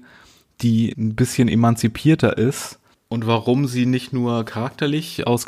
die 0.61 0.93
ein 0.97 1.15
bisschen 1.15 1.47
emanzipierter 1.47 2.37
ist. 2.37 2.79
Und 3.07 3.27
warum 3.27 3.67
sie 3.67 3.85
nicht 3.85 4.13
nur 4.13 4.45
charakterlich 4.45 5.27
aus 5.27 5.45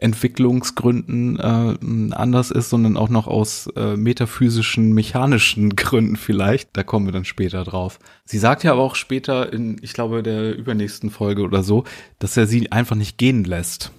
Charakterentwicklungsgründen 0.00 1.38
äh, 1.38 2.14
anders 2.14 2.50
ist, 2.50 2.70
sondern 2.70 2.96
auch 2.96 3.08
noch 3.08 3.26
aus 3.26 3.68
äh, 3.76 3.96
metaphysischen, 3.96 4.92
mechanischen 4.92 5.70
Gründen 5.76 6.16
vielleicht. 6.16 6.70
Da 6.76 6.82
kommen 6.82 7.06
wir 7.06 7.12
dann 7.12 7.24
später 7.24 7.64
drauf. 7.64 7.98
Sie 8.24 8.38
sagt 8.38 8.64
ja 8.64 8.72
aber 8.72 8.82
auch 8.82 8.94
später 8.94 9.52
in, 9.52 9.76
ich 9.82 9.92
glaube, 9.92 10.22
der 10.22 10.56
übernächsten 10.56 11.10
Folge 11.10 11.42
oder 11.42 11.62
so, 11.62 11.84
dass 12.18 12.36
er 12.36 12.46
sie 12.46 12.72
einfach 12.72 12.96
nicht 12.96 13.18
gehen 13.18 13.44
lässt. 13.44 13.92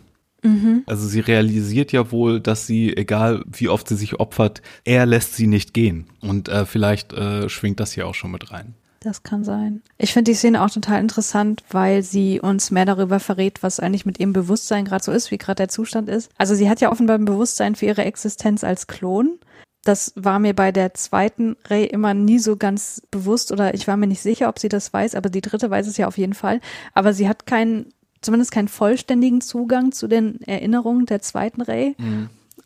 Also 0.88 1.08
sie 1.08 1.20
realisiert 1.20 1.92
ja 1.92 2.12
wohl, 2.12 2.40
dass 2.40 2.66
sie, 2.66 2.98
egal 2.98 3.44
wie 3.46 3.70
oft 3.70 3.88
sie 3.88 3.96
sich 3.96 4.20
opfert, 4.20 4.64
er 4.84 5.06
lässt 5.06 5.36
sie 5.36 5.46
nicht 5.46 5.74
gehen. 5.74 6.08
Und 6.20 6.50
äh, 6.50 6.66
vielleicht 6.66 7.14
äh, 7.14 7.48
schwingt 7.48 7.80
das 7.80 7.94
hier 7.94 8.08
auch 8.08 8.16
schon 8.16 8.32
mit 8.32 8.52
rein. 8.52 8.74
Das 9.04 9.24
kann 9.24 9.44
sein. 9.44 9.82
Ich 9.98 10.14
finde 10.14 10.32
die 10.32 10.38
Szene 10.38 10.64
auch 10.64 10.70
total 10.70 11.00
interessant, 11.00 11.64
weil 11.72 12.04
sie 12.04 12.40
uns 12.40 12.70
mehr 12.70 12.86
darüber 12.86 13.20
verrät, 13.20 13.64
was 13.64 13.80
eigentlich 13.80 14.06
mit 14.06 14.20
ihrem 14.20 14.32
Bewusstsein 14.32 14.86
gerade 14.86 15.04
so 15.04 15.12
ist, 15.12 15.32
wie 15.32 15.40
gerade 15.40 15.56
der 15.56 15.70
Zustand 15.70 16.08
ist. 16.08 16.30
Also 16.38 16.54
sie 16.54 16.70
hat 16.70 16.82
ja 16.82 16.92
offenbar 16.92 17.18
ein 17.18 17.26
Bewusstsein 17.26 17.74
für 17.76 17.88
ihre 17.88 18.06
Existenz 18.06 18.64
als 18.64 18.86
Klon. 18.86 19.40
Das 19.84 20.14
war 20.16 20.38
mir 20.38 20.54
bei 20.54 20.72
der 20.72 20.94
zweiten 20.94 21.56
Ray 21.68 21.86
immer 21.86 22.14
nie 22.14 22.38
so 22.38 22.58
ganz 22.58 23.02
bewusst 23.10 23.52
oder 23.52 23.74
ich 23.74 23.88
war 23.88 23.98
mir 23.98 24.06
nicht 24.06 24.22
sicher, 24.22 24.48
ob 24.48 24.60
sie 24.60 24.70
das 24.70 24.94
weiß, 24.94 25.16
aber 25.16 25.30
die 25.30 25.42
dritte 25.42 25.72
weiß 25.72 25.88
es 25.88 25.98
ja 25.98 26.08
auf 26.08 26.20
jeden 26.20 26.36
Fall. 26.36 26.62
Aber 26.94 27.14
sie 27.14 27.28
hat 27.28 27.48
keinen, 27.48 27.88
zumindest 28.22 28.52
keinen 28.52 28.68
vollständigen 28.68 29.42
Zugang 29.42 29.92
zu 29.94 30.08
den 30.08 30.40
Erinnerungen 30.42 31.08
der 31.08 31.24
zweiten 31.24 31.64
Ray. 31.64 31.96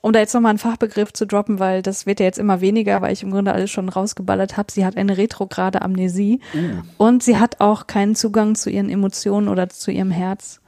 Um 0.06 0.14
da 0.14 0.20
jetzt 0.20 0.36
nochmal 0.36 0.52
einen 0.52 0.60
Fachbegriff 0.60 1.14
zu 1.14 1.26
droppen, 1.26 1.58
weil 1.58 1.82
das 1.82 2.06
wird 2.06 2.20
ja 2.20 2.28
jetzt 2.28 2.38
immer 2.38 2.62
weniger, 2.62 3.02
weil 3.02 3.12
ich 3.12 3.24
im 3.24 3.32
Grunde 3.32 3.52
alles 3.54 3.72
schon 3.72 3.90
rausgeballert 3.90 4.56
habe. 4.56 4.72
Sie 4.72 4.86
hat 4.86 4.98
eine 4.98 5.18
retrograde 5.18 5.82
Amnesie 5.82 6.42
und 6.98 7.24
sie 7.24 7.40
hat 7.40 7.60
auch 7.60 7.88
keinen 7.88 8.14
Zugang 8.14 8.54
zu 8.54 8.70
ihren 8.70 8.92
Emotionen 8.92 9.48
oder 9.48 9.68
zu 9.68 9.90
ihrem 9.90 10.12
Herz. 10.12 10.62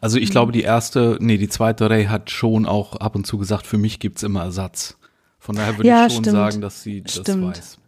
Also 0.00 0.18
ich 0.18 0.30
glaube, 0.30 0.52
die 0.52 0.60
erste, 0.62 1.16
nee, 1.20 1.36
die 1.36 1.48
zweite 1.48 1.90
Ray 1.90 2.04
hat 2.04 2.30
schon 2.30 2.64
auch 2.64 2.94
ab 2.94 3.16
und 3.16 3.26
zu 3.26 3.38
gesagt, 3.38 3.66
für 3.66 3.76
mich 3.76 3.98
gibt's 3.98 4.22
immer 4.22 4.42
Ersatz. 4.44 4.96
Von 5.40 5.56
daher 5.56 5.76
würde 5.78 5.88
Ja, 5.88 6.06
ich 6.06 6.12
schon 6.12 6.22
stimmt. 6.22 6.36
sagen, 6.36 6.60
dass 6.60 6.82
sie 6.84 7.02
das 7.02 7.14
Stimmt. 7.16 7.42
weiß. 7.56 7.78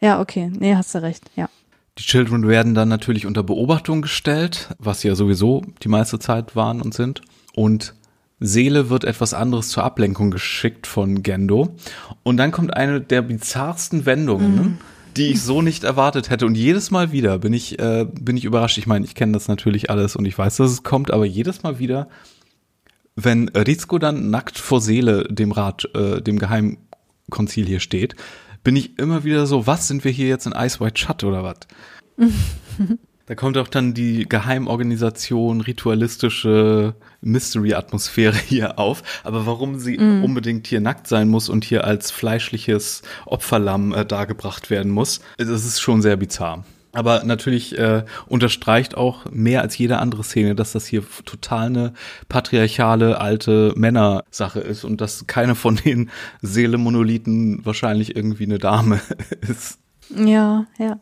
Ja, 0.00 0.20
okay. 0.22 0.50
Nee, 0.58 0.74
hast 0.74 0.94
du 0.94 1.02
recht. 1.02 1.22
Ja. 1.36 1.50
Die 1.98 2.02
Children 2.02 2.48
werden 2.48 2.74
dann 2.74 2.88
natürlich 2.88 3.26
unter 3.26 3.42
Beobachtung 3.42 4.00
gestellt, 4.00 4.70
was 4.78 5.02
sie 5.02 5.08
ja 5.08 5.16
sowieso 5.16 5.64
die 5.82 5.88
meiste 5.88 6.18
Zeit 6.18 6.56
waren 6.56 6.80
und 6.80 6.94
sind. 6.94 7.20
Und 7.54 7.92
Seele 8.38 8.90
wird 8.90 9.04
etwas 9.04 9.32
anderes 9.34 9.68
zur 9.70 9.84
Ablenkung 9.84 10.30
geschickt 10.30 10.86
von 10.86 11.22
Gendo. 11.22 11.74
Und 12.22 12.36
dann 12.36 12.52
kommt 12.52 12.74
eine 12.76 13.00
der 13.00 13.22
bizarrsten 13.22 14.04
Wendungen, 14.04 14.54
ne, 14.54 14.78
die 15.16 15.28
ich 15.28 15.42
so 15.42 15.62
nicht 15.62 15.84
erwartet 15.84 16.28
hätte. 16.28 16.46
Und 16.46 16.54
jedes 16.54 16.90
Mal 16.90 17.12
wieder 17.12 17.38
bin 17.38 17.54
ich, 17.54 17.78
äh, 17.78 18.04
bin 18.04 18.36
ich 18.36 18.44
überrascht. 18.44 18.76
Ich 18.78 18.86
meine, 18.86 19.04
ich 19.04 19.14
kenne 19.14 19.32
das 19.32 19.48
natürlich 19.48 19.90
alles 19.90 20.16
und 20.16 20.26
ich 20.26 20.36
weiß, 20.36 20.56
dass 20.56 20.70
es 20.70 20.82
kommt, 20.82 21.10
aber 21.10 21.24
jedes 21.24 21.62
Mal 21.62 21.78
wieder, 21.78 22.08
wenn 23.14 23.48
Rizko 23.48 23.98
dann 23.98 24.30
nackt 24.30 24.58
vor 24.58 24.82
Seele 24.82 25.24
dem 25.30 25.52
Rat, 25.52 25.88
äh, 25.94 26.20
dem 26.20 26.38
Geheimkonzil 26.38 27.64
hier 27.64 27.80
steht, 27.80 28.16
bin 28.62 28.76
ich 28.76 28.98
immer 28.98 29.24
wieder 29.24 29.46
so, 29.46 29.66
was 29.66 29.88
sind 29.88 30.04
wir 30.04 30.10
hier 30.10 30.28
jetzt 30.28 30.46
in 30.46 30.52
Ice 30.52 30.80
White 30.80 31.00
Shut 31.00 31.24
oder 31.24 31.42
was? 31.42 31.56
Da 33.26 33.34
kommt 33.34 33.58
auch 33.58 33.66
dann 33.66 33.92
die 33.92 34.28
Geheimorganisation, 34.28 35.60
ritualistische 35.60 36.94
Mystery-Atmosphäre 37.22 38.36
hier 38.48 38.78
auf. 38.78 39.02
Aber 39.24 39.46
warum 39.46 39.78
sie 39.78 39.98
unbedingt 39.98 40.68
hier 40.68 40.80
nackt 40.80 41.08
sein 41.08 41.28
muss 41.28 41.48
und 41.48 41.64
hier 41.64 41.84
als 41.84 42.12
fleischliches 42.12 43.02
Opferlamm 43.26 43.92
äh, 43.92 44.06
dargebracht 44.06 44.70
werden 44.70 44.92
muss, 44.92 45.20
das 45.38 45.48
ist 45.48 45.80
schon 45.80 46.02
sehr 46.02 46.16
bizarr. 46.16 46.64
Aber 46.92 47.24
natürlich 47.24 47.76
äh, 47.76 48.04
unterstreicht 48.26 48.96
auch 48.96 49.26
mehr 49.30 49.60
als 49.60 49.76
jede 49.76 49.98
andere 49.98 50.24
Szene, 50.24 50.54
dass 50.54 50.72
das 50.72 50.86
hier 50.86 51.02
total 51.26 51.66
eine 51.66 51.92
patriarchale 52.30 53.20
alte 53.20 53.74
Männersache 53.76 54.60
ist 54.60 54.82
und 54.84 55.02
dass 55.02 55.26
keine 55.26 55.54
von 55.56 55.76
den 55.76 56.10
Seele-Monolithen 56.40 57.66
wahrscheinlich 57.66 58.16
irgendwie 58.16 58.44
eine 58.44 58.58
Dame 58.58 59.00
ist 59.42 59.78
Ja, 60.14 60.66
ja. 60.78 60.98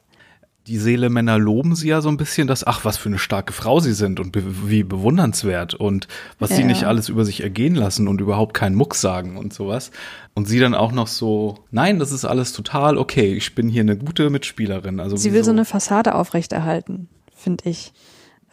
Die 0.66 0.78
Seele-Männer 0.78 1.38
loben 1.38 1.74
sie 1.74 1.88
ja 1.88 2.00
so 2.00 2.08
ein 2.08 2.16
bisschen, 2.16 2.46
dass, 2.46 2.66
ach, 2.66 2.84
was 2.84 2.96
für 2.96 3.10
eine 3.10 3.18
starke 3.18 3.52
Frau 3.52 3.80
sie 3.80 3.92
sind 3.92 4.18
und 4.18 4.32
be 4.32 4.42
wie 4.68 4.82
bewundernswert 4.82 5.74
und 5.74 6.08
was 6.38 6.50
sie 6.50 6.62
Ja. 6.62 6.66
nicht 6.66 6.84
alles 6.84 7.10
über 7.10 7.24
sich 7.26 7.42
ergehen 7.42 7.74
lassen 7.74 8.08
und 8.08 8.20
überhaupt 8.20 8.54
keinen 8.54 8.74
Muck 8.74 8.94
sagen 8.94 9.36
und 9.36 9.52
sowas. 9.52 9.90
Und 10.34 10.48
sie 10.48 10.58
dann 10.58 10.74
auch 10.74 10.92
noch 10.92 11.06
so, 11.06 11.58
nein, 11.70 11.98
das 11.98 12.12
ist 12.12 12.24
alles 12.24 12.52
total 12.52 12.96
okay, 12.96 13.34
ich 13.34 13.54
bin 13.54 13.68
hier 13.68 13.82
eine 13.82 13.96
gute 13.98 14.30
Mitspielerin. 14.30 15.00
Also 15.00 15.16
Sie 15.16 15.32
will 15.34 15.44
so 15.44 15.50
eine 15.50 15.66
Fassade 15.66 16.14
aufrechterhalten, 16.14 17.08
finde 17.34 17.68
ich. 17.68 17.92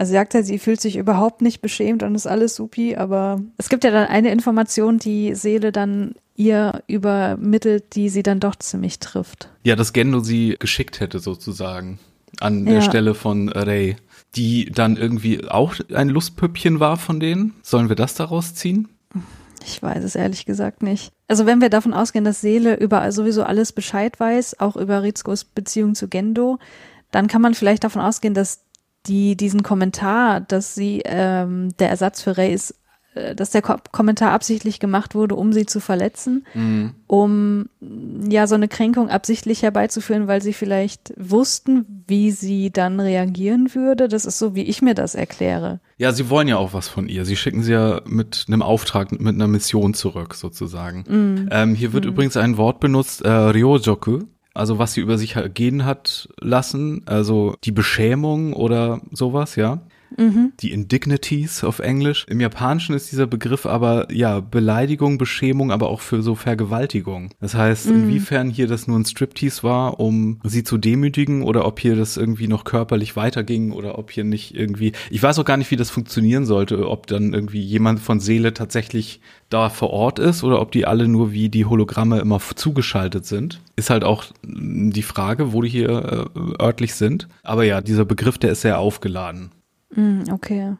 Also 0.01 0.13
sie 0.13 0.15
sagt 0.15 0.33
ja, 0.33 0.41
sie 0.41 0.57
fühlt 0.57 0.81
sich 0.81 0.95
überhaupt 0.95 1.43
nicht 1.43 1.61
beschämt 1.61 2.01
und 2.01 2.15
ist 2.15 2.25
alles 2.25 2.55
supi, 2.55 2.95
aber 2.95 3.39
es 3.59 3.69
gibt 3.69 3.83
ja 3.83 3.91
dann 3.91 4.07
eine 4.07 4.31
Information, 4.31 4.97
die 4.97 5.35
Seele 5.35 5.71
dann 5.71 6.15
ihr 6.35 6.81
übermittelt, 6.87 7.93
die 7.93 8.09
sie 8.09 8.23
dann 8.23 8.39
doch 8.39 8.55
ziemlich 8.55 8.97
trifft. 8.97 9.49
Ja, 9.61 9.75
dass 9.75 9.93
Gendo 9.93 10.21
sie 10.21 10.55
geschickt 10.57 11.01
hätte 11.01 11.19
sozusagen 11.19 11.99
an 12.39 12.65
der 12.65 12.77
Ja. 12.77 12.81
Stelle 12.81 13.13
von 13.13 13.49
Rey, 13.49 13.95
die 14.33 14.71
dann 14.73 14.97
irgendwie 14.97 15.47
auch 15.47 15.75
ein 15.93 16.09
Lustpüppchen 16.09 16.79
war 16.79 16.97
von 16.97 17.19
denen. 17.19 17.53
Sollen 17.61 17.87
wir 17.87 17.95
das 17.95 18.15
daraus 18.15 18.55
ziehen? 18.55 18.87
Ich 19.63 19.83
weiß 19.83 20.03
es 20.03 20.15
ehrlich 20.15 20.47
gesagt 20.47 20.81
nicht. 20.81 21.11
Also 21.27 21.45
wenn 21.45 21.61
wir 21.61 21.69
davon 21.69 21.93
ausgehen, 21.93 22.25
dass 22.25 22.41
Seele 22.41 22.75
über 22.79 23.11
sowieso 23.11 23.43
alles 23.43 23.71
Bescheid 23.71 24.19
weiß, 24.19 24.61
auch 24.61 24.77
über 24.77 25.03
Rizkos 25.03 25.43
Beziehung 25.43 25.93
zu 25.93 26.07
Gendo, 26.07 26.57
dann 27.11 27.27
kann 27.27 27.43
man 27.43 27.53
vielleicht 27.53 27.83
davon 27.83 28.01
ausgehen, 28.01 28.33
dass 28.33 28.61
die 29.07 29.35
diesen 29.35 29.63
Kommentar, 29.63 30.41
dass 30.41 30.75
sie 30.75 31.01
ähm, 31.05 31.69
der 31.79 31.89
Ersatz 31.89 32.21
für 32.21 32.37
Rey 32.37 32.53
ist, 32.53 32.75
äh, 33.15 33.35
dass 33.35 33.49
der 33.51 33.61
Ko 33.61 33.75
Kommentar 33.91 34.31
absichtlich 34.31 34.79
gemacht 34.79 35.15
wurde, 35.15 35.35
um 35.35 35.51
sie 35.53 35.65
zu 35.65 35.79
verletzen, 35.79 36.45
Mhm. 36.53 36.91
um 37.07 37.65
ja 38.29 38.45
so 38.47 38.55
eine 38.55 38.67
Kränkung 38.67 39.09
absichtlich 39.09 39.63
herbeizuführen, 39.63 40.27
weil 40.27 40.41
sie 40.41 40.53
vielleicht 40.53 41.13
wussten, 41.17 42.03
wie 42.07 42.31
sie 42.31 42.69
dann 42.71 42.99
reagieren 42.99 43.73
würde. 43.73 44.07
Das 44.07 44.25
ist 44.25 44.37
so, 44.39 44.55
wie 44.55 44.63
ich 44.63 44.81
mir 44.81 44.93
das 44.93 45.15
erkläre. 45.15 45.79
Ja, 45.97 46.11
sie 46.13 46.29
wollen 46.29 46.47
ja 46.47 46.57
auch 46.57 46.73
was 46.73 46.87
von 46.87 47.09
ihr. 47.09 47.25
Sie 47.25 47.35
schicken 47.35 47.63
sie 47.63 47.73
ja 47.73 48.01
mit 48.05 48.45
einem 48.47 48.61
Auftrag, 48.61 49.11
mit 49.11 49.35
einer 49.35 49.47
Mission 49.47 49.93
zurück, 49.93 50.35
sozusagen. 50.35 51.03
Mhm. 51.07 51.49
Ähm, 51.51 51.75
hier 51.75 51.91
wird 51.93 52.05
übrigens 52.05 52.37
ein 52.37 52.57
Wort 52.57 52.79
benutzt, 52.79 53.23
äh, 53.23 53.29
Ryojoku, 53.29 54.19
also 54.53 54.79
was 54.79 54.93
sie 54.93 55.01
über 55.01 55.17
sich 55.17 55.35
gehen 55.53 55.85
hat 55.85 56.29
lassen, 56.39 57.03
also 57.05 57.55
die 57.63 57.71
Beschämung 57.71 58.53
oder 58.53 59.01
sowas, 59.11 59.55
ja. 59.55 59.79
Mhm. 60.17 60.53
Die 60.59 60.71
Indignities 60.71 61.63
auf 61.63 61.79
Englisch. 61.79 62.25
Im 62.29 62.39
Japanischen 62.39 62.95
ist 62.95 63.11
dieser 63.11 63.27
Begriff 63.27 63.65
aber, 63.65 64.11
ja, 64.11 64.39
Beleidigung, 64.39 65.17
Beschämung, 65.17 65.71
aber 65.71 65.89
auch 65.89 66.01
für 66.01 66.21
so 66.21 66.35
Vergewaltigung. 66.35 67.29
Das 67.39 67.55
heißt, 67.55 67.87
inwiefern 67.87 68.49
hier 68.49 68.67
das 68.67 68.87
nur 68.87 68.99
ein 68.99 69.05
Striptease 69.05 69.63
war, 69.63 69.99
um 69.99 70.39
sie 70.43 70.63
zu 70.63 70.77
demütigen 70.77 71.43
oder 71.43 71.65
ob 71.65 71.79
hier 71.79 71.95
das 71.95 72.17
irgendwie 72.17 72.47
noch 72.47 72.63
körperlich 72.63 73.15
weiterging 73.15 73.71
oder 73.71 73.97
ob 73.97 74.11
hier 74.11 74.23
nicht 74.23 74.55
irgendwie, 74.55 74.93
ich 75.09 75.21
weiß 75.21 75.39
auch 75.39 75.45
gar 75.45 75.57
nicht, 75.57 75.71
wie 75.71 75.75
das 75.75 75.89
funktionieren 75.89 76.45
sollte, 76.45 76.89
ob 76.89 77.07
dann 77.07 77.33
irgendwie 77.33 77.61
jemand 77.61 77.99
von 77.99 78.19
Seele 78.19 78.53
tatsächlich 78.53 79.21
da 79.49 79.69
vor 79.69 79.91
Ort 79.91 80.19
ist 80.19 80.43
oder 80.43 80.61
ob 80.61 80.71
die 80.71 80.85
alle 80.85 81.07
nur 81.07 81.31
wie 81.31 81.49
die 81.49 81.65
Hologramme 81.65 82.19
immer 82.19 82.39
zugeschaltet 82.39 83.25
sind. 83.25 83.61
Ist 83.75 83.89
halt 83.89 84.03
auch 84.03 84.25
mm, 84.43 84.91
die 84.91 85.01
Frage, 85.01 85.53
wo 85.53 85.61
die 85.61 85.69
hier 85.69 86.29
äh, 86.35 86.39
örtlich 86.61 86.95
sind. 86.95 87.27
Aber 87.43 87.63
ja, 87.63 87.81
dieser 87.81 88.05
Begriff, 88.05 88.37
der 88.37 88.51
ist 88.51 88.61
sehr 88.61 88.79
aufgeladen. 88.79 89.51
Mhm, 89.95 90.23
okay. 90.31 90.75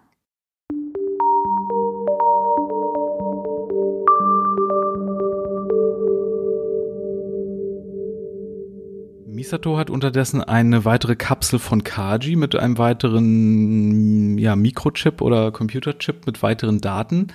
Misato 9.28 9.78
hat 9.78 9.89
unterdessen 9.89 10.43
eine 10.43 10.86
weitere 10.86 11.16
Kapsel 11.16 11.59
von 11.59 11.84
Kaji 11.84 12.36
mit 12.36 12.55
einem 12.55 12.78
weiteren 12.78 14.38
ja, 14.38 14.55
Mikrochip 14.55 15.22
oder 15.22 15.51
Computerchip 15.51 16.26
mit 16.26 16.43
weiteren 16.43 16.80
Daten. 16.80 17.28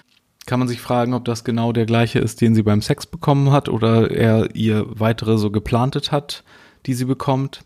Kann 0.46 0.60
man 0.60 0.68
sich 0.68 0.80
fragen, 0.80 1.12
ob 1.14 1.24
das 1.24 1.42
genau 1.42 1.72
der 1.72 1.86
gleiche 1.86 2.20
ist, 2.20 2.40
den 2.40 2.54
sie 2.54 2.62
beim 2.62 2.80
Sex 2.80 3.06
bekommen 3.06 3.50
hat 3.50 3.68
oder 3.68 4.10
er 4.12 4.54
ihr 4.54 4.86
weitere 4.88 5.36
so 5.36 5.50
geplantet 5.50 6.12
hat, 6.12 6.44
die 6.86 6.94
sie 6.94 7.06
bekommt. 7.06 7.64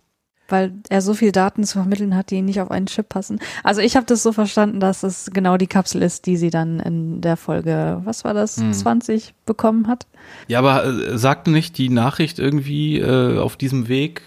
Weil 0.50 0.72
er 0.88 1.00
so 1.00 1.14
viel 1.14 1.32
Daten 1.32 1.64
zu 1.64 1.78
vermitteln 1.78 2.14
hat, 2.14 2.30
die 2.30 2.42
nicht 2.42 2.60
auf 2.60 2.70
einen 2.70 2.86
Chip 2.86 3.08
passen. 3.08 3.38
Also 3.64 3.80
ich 3.80 3.96
habe 3.96 4.06
das 4.06 4.22
so 4.22 4.32
verstanden, 4.32 4.80
dass 4.80 5.02
es 5.02 5.30
genau 5.32 5.56
die 5.56 5.66
Kapsel 5.66 6.02
ist, 6.02 6.26
die 6.26 6.36
sie 6.36 6.50
dann 6.50 6.80
in 6.80 7.20
der 7.20 7.36
Folge, 7.36 8.00
was 8.04 8.24
war 8.24 8.34
das, 8.34 8.56
Hm. 8.58 8.72
20 8.72 9.34
bekommen 9.46 9.86
hat. 9.86 10.06
Ja, 10.48 10.58
aber 10.58 10.84
äh, 10.84 11.16
sagte 11.18 11.50
nicht 11.50 11.78
die 11.78 11.88
Nachricht 11.88 12.38
irgendwie 12.38 12.98
äh, 12.98 13.38
auf 13.38 13.56
diesem 13.56 13.88
Weg 13.88 14.22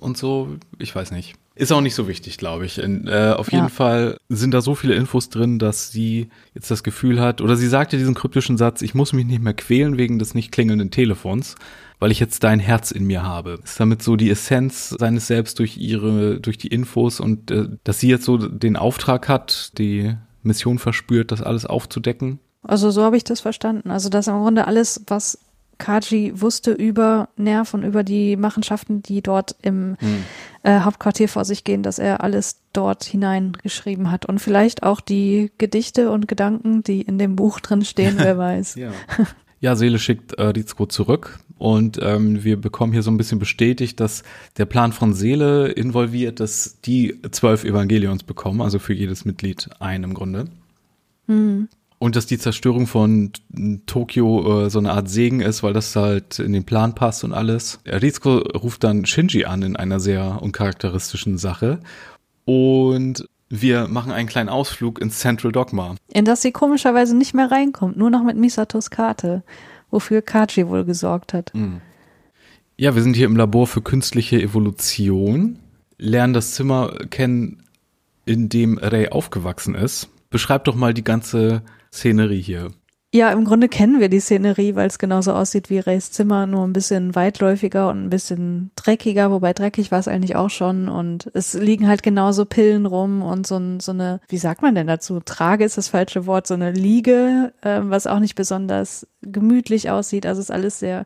und 0.00 0.16
so? 0.18 0.48
Ich 0.78 0.94
weiß 0.94 1.10
nicht. 1.12 1.34
Ist 1.56 1.72
auch 1.72 1.82
nicht 1.82 1.94
so 1.94 2.08
wichtig, 2.08 2.38
glaube 2.38 2.64
ich. 2.64 2.78
In, 2.78 3.06
äh, 3.06 3.34
auf 3.36 3.52
jeden 3.52 3.64
Ja. 3.64 3.68
Fall 3.68 4.16
sind 4.30 4.54
da 4.54 4.62
so 4.62 4.74
viele 4.74 4.94
Infos 4.94 5.28
drin, 5.28 5.58
dass 5.58 5.90
sie 5.92 6.30
jetzt 6.54 6.70
das 6.70 6.82
Gefühl 6.82 7.20
hat, 7.20 7.42
oder 7.42 7.54
sie 7.56 7.66
sagte 7.68 7.98
diesen 7.98 8.14
kryptischen 8.14 8.56
Satz, 8.56 8.80
ich 8.80 8.94
muss 8.94 9.12
mich 9.12 9.26
nicht 9.26 9.42
mehr 9.42 9.52
quälen 9.52 9.98
wegen 9.98 10.18
des 10.18 10.32
nicht 10.34 10.52
klingelnden 10.52 10.90
Telefons, 10.90 11.56
weil 12.00 12.10
ich 12.10 12.18
jetzt 12.18 12.42
dein 12.42 12.58
Herz 12.58 12.90
in 12.90 13.04
mir 13.04 13.22
habe. 13.22 13.60
Ist 13.62 13.78
damit 13.78 14.02
so 14.02 14.16
die 14.16 14.30
Essenz 14.30 14.88
seines 14.88 15.28
Selbst 15.28 15.58
durch 15.58 15.76
ihre, 15.76 16.40
durch 16.40 16.58
die 16.58 16.68
Infos 16.68 17.20
und 17.20 17.50
äh, 17.50 17.68
dass 17.84 18.00
sie 18.00 18.08
jetzt 18.08 18.24
so 18.24 18.38
den 18.38 18.76
Auftrag 18.76 19.28
hat, 19.28 19.78
die 19.78 20.16
Mission 20.42 20.78
verspürt, 20.78 21.30
das 21.30 21.42
alles 21.42 21.66
aufzudecken. 21.66 22.40
Also 22.62 22.90
so 22.90 23.04
habe 23.04 23.16
ich 23.16 23.24
das 23.24 23.40
verstanden. 23.40 23.90
Also 23.90 24.08
dass 24.08 24.26
im 24.26 24.40
Grunde 24.40 24.66
alles, 24.66 25.02
was 25.06 25.38
Kaji 25.76 26.32
wusste 26.40 26.72
über 26.72 27.28
Nerv 27.36 27.74
und 27.74 27.84
über 27.84 28.02
die 28.02 28.36
Machenschaften, 28.36 29.02
die 29.02 29.22
dort 29.22 29.56
im 29.62 29.96
äh, 30.62 30.80
Hauptquartier 30.80 31.28
vor 31.28 31.44
sich 31.44 31.64
gehen, 31.64 31.82
dass 31.82 31.98
er 31.98 32.22
alles 32.22 32.60
dort 32.72 33.04
hineingeschrieben 33.04 34.10
hat. 34.10 34.26
Und 34.26 34.40
vielleicht 34.40 34.82
auch 34.82 35.00
die 35.00 35.50
Gedichte 35.58 36.10
und 36.10 36.28
Gedanken, 36.28 36.82
die 36.82 37.00
in 37.02 37.18
dem 37.18 37.36
Buch 37.36 37.60
drin 37.60 37.84
stehen, 37.84 38.14
wer 38.18 38.38
weiß. 38.38 38.74
Ja. 38.76 38.92
Ja, 39.62 39.76
Seele 39.76 39.98
schickt 39.98 40.34
äh, 40.34 40.44
Rizko 40.44 40.86
zurück 40.86 41.38
und 41.60 41.98
ähm, 42.00 42.42
wir 42.42 42.58
bekommen 42.58 42.94
hier 42.94 43.02
so 43.02 43.10
ein 43.10 43.18
bisschen 43.18 43.38
bestätigt, 43.38 44.00
dass 44.00 44.22
der 44.56 44.64
Plan 44.64 44.94
von 44.94 45.12
Seele 45.12 45.68
involviert, 45.68 46.40
dass 46.40 46.80
die 46.80 47.20
zwölf 47.30 47.64
Evangelions 47.64 48.22
bekommen, 48.22 48.62
also 48.62 48.78
für 48.78 48.94
jedes 48.94 49.26
Mitglied 49.26 49.68
ein 49.78 50.02
im 50.02 50.14
Grunde. 50.14 50.46
Und 51.98 52.16
dass 52.16 52.24
die 52.24 52.38
Zerstörung 52.38 52.86
von 52.86 53.32
Tokio 53.84 54.64
äh, 54.64 54.70
so 54.70 54.78
eine 54.78 54.92
Art 54.92 55.10
Segen 55.10 55.40
ist, 55.40 55.62
weil 55.62 55.74
das 55.74 55.94
halt 55.94 56.38
in 56.38 56.54
den 56.54 56.64
Plan 56.64 56.94
passt 56.94 57.24
und 57.24 57.34
alles. 57.34 57.78
Rizko 57.84 58.38
ruft 58.38 58.82
dann 58.82 59.04
Shinji 59.04 59.44
an 59.44 59.60
in 59.60 59.76
einer 59.76 60.00
sehr 60.00 60.40
uncharakteristischen 60.40 61.36
Sache. 61.36 61.80
Und 62.46 63.28
wir 63.50 63.86
machen 63.86 64.12
einen 64.12 64.28
kleinen 64.30 64.48
Ausflug 64.48 64.98
ins 64.98 65.18
Central 65.18 65.52
Dogma. 65.52 65.96
In 66.10 66.24
das 66.24 66.40
sie 66.40 66.52
komischerweise 66.52 67.14
nicht 67.14 67.34
mehr 67.34 67.50
reinkommt, 67.50 67.98
nur 67.98 68.08
noch 68.08 68.22
mit 68.24 68.38
Misatos 68.38 68.88
Karte, 68.88 69.42
wofür 69.90 70.22
Kaji 70.22 70.68
wohl 70.68 70.84
gesorgt 70.84 71.32
hat. 71.32 71.52
Ja, 72.76 72.94
wir 72.94 73.02
sind 73.02 73.14
hier 73.14 73.26
im 73.26 73.36
Labor 73.36 73.66
für 73.66 73.82
künstliche 73.82 74.40
Evolution, 74.40 75.58
lernen 75.98 76.32
das 76.32 76.54
Zimmer 76.54 76.94
kennen, 77.10 77.62
in 78.24 78.48
dem 78.48 78.78
Ray 78.78 79.08
aufgewachsen 79.08 79.74
ist. 79.74 80.08
Beschreib 80.30 80.64
doch 80.64 80.74
mal 80.74 80.94
die 80.94 81.04
ganze 81.04 81.62
Szenerie 81.92 82.40
hier. 82.40 82.70
Ja, 83.12 83.32
im 83.32 83.44
Grunde 83.44 83.68
kennen 83.68 83.98
wir 83.98 84.08
die 84.08 84.20
Szenerie, 84.20 84.76
weil 84.76 84.86
es 84.86 85.00
genauso 85.00 85.32
aussieht 85.32 85.68
wie 85.68 85.80
Rays 85.80 86.12
Zimmer, 86.12 86.46
nur 86.46 86.64
ein 86.64 86.72
bisschen 86.72 87.16
weitläufiger 87.16 87.88
und 87.88 88.04
ein 88.04 88.10
bisschen 88.10 88.70
dreckiger, 88.76 89.32
wobei 89.32 89.52
dreckig 89.52 89.90
war 89.90 89.98
es 89.98 90.06
eigentlich 90.06 90.36
auch 90.36 90.48
schon. 90.50 90.88
Und 90.88 91.28
es 91.34 91.54
liegen 91.54 91.88
halt 91.88 92.04
genauso 92.04 92.44
Pillen 92.44 92.86
rum 92.86 93.22
und 93.22 93.48
so, 93.48 93.60
so 93.80 93.90
eine, 93.90 94.20
wie 94.28 94.38
sagt 94.38 94.62
man 94.62 94.76
denn 94.76 94.86
dazu? 94.86 95.18
Trage 95.18 95.64
ist 95.64 95.76
das 95.76 95.88
falsche 95.88 96.26
Wort, 96.26 96.46
so 96.46 96.54
eine 96.54 96.70
Liege, 96.70 97.52
ähm, 97.64 97.90
was 97.90 98.06
auch 98.06 98.20
nicht 98.20 98.36
besonders 98.36 99.08
gemütlich 99.22 99.90
aussieht. 99.90 100.24
Also 100.24 100.40
ist 100.40 100.52
alles 100.52 100.78
sehr 100.78 101.02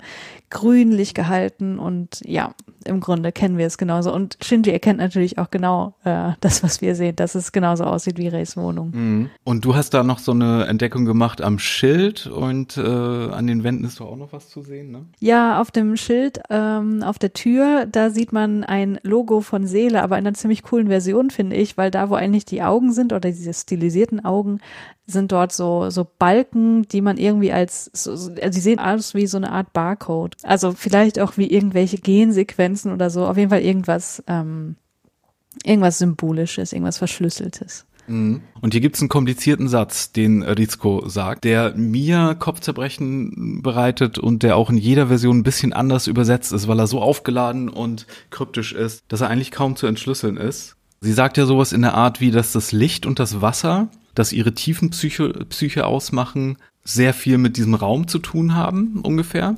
grünlich 0.50 1.14
gehalten 1.14 1.78
und 1.78 2.20
ja, 2.22 2.54
im 2.84 3.00
Grunde 3.00 3.32
kennen 3.32 3.58
wir 3.58 3.66
es 3.66 3.78
genauso. 3.78 4.12
Und 4.12 4.38
Shinji 4.42 4.70
erkennt 4.70 4.98
natürlich 4.98 5.38
auch 5.38 5.50
genau 5.50 5.94
äh, 6.04 6.32
das, 6.40 6.62
was 6.62 6.80
wir 6.80 6.94
sehen, 6.94 7.16
dass 7.16 7.34
es 7.34 7.52
genauso 7.52 7.84
aussieht 7.84 8.18
wie 8.18 8.28
Rays 8.28 8.56
Wohnung. 8.56 9.30
Und 9.44 9.64
du 9.64 9.74
hast 9.74 9.90
da 9.94 10.02
noch 10.02 10.18
so 10.18 10.32
eine 10.32 10.66
Entdeckung 10.66 11.04
gemacht 11.04 11.42
am 11.42 11.58
Schild 11.58 12.26
und 12.26 12.76
äh, 12.76 12.80
an 12.80 13.46
den 13.46 13.64
Wänden 13.64 13.84
ist 13.84 14.00
doch 14.00 14.06
auch 14.06 14.16
noch 14.16 14.32
was 14.32 14.48
zu 14.48 14.62
sehen, 14.62 14.90
ne? 14.90 15.06
Ja, 15.20 15.60
auf 15.60 15.70
dem 15.70 15.96
Schild, 15.96 16.40
ähm, 16.50 17.02
auf 17.02 17.18
der 17.18 17.32
Tür, 17.32 17.86
da 17.86 18.10
sieht 18.10 18.32
man 18.32 18.64
ein 18.64 18.98
Logo 19.02 19.40
von 19.40 19.66
Seele, 19.66 20.02
aber 20.02 20.18
in 20.18 20.26
einer 20.26 20.34
ziemlich 20.34 20.62
coolen 20.62 20.88
Version, 20.88 21.30
finde 21.30 21.56
ich, 21.56 21.76
weil 21.76 21.90
da, 21.90 22.10
wo 22.10 22.14
eigentlich 22.14 22.44
die 22.44 22.62
Augen 22.62 22.92
sind 22.92 23.12
oder 23.12 23.30
diese 23.30 23.52
stilisierten 23.52 24.24
Augen, 24.24 24.60
sind 25.06 25.32
dort 25.32 25.52
so, 25.52 25.90
so 25.90 26.06
Balken, 26.18 26.88
die 26.88 27.00
man 27.02 27.18
irgendwie 27.18 27.52
als, 27.52 27.90
so, 27.92 28.16
so- 28.16 28.30
also 28.32 28.50
die 28.56 28.60
sehen 28.60 28.78
aus 28.78 29.14
wie 29.14 29.26
so 29.26 29.36
eine 29.36 29.52
Art 29.52 29.72
Barcode. 29.72 30.36
Also 30.42 30.72
vielleicht 30.72 31.18
auch 31.20 31.36
wie 31.36 31.50
irgendwelche 31.50 31.98
Gensequenzen 31.98 32.92
oder 32.92 33.10
so. 33.10 33.26
Auf 33.26 33.36
jeden 33.36 33.50
Fall 33.50 33.60
irgendwas, 33.62 34.22
ähm, 34.26 34.76
irgendwas 35.62 35.98
Symbolisches, 35.98 36.72
irgendwas 36.72 36.98
Verschlüsseltes. 36.98 37.84
Und 38.06 38.42
hier 38.72 38.82
gibt's 38.82 39.00
einen 39.00 39.08
komplizierten 39.08 39.66
Satz, 39.66 40.12
den 40.12 40.42
Rizko 40.42 41.08
sagt, 41.08 41.44
der 41.44 41.74
mir 41.74 42.34
Kopfzerbrechen 42.38 43.62
bereitet 43.62 44.18
und 44.18 44.42
der 44.42 44.56
auch 44.58 44.68
in 44.68 44.76
jeder 44.76 45.06
Version 45.06 45.38
ein 45.38 45.42
bisschen 45.42 45.72
anders 45.72 46.06
übersetzt 46.06 46.52
ist, 46.52 46.68
weil 46.68 46.78
er 46.78 46.86
so 46.86 47.00
aufgeladen 47.00 47.70
und 47.70 48.06
kryptisch 48.28 48.74
ist, 48.74 49.04
dass 49.08 49.22
er 49.22 49.28
eigentlich 49.30 49.50
kaum 49.52 49.74
zu 49.76 49.86
entschlüsseln 49.86 50.36
ist. 50.36 50.76
Sie 51.04 51.12
sagt 51.12 51.36
ja 51.36 51.44
sowas 51.44 51.74
in 51.74 51.82
der 51.82 51.92
Art 51.92 52.22
wie, 52.22 52.30
dass 52.30 52.52
das 52.52 52.72
Licht 52.72 53.04
und 53.04 53.18
das 53.18 53.42
Wasser, 53.42 53.88
das 54.14 54.32
ihre 54.32 54.54
Tiefenpsyche 54.54 55.44
Psyche 55.50 55.84
ausmachen, 55.84 56.56
sehr 56.82 57.12
viel 57.12 57.36
mit 57.36 57.58
diesem 57.58 57.74
Raum 57.74 58.08
zu 58.08 58.18
tun 58.18 58.54
haben, 58.54 59.00
ungefähr. 59.02 59.56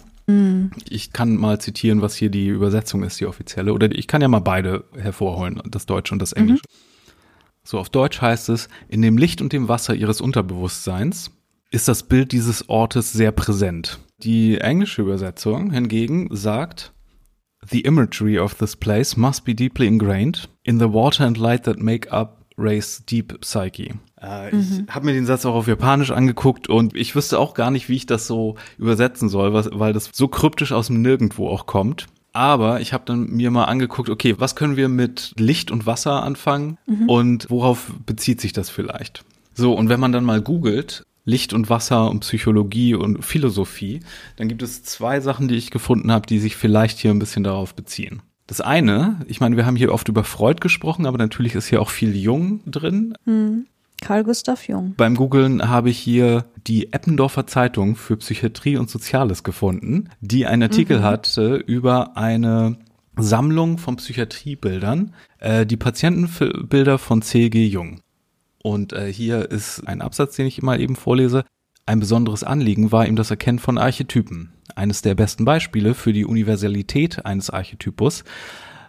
Ich 0.88 1.12
kann 1.12 1.36
mal 1.36 1.60
zitieren, 1.60 2.02
was 2.02 2.16
hier 2.16 2.30
die 2.30 2.48
Übersetzung 2.48 3.04
ist, 3.04 3.20
die 3.20 3.26
offizielle. 3.26 3.72
Oder 3.72 3.92
ich 3.92 4.08
kann 4.08 4.22
ja 4.22 4.26
mal 4.26 4.40
beide 4.40 4.86
hervorholen, 4.96 5.62
das 5.70 5.86
Deutsche 5.86 6.14
und 6.14 6.20
das 6.20 6.32
Englische. 6.32 6.64
So 7.62 7.78
auf 7.78 7.90
Deutsch 7.90 8.20
heißt 8.20 8.48
es, 8.48 8.68
in 8.88 9.00
dem 9.00 9.16
Licht 9.16 9.40
und 9.40 9.52
dem 9.52 9.68
Wasser 9.68 9.94
ihres 9.94 10.20
Unterbewusstseins 10.20 11.30
ist 11.70 11.86
das 11.86 12.02
Bild 12.02 12.32
dieses 12.32 12.68
Ortes 12.68 13.12
sehr 13.12 13.30
präsent. 13.30 14.00
Die 14.18 14.58
englische 14.58 15.02
Übersetzung 15.02 15.70
hingegen 15.70 16.26
sagt, 16.32 16.92
The 17.68 17.80
imagery 17.80 18.38
of 18.38 18.54
this 18.54 18.76
place 18.76 19.16
must 19.16 19.44
be 19.44 19.54
deeply 19.54 19.86
ingrained 19.86 20.48
in 20.62 20.78
the 20.78 20.92
water 20.92 21.24
and 21.24 21.36
light 21.36 21.64
that 21.64 21.78
make 21.78 22.12
up 22.12 22.44
Ray's 22.58 23.02
deep 23.04 23.38
psyche. 23.40 23.94
Äh, 24.20 24.56
ich 24.56 24.82
habe 24.88 25.06
mir 25.06 25.12
den 25.12 25.26
Satz 25.26 25.44
auch 25.44 25.54
auf 25.54 25.68
Japanisch 25.68 26.10
angeguckt 26.10 26.68
und 26.68 26.96
ich 26.96 27.14
wüsste 27.14 27.38
auch 27.38 27.54
gar 27.54 27.70
nicht, 27.70 27.88
wie 27.88 27.96
ich 27.96 28.06
das 28.06 28.26
so 28.26 28.56
übersetzen 28.78 29.28
soll, 29.28 29.52
was, 29.52 29.68
weil 29.72 29.92
das 29.92 30.10
so 30.12 30.28
kryptisch 30.28 30.72
aus 30.72 30.86
dem 30.86 31.02
Nirgendwo 31.02 31.48
auch 31.48 31.66
kommt. 31.66 32.06
Aber 32.32 32.80
ich 32.82 32.92
habe 32.92 33.04
dann 33.06 33.30
mir 33.30 33.50
mal 33.50 33.64
angeguckt, 33.64 34.10
okay, 34.10 34.34
was 34.38 34.56
können 34.56 34.76
wir 34.76 34.88
mit 34.88 35.32
Licht 35.38 35.70
und 35.70 35.86
Wasser 35.86 36.22
anfangen 36.22 36.76
und 37.06 37.48
worauf 37.48 37.94
bezieht 38.04 38.42
sich 38.42 38.52
das 38.52 38.68
vielleicht? 38.68 39.24
So, 39.54 39.72
und 39.72 39.88
wenn 39.88 40.00
man 40.00 40.12
dann 40.12 40.24
mal 40.24 40.42
googelt, 40.42 41.05
Licht 41.26 41.52
und 41.52 41.68
Wasser 41.68 42.08
und 42.08 42.20
Psychologie 42.20 42.94
und 42.94 43.22
Philosophie, 43.22 44.00
dann 44.36 44.48
gibt 44.48 44.62
es 44.62 44.82
zwei 44.84 45.20
Sachen, 45.20 45.48
die 45.48 45.56
ich 45.56 45.70
gefunden 45.70 46.10
habe, 46.10 46.26
die 46.26 46.38
sich 46.38 46.56
vielleicht 46.56 46.98
hier 46.98 47.10
ein 47.10 47.18
bisschen 47.18 47.44
darauf 47.44 47.74
beziehen. 47.74 48.22
Das 48.46 48.60
eine, 48.60 49.20
ich 49.26 49.40
meine, 49.40 49.56
wir 49.56 49.66
haben 49.66 49.76
hier 49.76 49.92
oft 49.92 50.08
über 50.08 50.22
Freud 50.22 50.60
gesprochen, 50.60 51.04
aber 51.04 51.18
natürlich 51.18 51.56
ist 51.56 51.66
hier 51.66 51.82
auch 51.82 51.90
viel 51.90 52.16
Jung 52.16 52.60
drin. 52.64 53.14
Hm. 53.24 53.66
Karl 54.00 54.24
Gustav 54.24 54.68
Jung. 54.68 54.94
Beim 54.96 55.16
Googlen 55.16 55.68
habe 55.68 55.90
ich 55.90 55.98
hier 55.98 56.44
die 56.66 56.92
Eppendorfer 56.92 57.46
Zeitung 57.46 57.96
für 57.96 58.16
Psychiatrie 58.16 58.76
und 58.76 58.90
Soziales 58.90 59.42
gefunden, 59.42 60.10
die 60.20 60.46
einen 60.46 60.62
Artikel 60.62 60.98
mhm. 60.98 61.02
hatte 61.02 61.56
über 61.56 62.16
eine 62.16 62.76
Sammlung 63.18 63.78
von 63.78 63.96
Psychiatriebildern, 63.96 65.14
äh, 65.38 65.66
die 65.66 65.78
Patientenbilder 65.78 66.98
von 66.98 67.22
C.G. 67.22 67.66
Jung. 67.66 68.00
Und 68.66 68.92
äh, 68.94 69.12
hier 69.12 69.48
ist 69.52 69.86
ein 69.86 70.02
Absatz, 70.02 70.34
den 70.34 70.48
ich 70.48 70.60
mal 70.60 70.80
eben 70.80 70.96
vorlese. 70.96 71.44
Ein 71.86 72.00
besonderes 72.00 72.42
Anliegen 72.42 72.90
war 72.90 73.06
ihm 73.06 73.14
das 73.14 73.30
Erkennen 73.30 73.60
von 73.60 73.78
Archetypen. 73.78 74.54
Eines 74.74 75.02
der 75.02 75.14
besten 75.14 75.44
Beispiele 75.44 75.94
für 75.94 76.12
die 76.12 76.24
Universalität 76.24 77.24
eines 77.24 77.48
Archetypus 77.48 78.24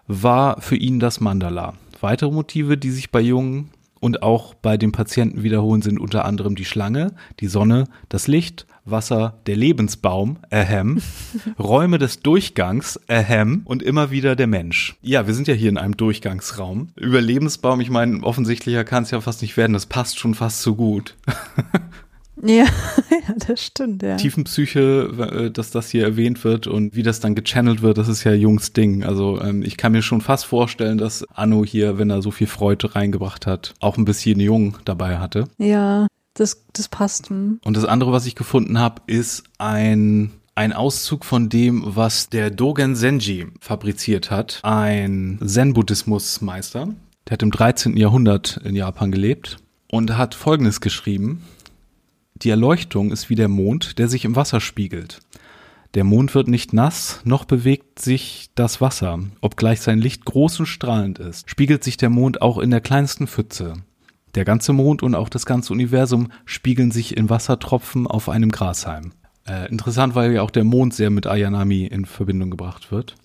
war 0.07 0.59
für 0.61 0.77
ihn 0.77 0.99
das 0.99 1.19
Mandala. 1.19 1.75
Weitere 2.01 2.31
Motive, 2.31 2.75
die 2.75 2.89
sich 2.89 3.11
bei 3.11 3.21
Jung 3.21 3.69
und 3.99 4.23
auch 4.23 4.53
bei 4.53 4.77
den 4.77 4.91
Patienten 4.91 5.43
wiederholen, 5.43 5.81
sind 5.81 5.99
unter 5.99 6.25
anderem 6.25 6.55
die 6.55 6.65
Schlange, 6.65 7.13
die 7.39 7.47
Sonne, 7.47 7.85
das 8.09 8.27
Licht, 8.27 8.65
Wasser, 8.85 9.39
der 9.47 9.55
Lebensbaum, 9.55 10.37
ahem, 10.49 11.01
Räume 11.59 11.97
des 11.97 12.21
Durchgangs, 12.21 12.99
ahem, 13.07 13.61
und 13.65 13.83
immer 13.83 14.11
wieder 14.11 14.35
der 14.35 14.47
Mensch. 14.47 14.97
Ja, 15.01 15.27
wir 15.27 15.33
sind 15.33 15.47
ja 15.47 15.53
hier 15.53 15.69
in 15.69 15.77
einem 15.77 15.97
Durchgangsraum. 15.97 16.89
Über 16.95 17.21
Lebensbaum, 17.21 17.81
ich 17.81 17.89
meine, 17.89 18.23
offensichtlicher 18.23 18.83
kann 18.83 19.03
es 19.03 19.11
ja 19.11 19.21
fast 19.21 19.41
nicht 19.41 19.57
werden, 19.57 19.73
das 19.73 19.85
passt 19.85 20.19
schon 20.19 20.35
fast 20.35 20.61
zu 20.61 20.75
gut. 20.75 21.15
Ja, 22.43 22.65
ja, 23.09 23.35
das 23.47 23.65
stimmt, 23.65 24.03
ja. 24.03 24.15
Tiefenpsyche, 24.15 25.47
äh, 25.47 25.51
dass 25.51 25.71
das 25.71 25.89
hier 25.89 26.03
erwähnt 26.03 26.43
wird 26.43 26.67
und 26.67 26.95
wie 26.95 27.03
das 27.03 27.19
dann 27.19 27.35
gechannelt 27.35 27.81
wird, 27.81 27.97
das 27.97 28.07
ist 28.07 28.23
ja 28.23 28.33
Jungs 28.33 28.73
Ding. 28.73 29.03
Also 29.03 29.41
ähm, 29.41 29.63
ich 29.63 29.77
kann 29.77 29.91
mir 29.91 30.01
schon 30.01 30.21
fast 30.21 30.45
vorstellen, 30.45 30.97
dass 30.97 31.23
Anno 31.33 31.65
hier, 31.65 31.97
wenn 31.97 32.09
er 32.09 32.21
so 32.21 32.31
viel 32.31 32.47
Freude 32.47 32.95
reingebracht 32.95 33.47
hat, 33.47 33.73
auch 33.79 33.97
ein 33.97 34.05
bisschen 34.05 34.39
Jung 34.39 34.77
dabei 34.85 35.17
hatte. 35.17 35.47
Ja, 35.57 36.07
das, 36.33 36.63
das 36.73 36.87
passt. 36.87 37.29
Hm. 37.29 37.59
Und 37.63 37.75
das 37.75 37.85
andere, 37.85 38.11
was 38.11 38.25
ich 38.25 38.35
gefunden 38.35 38.79
habe, 38.79 39.01
ist 39.07 39.43
ein 39.57 40.31
ein 40.57 40.73
Auszug 40.73 41.23
von 41.23 41.49
dem, 41.49 41.83
was 41.85 42.29
der 42.29 42.49
Dogen 42.49 42.95
Senji 42.95 43.45
fabriziert 43.59 44.31
hat, 44.31 44.59
ein 44.63 45.37
Zen-Buddhismus-Meister. 45.45 46.95
Der 47.27 47.31
hat 47.31 47.43
im 47.43 47.51
13. 47.51 47.95
Jahrhundert 47.95 48.59
in 48.63 48.75
Japan 48.75 49.11
gelebt 49.11 49.57
und 49.91 50.17
hat 50.17 50.33
Folgendes 50.33 50.81
geschrieben. 50.81 51.43
Die 52.41 52.49
Erleuchtung 52.49 53.11
ist 53.11 53.29
wie 53.29 53.35
der 53.35 53.47
Mond, 53.47 53.97
der 53.97 54.07
sich 54.07 54.25
im 54.25 54.35
Wasser 54.35 54.59
spiegelt. 54.59 55.19
Der 55.93 56.03
Mond 56.03 56.35
wird 56.35 56.47
nicht 56.47 56.73
nass, 56.73 57.21
noch 57.23 57.45
bewegt 57.45 57.99
sich 57.99 58.49
das 58.55 58.81
Wasser. 58.81 59.19
Obgleich 59.41 59.81
sein 59.81 59.99
Licht 59.99 60.25
groß 60.25 60.59
und 60.59 60.65
strahlend 60.67 61.17
ist, 61.17 61.49
spiegelt 61.49 61.83
sich 61.83 61.97
der 61.97 62.09
Mond 62.09 62.41
auch 62.41 62.59
in 62.59 62.69
der 62.69 62.81
kleinsten 62.81 63.25
Pfütze. 63.27 63.73
Der 64.35 64.45
ganze 64.45 64.73
Mond 64.73 65.01
und 65.01 65.15
auch 65.15 65.29
das 65.29 65.45
ganze 65.45 65.73
Universum 65.73 66.31
spiegeln 66.45 66.91
sich 66.91 67.17
in 67.17 67.29
Wassertropfen 67.29 68.05
auf 68.05 68.29
einem 68.29 68.51
Grashalm. 68.51 69.13
Äh, 69.47 69.69
interessant, 69.69 70.13
weil 70.13 70.33
ja 70.33 70.41
auch 70.43 70.51
der 70.51 70.65
Mond 70.65 70.93
sehr 70.93 71.09
mit 71.09 71.25
Ayanami 71.25 71.85
in 71.85 72.05
Verbindung 72.05 72.51
gebracht 72.51 72.91
wird. 72.91 73.15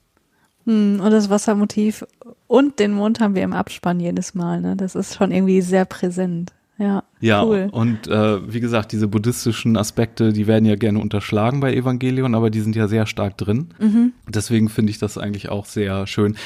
Hm, 0.65 1.01
und 1.01 1.11
das 1.11 1.29
Wassermotiv 1.29 2.07
und 2.47 2.79
den 2.79 2.93
Mond 2.93 3.21
haben 3.21 3.35
wir 3.35 3.43
im 3.43 3.53
Abspann 3.53 4.01
jedes 4.01 4.35
Mal. 4.35 4.61
Ne? 4.61 4.77
Das 4.77 4.95
ist 4.95 5.17
schon 5.17 5.33
irgendwie 5.33 5.61
sehr 5.61 5.85
präsent. 5.85 6.53
Ja, 6.79 7.05
ja 7.21 7.45
cool. 7.45 7.69
und 7.71 8.09
äh, 8.09 8.53
wie 8.53 8.61
gesagt, 8.61 8.93
diese 8.93 9.07
buddhistischen 9.07 9.77
Aspekte, 9.77 10.33
die 10.33 10.47
werden 10.47 10.65
ja 10.65 10.77
gerne 10.77 10.99
unterschlagen 10.99 11.61
bei 11.61 11.75
Evangelion, 11.75 12.35
aber 12.35 12.51
die 12.51 12.61
sind 12.61 12.75
ja 12.75 12.89
sehr 12.89 13.07
stark 13.07 13.37
drin. 13.37 13.69
Mhm. 13.79 14.13
Deswegen 14.29 14.69
finde 14.69 14.91
ich 14.91 14.99
das 14.99 15.19
eigentlich 15.19 15.49
auch 15.49 15.67
sehr 15.67 16.07
schön. 16.07 16.37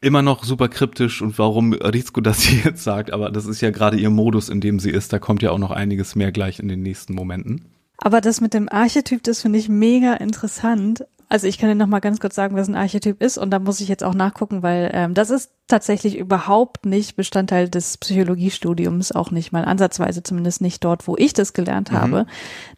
Immer 0.00 0.20
noch 0.20 0.42
super 0.42 0.68
kryptisch 0.68 1.22
und 1.22 1.38
warum 1.38 1.72
Rizko 1.72 2.20
das 2.20 2.50
jetzt 2.64 2.82
sagt, 2.82 3.12
aber 3.12 3.30
das 3.30 3.46
ist 3.46 3.60
ja 3.60 3.70
gerade 3.70 3.96
ihr 3.96 4.10
Modus, 4.10 4.48
in 4.48 4.60
dem 4.60 4.80
sie 4.80 4.90
ist. 4.90 5.12
Da 5.12 5.18
kommt 5.18 5.42
ja 5.42 5.52
auch 5.52 5.58
noch 5.58 5.70
einiges 5.70 6.16
mehr 6.16 6.32
gleich 6.32 6.58
in 6.58 6.68
den 6.68 6.82
nächsten 6.82 7.14
Momenten. 7.14 7.64
Aber 7.98 8.20
das 8.20 8.40
mit 8.40 8.52
dem 8.52 8.68
Archetyp, 8.68 9.22
das 9.22 9.42
finde 9.42 9.60
ich 9.60 9.68
mega 9.68 10.14
interessant. 10.14 11.04
Also 11.28 11.46
ich 11.46 11.56
kann 11.56 11.70
dir 11.70 11.76
noch 11.76 11.86
mal 11.86 12.00
ganz 12.00 12.20
kurz 12.20 12.34
sagen, 12.34 12.56
was 12.56 12.68
ein 12.68 12.74
Archetyp 12.74 13.22
ist 13.22 13.38
und 13.38 13.50
da 13.50 13.58
muss 13.58 13.80
ich 13.80 13.88
jetzt 13.88 14.04
auch 14.04 14.12
nachgucken, 14.12 14.62
weil 14.62 14.90
ähm, 14.92 15.14
das 15.14 15.30
ist 15.30 15.50
tatsächlich 15.72 16.18
überhaupt 16.18 16.84
nicht 16.84 17.16
Bestandteil 17.16 17.70
des 17.70 17.96
Psychologiestudiums, 17.96 19.12
auch 19.12 19.30
nicht 19.30 19.52
mal 19.52 19.64
ansatzweise, 19.64 20.22
zumindest 20.22 20.60
nicht 20.60 20.84
dort, 20.84 21.08
wo 21.08 21.16
ich 21.16 21.32
das 21.32 21.54
gelernt 21.54 21.90
mhm. 21.90 21.96
habe. 21.96 22.26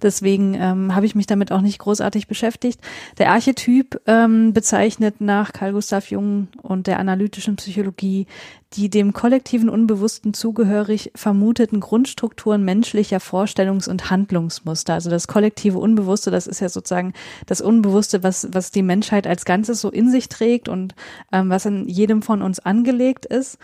Deswegen 0.01 0.55
ähm, 0.55 0.95
habe 0.95 1.05
ich 1.05 1.17
mich 1.17 1.27
damit 1.27 1.51
auch 1.51 1.61
nicht 1.61 1.81
großartig 1.81 2.29
beschäftigt. 2.29 2.81
Der 3.19 3.33
Archetyp 3.33 4.01
ähm, 4.07 4.53
bezeichnet 4.53 5.21
nach 5.21 5.53
Carl 5.53 5.73
Gustav 5.73 6.09
Jung 6.11 6.47
und 6.63 6.87
der 6.87 7.01
analytischen 7.01 7.57
Psychologie 7.57 8.29
die 8.77 8.91
dem 8.91 9.13
kollektiven 9.13 9.69
Unbewussten 9.69 10.35
zugehörig 10.35 11.13
vermuteten 11.15 11.81
Grundstrukturen 11.81 12.65
menschlicher 12.65 13.19
Vorstellungs- 13.19 13.89
und 13.89 14.11
Handlungsmuster. 14.11 14.95
Also 14.95 15.11
das 15.11 15.29
kollektive 15.29 15.79
Unbewusste, 15.79 16.31
das 16.31 16.47
ist 16.47 16.61
ja 16.61 16.69
sozusagen 16.69 17.13
das 17.47 17.61
Unbewusste, 17.61 18.23
was, 18.23 18.49
was 18.53 18.71
die 18.71 18.83
Menschheit 18.83 19.27
als 19.27 19.45
Ganzes 19.45 19.81
so 19.81 19.91
in 19.91 20.11
sich 20.11 20.29
trägt 20.29 20.69
und 20.69 20.95
ähm, 21.33 21.51
was 21.51 21.67
in 21.67 21.89
jedem 21.89 22.23
von 22.23 22.43
uns 22.43 22.59
angelegt 22.85 23.27
ist. 23.27 23.59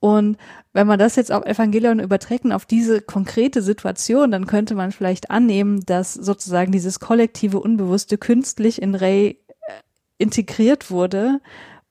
Und 0.00 0.36
wenn 0.72 0.88
man 0.88 0.98
das 0.98 1.14
jetzt 1.14 1.30
auf 1.30 1.44
Evangelion 1.44 2.00
überträgt 2.00 2.44
und 2.44 2.52
auf 2.52 2.66
diese 2.66 3.00
konkrete 3.00 3.62
Situation, 3.62 4.32
dann 4.32 4.46
könnte 4.46 4.74
man 4.74 4.90
vielleicht 4.90 5.30
annehmen, 5.30 5.84
dass 5.86 6.14
sozusagen 6.14 6.72
dieses 6.72 6.98
kollektive 6.98 7.60
Unbewusste 7.60 8.18
künstlich 8.18 8.82
in 8.82 8.96
Ray 8.96 9.38
äh, 9.68 9.72
integriert 10.18 10.90
wurde, 10.90 11.40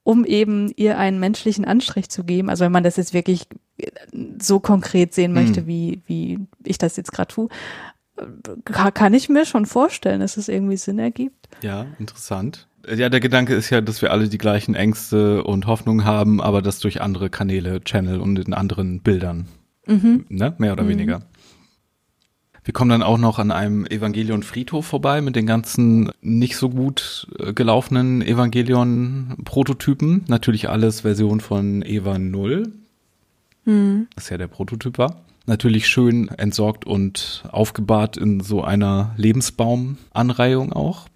um 0.03 0.25
eben 0.25 0.73
ihr 0.75 0.97
einen 0.97 1.21
menschlichen 1.21 1.63
Anstrich 1.63 2.09
zu 2.09 2.25
geben. 2.25 2.49
Also 2.49 2.65
wenn 2.65 2.71
man 2.73 2.83
das 2.83 2.97
jetzt 2.97 3.13
wirklich 3.13 3.47
äh, 3.77 3.89
so 4.41 4.59
konkret 4.59 5.13
sehen 5.13 5.31
möchte, 5.31 5.61
mhm. 5.61 5.67
wie, 5.67 6.01
wie 6.07 6.39
ich 6.65 6.77
das 6.77 6.97
jetzt 6.97 7.13
gerade 7.13 7.33
tue, 7.33 7.47
äh, 8.17 8.81
kann 8.91 9.13
ich 9.13 9.29
mir 9.29 9.45
schon 9.45 9.65
vorstellen, 9.65 10.19
dass 10.19 10.35
es 10.35 10.49
irgendwie 10.49 10.77
Sinn 10.77 10.99
ergibt. 10.99 11.47
Ja, 11.61 11.85
interessant. 11.97 12.67
Ja, 12.87 13.09
der 13.09 13.19
Gedanke 13.19 13.53
ist 13.53 13.69
ja, 13.69 13.81
dass 13.81 14.01
wir 14.01 14.11
alle 14.11 14.27
die 14.27 14.37
gleichen 14.37 14.75
Ängste 14.75 15.43
und 15.43 15.67
Hoffnungen 15.67 16.05
haben, 16.05 16.41
aber 16.41 16.61
das 16.61 16.79
durch 16.79 17.01
andere 17.01 17.29
Kanäle, 17.29 17.81
Channel 17.81 18.19
und 18.19 18.39
in 18.39 18.53
anderen 18.53 19.01
Bildern. 19.01 19.47
Mhm. 19.85 20.25
Ne? 20.29 20.53
Mehr 20.57 20.73
oder 20.73 20.83
mhm. 20.83 20.89
weniger. 20.89 21.21
Wir 22.63 22.73
kommen 22.73 22.91
dann 22.91 23.01
auch 23.01 23.17
noch 23.17 23.39
an 23.39 23.49
einem 23.49 23.85
Evangelion 23.87 24.43
Friedhof 24.43 24.85
vorbei 24.85 25.21
mit 25.21 25.35
den 25.35 25.47
ganzen 25.47 26.11
nicht 26.21 26.57
so 26.57 26.69
gut 26.69 27.27
äh, 27.39 27.53
gelaufenen 27.53 28.21
Evangelion 28.21 29.37
Prototypen. 29.45 30.25
Natürlich 30.27 30.69
alles 30.69 31.01
Version 31.01 31.39
von 31.39 31.81
Eva 31.83 32.19
0. 32.19 32.71
Mhm. 33.65 34.07
Das 34.15 34.29
ja 34.29 34.37
der 34.37 34.47
Prototyp 34.47 34.99
war. 34.99 35.23
Natürlich 35.47 35.87
schön 35.87 36.27
entsorgt 36.29 36.85
und 36.85 37.43
aufgebahrt 37.51 38.15
in 38.15 38.41
so 38.41 38.63
einer 38.63 39.13
Lebensbaumanreihung 39.17 40.71
auch. 40.71 41.07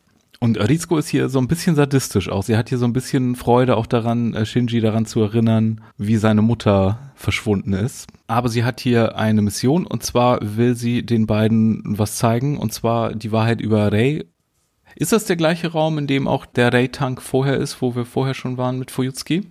Und 0.45 0.59
Rizko 0.59 0.99
ist 0.99 1.07
hier 1.07 1.27
so 1.27 1.39
ein 1.39 1.47
bisschen 1.47 1.75
sadistisch 1.75 2.29
auch. 2.29 2.43
Sie 2.43 2.55
hat 2.55 2.69
hier 2.69 2.77
so 2.77 2.85
ein 2.85 2.93
bisschen 2.93 3.35
Freude 3.35 3.75
auch 3.75 3.87
daran, 3.87 4.35
äh, 4.35 4.45
Shinji 4.45 4.79
daran 4.79 5.07
zu 5.07 5.21
erinnern, 5.21 5.81
wie 5.97 6.17
seine 6.17 6.43
Mutter 6.43 6.99
verschwunden 7.15 7.73
ist. 7.73 8.05
Aber 8.27 8.47
sie 8.47 8.63
hat 8.63 8.79
hier 8.79 9.17
eine 9.17 9.41
Mission 9.41 9.87
und 9.87 10.03
zwar 10.03 10.37
will 10.43 10.75
sie 10.75 11.03
den 11.03 11.25
beiden 11.25 11.81
was 11.97 12.17
zeigen 12.17 12.59
und 12.59 12.71
zwar 12.71 13.15
die 13.15 13.31
Wahrheit 13.31 13.59
über 13.59 13.91
Rei. 13.91 14.25
Ist 14.95 15.13
das 15.13 15.25
der 15.25 15.35
gleiche 15.35 15.71
Raum, 15.71 15.97
in 15.97 16.05
dem 16.05 16.27
auch 16.27 16.45
der 16.45 16.71
Rei-Tank 16.71 17.23
vorher 17.23 17.57
ist, 17.57 17.81
wo 17.81 17.95
wir 17.95 18.05
vorher 18.05 18.35
schon 18.35 18.59
waren 18.59 18.77
mit 18.77 18.91
Fuyutsuki? 18.91 19.47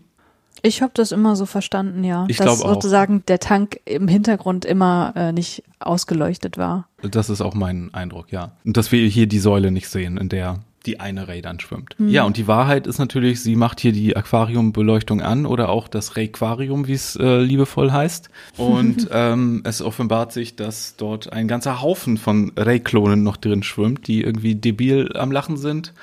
Ich 0.63 0.81
habe 0.81 0.93
das 0.95 1.11
immer 1.11 1.35
so 1.35 1.45
verstanden, 1.45 2.05
ja. 2.05 2.25
Ich 2.29 2.37
dass 2.37 2.61
sozusagen 2.61 3.25
der 3.27 3.41
Tank 3.41 3.81
im 3.85 4.07
Hintergrund 4.07 4.65
immer 4.65 5.13
äh, 5.17 5.33
nicht 5.33 5.65
ausgeleuchtet 5.81 6.57
war. 6.57 6.89
Das 7.03 7.31
ist 7.31 7.41
auch 7.41 7.55
mein 7.55 7.93
Eindruck, 7.93 8.31
ja. 8.31 8.53
Und 8.65 8.77
dass 8.77 8.93
wir 8.93 9.05
hier 9.09 9.27
die 9.27 9.41
Säule 9.41 9.73
nicht 9.73 9.89
sehen, 9.89 10.19
in 10.19 10.29
der 10.29 10.61
die 10.87 11.01
eine 11.01 11.29
Ray 11.29 11.43
dann 11.43 11.61
schwimmt. 11.61 11.95
Mhm. 11.99 12.09
Ja, 12.09 12.25
und 12.25 12.37
die 12.37 12.47
Wahrheit 12.47 12.87
ist 12.87 12.99
natürlich, 12.99 13.43
sie 13.43 13.57
macht 13.57 13.81
hier 13.81 13.93
die 13.93 14.17
Aquariumbeleuchtung 14.17 15.23
an 15.23 15.47
oder 15.47 15.69
auch 15.69 15.89
das 15.89 16.17
Rayquarium, 16.17 16.87
wie 16.87 16.93
es 16.93 17.17
äh, 17.17 17.41
liebevoll 17.41 17.93
heißt. 17.93 18.29
Und 18.57 19.09
ähm, 19.13 19.63
es 19.65 19.83
offenbart 19.83 20.33
sich, 20.33 20.57
dass 20.57 20.97
dort 20.97 21.33
ein 21.33 21.49
ganzer 21.49 21.81
Haufen 21.81 22.19
von 22.19 22.53
Ray-Klonen 22.57 23.23
noch 23.23 23.37
drin 23.37 23.63
schwimmt, 23.63 24.07
die 24.07 24.23
irgendwie 24.23 24.55
debil 24.55 25.17
am 25.17 25.33
Lachen 25.33 25.57
sind, 25.57 25.95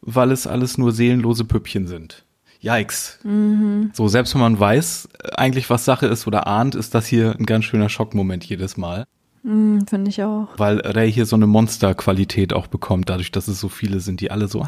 weil 0.00 0.32
es 0.32 0.46
alles 0.46 0.78
nur 0.78 0.92
seelenlose 0.92 1.44
Püppchen 1.44 1.86
sind. 1.86 2.24
Yikes. 2.60 3.18
Mhm. 3.24 3.90
So, 3.92 4.08
selbst 4.08 4.34
wenn 4.34 4.40
man 4.40 4.58
weiß 4.58 5.08
äh, 5.22 5.28
eigentlich, 5.36 5.68
was 5.68 5.84
Sache 5.84 6.06
ist 6.06 6.26
oder 6.26 6.46
ahnt, 6.46 6.74
ist 6.74 6.94
das 6.94 7.06
hier 7.06 7.36
ein 7.38 7.46
ganz 7.46 7.66
schöner 7.66 7.88
Schockmoment 7.88 8.44
jedes 8.44 8.76
Mal. 8.76 9.04
Mm, 9.44 9.80
Finde 9.86 10.10
ich 10.10 10.22
auch. 10.22 10.48
Weil 10.56 10.80
Ray 10.80 11.12
hier 11.12 11.26
so 11.26 11.36
eine 11.36 11.46
Monsterqualität 11.46 12.54
auch 12.54 12.66
bekommt, 12.66 13.10
dadurch, 13.10 13.30
dass 13.30 13.46
es 13.46 13.60
so 13.60 13.68
viele 13.68 14.00
sind, 14.00 14.20
die 14.20 14.30
alle 14.30 14.48
so, 14.48 14.60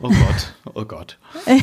oh 0.00 0.08
Gott, 0.08 0.54
oh 0.74 0.84
Gott. 0.84 1.18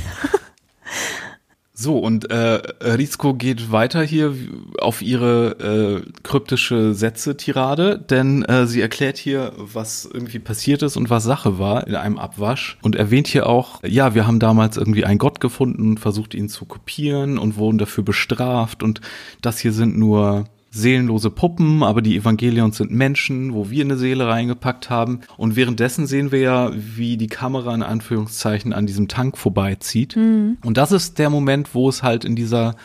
So, 1.78 2.00
und 2.00 2.32
äh, 2.32 2.62
Rizko 2.82 3.34
geht 3.34 3.70
weiter 3.70 4.02
hier 4.02 4.34
auf 4.80 5.02
ihre 5.02 6.06
äh, 6.06 6.10
kryptische 6.24 6.94
Sätze-Tirade, 6.94 8.00
denn 8.00 8.44
äh, 8.44 8.66
sie 8.66 8.80
erklärt 8.80 9.18
hier, 9.18 9.52
was 9.58 10.06
irgendwie 10.06 10.40
passiert 10.40 10.84
ist 10.84 10.96
und 10.96 11.10
was 11.10 11.26
Sache 11.26 11.60
war 11.60 11.86
in 11.86 11.96
einem 11.96 12.18
Abwasch 12.18 12.78
und 12.82 12.96
erwähnt 12.96 13.28
hier 13.28 13.50
auch, 13.50 13.84
ja, 13.84 14.16
wir 14.16 14.26
haben 14.26 14.40
damals 14.40 14.78
irgendwie 14.78 15.04
einen 15.04 15.20
Gott 15.20 15.42
gefunden, 15.42 15.98
versucht 15.98 16.34
ihn 16.34 16.48
zu 16.48 16.64
kopieren 16.64 17.38
und 17.38 17.58
wurden 17.58 17.78
dafür 17.78 18.06
bestraft 18.06 18.82
und 18.82 19.02
das 19.42 19.60
hier 19.60 19.74
sind 19.74 19.98
nur 19.98 20.46
seelenlose 20.76 21.30
Puppen, 21.30 21.84
aber 21.84 22.02
die 22.02 22.18
Evangelions 22.18 22.78
sind 22.78 22.92
Menschen, 22.92 23.54
wo 23.54 23.70
wir 23.70 23.86
eine 23.86 23.96
Seele 23.96 24.28
reingepackt 24.28 24.90
haben. 24.90 25.22
Und 25.38 25.56
währenddessen 25.56 26.06
sehen 26.06 26.32
wir 26.32 26.40
ja, 26.40 26.72
wie 26.76 27.16
die 27.16 27.28
Kamera 27.28 27.74
in 27.74 27.82
Anführungszeichen 27.82 28.74
an 28.74 28.86
diesem 28.86 29.08
Tank 29.08 29.38
vorbeizieht. 29.38 30.18
Mhm. 30.18 30.58
Und 30.66 30.78
das 30.78 30.92
ist 30.92 31.18
der 31.18 31.30
Moment, 31.30 31.74
wo 31.74 31.88
es 31.88 32.04
halt 32.04 32.26
in 32.26 32.36
dieser 32.36 32.76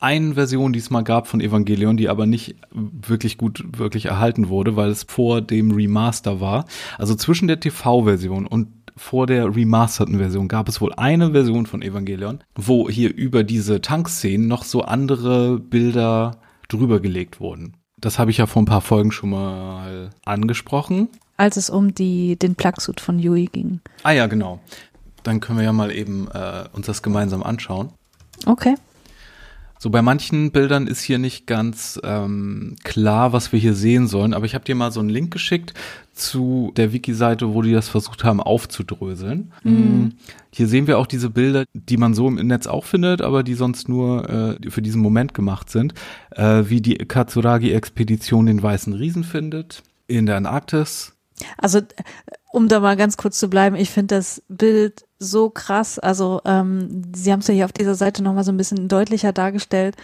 einen 0.00 0.34
Version, 0.34 0.72
die 0.72 0.78
es 0.78 0.90
mal 0.90 1.02
gab 1.02 1.26
von 1.26 1.40
Evangelion, 1.40 1.98
die 1.98 2.08
aber 2.08 2.26
nicht 2.26 2.56
wirklich 2.72 3.36
gut 3.36 3.62
wirklich 3.76 4.06
erhalten 4.06 4.48
wurde, 4.48 4.76
weil 4.76 4.90
es 4.90 5.04
vor 5.04 5.42
dem 5.42 5.70
Remaster 5.70 6.40
war. 6.40 6.64
Also 6.98 7.14
zwischen 7.14 7.46
der 7.46 7.60
TV-Version 7.60 8.46
und 8.46 8.68
vor 8.96 9.26
der 9.26 9.54
remasterten 9.54 10.18
Version 10.18 10.48
gab 10.48 10.68
es 10.68 10.80
wohl 10.80 10.94
eine 10.94 11.32
Version 11.32 11.66
von 11.66 11.82
Evangelion, 11.82 12.40
wo 12.54 12.88
hier 12.88 13.14
über 13.14 13.44
diese 13.44 13.80
Tankszenen 13.80 14.46
noch 14.46 14.62
so 14.62 14.82
andere 14.82 15.58
Bilder 15.58 16.38
drüber 16.68 17.00
gelegt 17.00 17.40
wurden. 17.40 17.76
Das 17.96 18.18
habe 18.18 18.30
ich 18.30 18.38
ja 18.38 18.46
vor 18.46 18.62
ein 18.62 18.66
paar 18.66 18.80
Folgen 18.80 19.12
schon 19.12 19.30
mal 19.30 20.10
angesprochen. 20.24 21.08
Als 21.36 21.56
es 21.56 21.70
um 21.70 21.94
die, 21.94 22.36
den 22.36 22.54
Plugsuit 22.54 23.00
von 23.00 23.18
Yui 23.18 23.46
ging. 23.46 23.80
Ah 24.02 24.12
ja, 24.12 24.26
genau. 24.26 24.60
Dann 25.22 25.40
können 25.40 25.58
wir 25.58 25.64
ja 25.64 25.72
mal 25.72 25.90
eben 25.90 26.28
äh, 26.32 26.64
uns 26.72 26.86
das 26.86 27.02
gemeinsam 27.02 27.42
anschauen. 27.42 27.90
Okay. 28.46 28.74
So 29.84 29.90
bei 29.90 30.00
manchen 30.00 30.50
Bildern 30.50 30.86
ist 30.86 31.02
hier 31.02 31.18
nicht 31.18 31.46
ganz 31.46 32.00
ähm, 32.02 32.76
klar, 32.84 33.34
was 33.34 33.52
wir 33.52 33.60
hier 33.60 33.74
sehen 33.74 34.06
sollen, 34.06 34.32
aber 34.32 34.46
ich 34.46 34.54
habe 34.54 34.64
dir 34.64 34.74
mal 34.74 34.90
so 34.90 35.00
einen 35.00 35.10
Link 35.10 35.30
geschickt 35.30 35.74
zu 36.14 36.72
der 36.74 36.94
Wiki-Seite, 36.94 37.52
wo 37.52 37.60
die 37.60 37.74
das 37.74 37.90
versucht 37.90 38.24
haben 38.24 38.40
aufzudröseln. 38.40 39.52
Mhm. 39.62 40.14
Hier 40.54 40.68
sehen 40.68 40.86
wir 40.86 40.96
auch 40.96 41.06
diese 41.06 41.28
Bilder, 41.28 41.64
die 41.74 41.98
man 41.98 42.14
so 42.14 42.28
im 42.28 42.36
Netz 42.46 42.66
auch 42.66 42.86
findet, 42.86 43.20
aber 43.20 43.42
die 43.42 43.52
sonst 43.52 43.90
nur 43.90 44.56
äh, 44.58 44.70
für 44.70 44.80
diesen 44.80 45.02
Moment 45.02 45.34
gemacht 45.34 45.68
sind, 45.68 45.92
äh, 46.30 46.62
wie 46.66 46.80
die 46.80 46.96
Katsuragi-Expedition 46.96 48.46
den 48.46 48.62
Weißen 48.62 48.94
Riesen 48.94 49.22
findet 49.22 49.82
in 50.06 50.24
der 50.24 50.38
Antarktis. 50.38 51.12
Also 51.58 51.80
um 52.54 52.68
da 52.68 52.78
mal 52.78 52.96
ganz 52.96 53.16
kurz 53.16 53.38
zu 53.38 53.50
bleiben, 53.50 53.74
ich 53.74 53.90
finde 53.90 54.14
das 54.14 54.40
Bild 54.48 55.06
so 55.18 55.50
krass. 55.50 55.98
Also 55.98 56.40
ähm, 56.44 57.02
Sie 57.12 57.32
haben 57.32 57.40
es 57.40 57.48
ja 57.48 57.54
hier 57.54 57.64
auf 57.64 57.72
dieser 57.72 57.96
Seite 57.96 58.22
nochmal 58.22 58.44
so 58.44 58.52
ein 58.52 58.56
bisschen 58.56 58.86
deutlicher 58.86 59.32
dargestellt, 59.32 59.96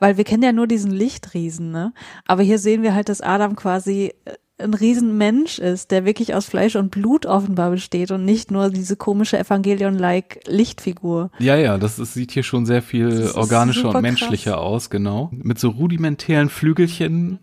weil 0.00 0.16
wir 0.16 0.24
kennen 0.24 0.42
ja 0.42 0.50
nur 0.50 0.66
diesen 0.66 0.90
Lichtriesen, 0.90 1.70
ne? 1.70 1.92
Aber 2.26 2.42
hier 2.42 2.58
sehen 2.58 2.82
wir 2.82 2.92
halt, 2.92 3.08
dass 3.08 3.20
Adam 3.20 3.54
quasi 3.54 4.14
äh, 4.24 4.32
ein 4.58 4.74
Riesenmensch 4.74 5.60
ist, 5.60 5.92
der 5.92 6.04
wirklich 6.04 6.34
aus 6.34 6.46
Fleisch 6.46 6.74
und 6.74 6.90
Blut 6.90 7.24
offenbar 7.24 7.70
besteht 7.70 8.10
und 8.10 8.24
nicht 8.24 8.50
nur 8.50 8.70
diese 8.70 8.96
komische 8.96 9.38
Evangelion-like 9.38 10.40
Lichtfigur. 10.46 11.30
Ja, 11.38 11.54
ja, 11.54 11.78
das 11.78 12.00
ist, 12.00 12.14
sieht 12.14 12.32
hier 12.32 12.42
schon 12.42 12.66
sehr 12.66 12.82
viel 12.82 13.30
organischer 13.34 13.94
und 13.94 14.02
menschlicher 14.02 14.52
krass. 14.52 14.60
aus, 14.60 14.90
genau. 14.90 15.30
Mit 15.32 15.60
so 15.60 15.68
rudimentären 15.68 16.48
Flügelchen 16.48 17.38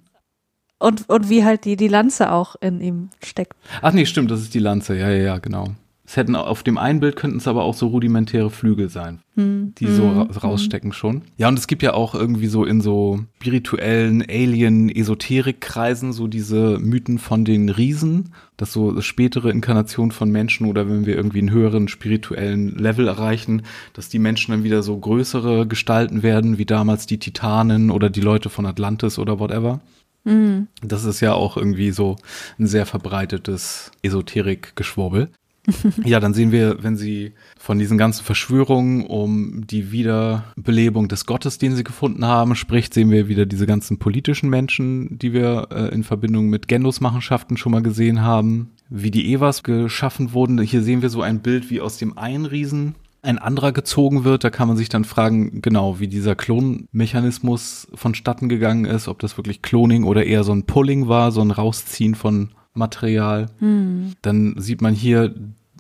und, 0.80 1.08
und 1.10 1.30
wie 1.30 1.44
halt 1.44 1.66
die, 1.66 1.76
die 1.76 1.88
Lanze 1.88 2.32
auch 2.32 2.56
in 2.62 2.82
ihm 2.82 3.10
steckt. 3.24 3.54
Ach 3.82 3.94
nee, 3.94 4.06
stimmt, 4.06 4.32
das 4.32 4.42
ist 4.42 4.54
die 4.54 4.60
Lanze, 4.60 4.98
ja, 4.98 5.10
ja, 5.10 5.24
ja, 5.24 5.38
genau. 5.38 5.76
Es 6.10 6.18
hätten 6.18 6.36
auf 6.36 6.64
dem 6.64 6.80
einen 6.80 7.02
Bild 7.02 7.16
könnten 7.16 7.38
es 7.38 7.48
aber 7.48 7.64
auch 7.64 7.76
so 7.76 7.86
rudimentäre 7.86 8.50
Flügel 8.50 8.90
sein, 8.90 9.20
hm. 9.36 9.76
die 9.78 9.86
so 9.86 10.06
hm. 10.06 10.22
rausstecken 10.32 10.92
schon. 10.92 11.22
Ja, 11.38 11.50
und 11.50 11.60
es 11.60 11.68
gibt 11.68 11.84
ja 11.84 11.94
auch 11.94 12.16
irgendwie 12.16 12.48
so 12.48 12.66
in 12.66 12.82
so 12.82 13.20
spirituellen 13.36 14.24
Alien-Esoterik-Kreisen 14.28 16.12
so 16.12 16.26
diese 16.26 16.80
Mythen 16.80 17.20
von 17.20 17.46
den 17.46 17.70
Riesen, 17.70 18.34
dass 18.58 18.74
so 18.74 19.00
spätere 19.02 19.52
Inkarnationen 19.52 20.12
von 20.12 20.32
Menschen 20.32 20.66
oder 20.66 20.90
wenn 20.90 21.06
wir 21.06 21.16
irgendwie 21.16 21.40
einen 21.40 21.52
höheren 21.52 21.88
spirituellen 21.88 22.76
Level 22.76 23.08
erreichen, 23.08 23.62
dass 23.94 24.10
die 24.10 24.18
Menschen 24.18 24.52
dann 24.52 24.64
wieder 24.64 24.82
so 24.82 24.98
größere 24.98 25.68
Gestalten 25.68 26.24
werden, 26.24 26.58
wie 26.58 26.66
damals 26.66 27.06
die 27.06 27.20
Titanen 27.20 27.92
oder 27.92 28.10
die 28.10 28.22
Leute 28.22 28.50
von 28.50 28.66
Atlantis 28.66 29.20
oder 29.20 29.38
whatever. 29.38 29.80
Mhm. 30.24 30.68
Das 30.82 31.04
ist 31.04 31.22
ja 31.22 31.34
auch 31.34 31.58
irgendwie 31.58 31.92
so 31.92 32.18
ein 32.58 32.68
sehr 32.68 32.86
verbreitetes 32.86 33.92
Esoterik-Geschwurbel. 34.04 35.30
ja, 36.04 36.20
dann 36.20 36.34
sehen 36.34 36.52
wir, 36.52 36.84
wenn 36.84 36.96
sie 36.96 37.34
von 37.58 37.80
diesen 37.80 37.98
ganzen 37.98 38.24
Verschwörungen 38.24 39.06
um 39.06 39.68
die 39.68 39.92
Wiederbelebung 39.92 41.08
des 41.08 41.26
Gottes, 41.26 41.58
den 41.58 41.76
sie 41.76 41.84
gefunden 41.84 42.26
haben, 42.26 42.56
spricht, 42.56 42.94
sehen 42.94 43.12
wir 43.12 43.28
wieder 43.28 43.46
diese 43.46 43.68
ganzen 43.68 44.00
politischen 44.00 44.50
Menschen, 44.50 45.20
die 45.20 45.34
wir 45.34 45.68
äh, 45.72 45.94
in 45.94 46.04
Verbindung 46.04 46.50
mit 46.50 46.68
Gendos-Machenschaften 46.68 47.58
schon 47.58 47.72
mal 47.72 47.84
gesehen 47.84 48.22
haben, 48.22 48.72
wie 48.90 49.12
die 49.12 49.32
Evas 49.34 49.64
geschaffen 49.64 50.34
wurden. 50.34 50.60
Hier 50.62 50.82
sehen 50.82 51.02
wir 51.02 51.10
so 51.10 51.22
ein 51.22 51.42
Bild 51.42 51.70
wie 51.70 51.82
aus 51.82 51.98
dem 51.98 52.18
Einriesen 52.18 52.96
ein 53.22 53.38
anderer 53.38 53.72
gezogen 53.72 54.24
wird. 54.24 54.44
Da 54.44 54.50
kann 54.50 54.68
man 54.68 54.78
sich 54.78 54.90
dann 54.90 55.04
fragen, 55.04 55.62
genau, 55.62 56.00
wie 56.00 56.08
dieser 56.08 56.36
Klonmechanismus 56.36 57.88
vonstatten 57.94 58.50
gegangen 58.50 58.86
ist, 58.86 59.08
ob 59.08 59.20
das 59.20 59.38
wirklich 59.38 59.62
Cloning 59.62 60.04
oder 60.04 60.26
eher 60.26 60.44
so 60.44 60.54
ein 60.54 60.66
Pulling 60.66 61.08
war, 61.08 61.32
so 61.32 61.42
ein 61.42 61.52
Rausziehen 61.52 62.16
von 62.16 62.50
Material. 62.74 63.48
Hm. 63.60 64.14
Dann 64.22 64.56
sieht 64.58 64.82
man 64.82 64.94
hier 64.94 65.36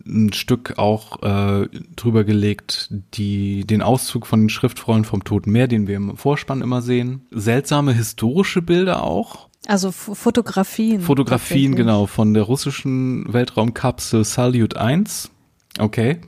ein 0.05 0.33
Stück 0.33 0.77
auch 0.77 1.21
äh, 1.23 1.67
drüber 1.95 2.23
gelegt, 2.23 2.89
die 3.13 3.65
den 3.65 3.81
Auszug 3.81 4.25
von 4.25 4.41
den 4.41 4.49
Schriftrollen 4.49 5.05
vom 5.05 5.23
Toten 5.23 5.51
Meer, 5.51 5.67
den 5.67 5.87
wir 5.87 5.97
im 5.97 6.17
Vorspann 6.17 6.61
immer 6.61 6.81
sehen. 6.81 7.27
Seltsame 7.31 7.93
historische 7.93 8.61
Bilder 8.61 9.03
auch. 9.03 9.49
Also 9.67 9.89
F 9.89 10.11
Fotografien. 10.13 11.01
Fotografien, 11.01 11.75
genau, 11.75 12.05
von 12.05 12.33
der 12.33 12.43
russischen 12.43 13.31
Weltraumkapsel 13.31 14.23
Salyut 14.23 14.77
1 14.77 15.31
Okay. 15.78 16.20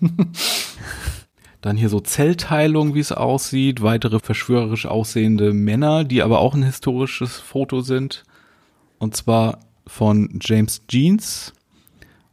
Dann 1.60 1.76
hier 1.76 1.88
so 1.88 2.00
Zellteilung, 2.00 2.94
wie 2.94 3.00
es 3.00 3.12
aussieht, 3.12 3.82
weitere 3.82 4.20
verschwörerisch 4.20 4.86
aussehende 4.86 5.52
Männer, 5.52 6.04
die 6.04 6.22
aber 6.22 6.38
auch 6.38 6.54
ein 6.54 6.62
historisches 6.62 7.36
Foto 7.36 7.80
sind. 7.80 8.24
Und 8.98 9.16
zwar 9.16 9.58
von 9.86 10.38
James 10.40 10.82
Jeans, 10.86 11.52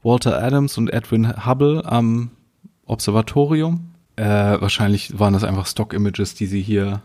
Walter 0.03 0.41
Adams 0.41 0.77
und 0.77 0.93
Edwin 0.93 1.45
Hubble 1.45 1.83
am 1.85 2.31
Observatorium. 2.85 3.91
Äh, 4.15 4.25
wahrscheinlich 4.25 5.17
waren 5.19 5.33
das 5.33 5.43
einfach 5.43 5.65
Stock-Images, 5.65 6.35
die 6.35 6.45
sie 6.45 6.61
hier 6.61 7.01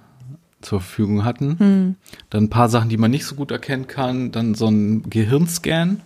zur 0.61 0.81
Verfügung 0.81 1.25
hatten. 1.25 1.59
Hm. 1.59 1.97
Dann 2.29 2.45
ein 2.45 2.51
paar 2.51 2.69
Sachen, 2.69 2.91
die 2.91 2.99
man 2.99 3.11
nicht 3.11 3.25
so 3.25 3.35
gut 3.35 3.51
erkennen 3.51 3.87
kann. 3.87 4.31
Dann 4.31 4.55
so 4.55 4.67
ein 4.67 5.09
Gehirnscan, 5.09 6.03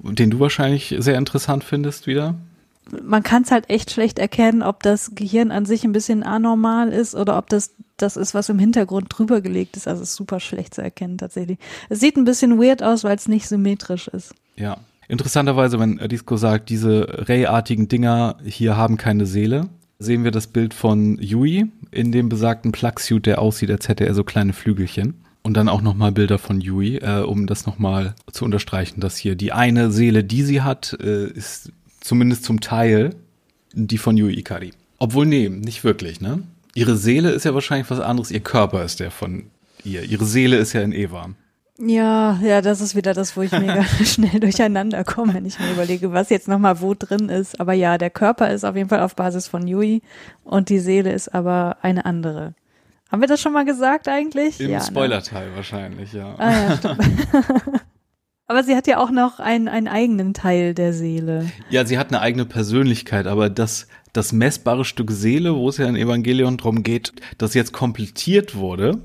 den 0.00 0.30
du 0.30 0.40
wahrscheinlich 0.40 0.96
sehr 0.98 1.16
interessant 1.16 1.62
findest 1.62 2.08
wieder 2.08 2.34
man 3.02 3.22
kann 3.22 3.42
es 3.42 3.50
halt 3.50 3.70
echt 3.70 3.90
schlecht 3.90 4.18
erkennen, 4.18 4.62
ob 4.62 4.82
das 4.82 5.14
Gehirn 5.14 5.50
an 5.50 5.66
sich 5.66 5.84
ein 5.84 5.92
bisschen 5.92 6.22
anormal 6.22 6.92
ist 6.92 7.14
oder 7.14 7.38
ob 7.38 7.48
das 7.48 7.74
das 7.96 8.16
ist, 8.16 8.34
was 8.34 8.48
im 8.48 8.58
Hintergrund 8.58 9.06
drüber 9.08 9.40
gelegt 9.40 9.76
ist. 9.76 9.86
Also 9.86 10.02
ist 10.02 10.14
super 10.14 10.40
schlecht 10.40 10.74
zu 10.74 10.82
erkennen 10.82 11.18
tatsächlich. 11.18 11.58
Es 11.88 12.00
sieht 12.00 12.16
ein 12.16 12.24
bisschen 12.24 12.60
weird 12.60 12.82
aus, 12.82 13.04
weil 13.04 13.16
es 13.16 13.28
nicht 13.28 13.46
symmetrisch 13.46 14.08
ist. 14.08 14.34
Ja. 14.56 14.78
Interessanterweise, 15.06 15.78
wenn 15.78 15.98
Disco 16.08 16.36
sagt, 16.36 16.70
diese 16.70 17.28
Ray-artigen 17.28 17.88
Dinger 17.88 18.38
hier 18.44 18.76
haben 18.76 18.96
keine 18.96 19.26
Seele, 19.26 19.68
sehen 19.98 20.24
wir 20.24 20.30
das 20.30 20.46
Bild 20.46 20.72
von 20.72 21.18
Yui 21.18 21.70
in 21.90 22.10
dem 22.10 22.28
besagten 22.28 22.72
Plugsuit, 22.72 23.26
der 23.26 23.40
aussieht, 23.40 23.70
als 23.70 23.88
hätte 23.88 24.06
er 24.06 24.14
so 24.14 24.24
kleine 24.24 24.54
Flügelchen. 24.54 25.22
Und 25.42 25.58
dann 25.58 25.68
auch 25.68 25.82
nochmal 25.82 26.10
Bilder 26.10 26.38
von 26.38 26.62
Yui, 26.62 26.96
äh, 26.96 27.20
um 27.20 27.46
das 27.46 27.66
nochmal 27.66 28.14
zu 28.32 28.46
unterstreichen, 28.46 29.00
dass 29.00 29.18
hier 29.18 29.36
die 29.36 29.52
eine 29.52 29.90
Seele, 29.90 30.24
die 30.24 30.42
sie 30.42 30.62
hat, 30.62 30.96
äh, 31.02 31.26
ist 31.26 31.70
zumindest 32.04 32.44
zum 32.44 32.60
Teil, 32.60 33.14
die 33.72 33.98
von 33.98 34.16
Yui 34.16 34.38
Ikari. 34.38 34.72
Obwohl, 34.98 35.26
nee, 35.26 35.48
nicht 35.48 35.82
wirklich, 35.82 36.20
ne? 36.20 36.42
Ihre 36.74 36.96
Seele 36.96 37.30
ist 37.30 37.44
ja 37.44 37.54
wahrscheinlich 37.54 37.90
was 37.90 38.00
anderes, 38.00 38.30
ihr 38.30 38.40
Körper 38.40 38.84
ist 38.84 39.00
der 39.00 39.10
von 39.10 39.44
ihr. 39.84 40.02
Ihre 40.02 40.24
Seele 40.24 40.56
ist 40.56 40.72
ja 40.72 40.82
in 40.82 40.92
Eva. 40.92 41.30
Ja, 41.78 42.38
ja, 42.42 42.60
das 42.60 42.80
ist 42.80 42.94
wieder 42.94 43.14
das, 43.14 43.36
wo 43.36 43.42
ich 43.42 43.50
mega 43.50 43.84
schnell 44.04 44.38
durcheinander 44.38 45.02
komme, 45.02 45.34
wenn 45.34 45.46
ich 45.46 45.58
mir 45.58 45.72
überlege, 45.72 46.12
was 46.12 46.30
jetzt 46.30 46.46
nochmal 46.46 46.80
wo 46.80 46.94
drin 46.94 47.28
ist. 47.28 47.58
Aber 47.58 47.72
ja, 47.72 47.98
der 47.98 48.10
Körper 48.10 48.50
ist 48.50 48.64
auf 48.64 48.76
jeden 48.76 48.88
Fall 48.88 49.00
auf 49.00 49.16
Basis 49.16 49.48
von 49.48 49.66
Yui 49.66 50.02
und 50.44 50.68
die 50.68 50.78
Seele 50.78 51.12
ist 51.12 51.34
aber 51.34 51.78
eine 51.82 52.04
andere. 52.04 52.54
Haben 53.10 53.22
wir 53.22 53.28
das 53.28 53.40
schon 53.40 53.52
mal 53.52 53.64
gesagt 53.64 54.08
eigentlich? 54.08 54.60
Im 54.60 54.70
ja, 54.70 54.78
ne? 54.78 54.84
Spoilerteil 54.84 55.50
ne? 55.50 55.56
wahrscheinlich, 55.56 56.12
ja. 56.12 56.34
Ah, 56.38 56.52
ja, 56.52 56.76
stimmt. 56.76 57.00
Aber 58.46 58.62
sie 58.62 58.76
hat 58.76 58.86
ja 58.86 58.98
auch 58.98 59.10
noch 59.10 59.40
einen, 59.40 59.68
einen 59.68 59.88
eigenen 59.88 60.34
Teil 60.34 60.74
der 60.74 60.92
Seele. 60.92 61.50
Ja, 61.70 61.86
sie 61.86 61.98
hat 61.98 62.08
eine 62.08 62.20
eigene 62.20 62.44
Persönlichkeit, 62.44 63.26
aber 63.26 63.48
das, 63.48 63.88
das 64.12 64.32
messbare 64.32 64.84
Stück 64.84 65.10
Seele, 65.10 65.54
wo 65.54 65.70
es 65.70 65.78
ja 65.78 65.86
in 65.86 65.96
Evangelion 65.96 66.58
drum 66.58 66.82
geht, 66.82 67.12
das 67.38 67.54
jetzt 67.54 67.72
komplettiert 67.72 68.54
wurde, 68.54 69.00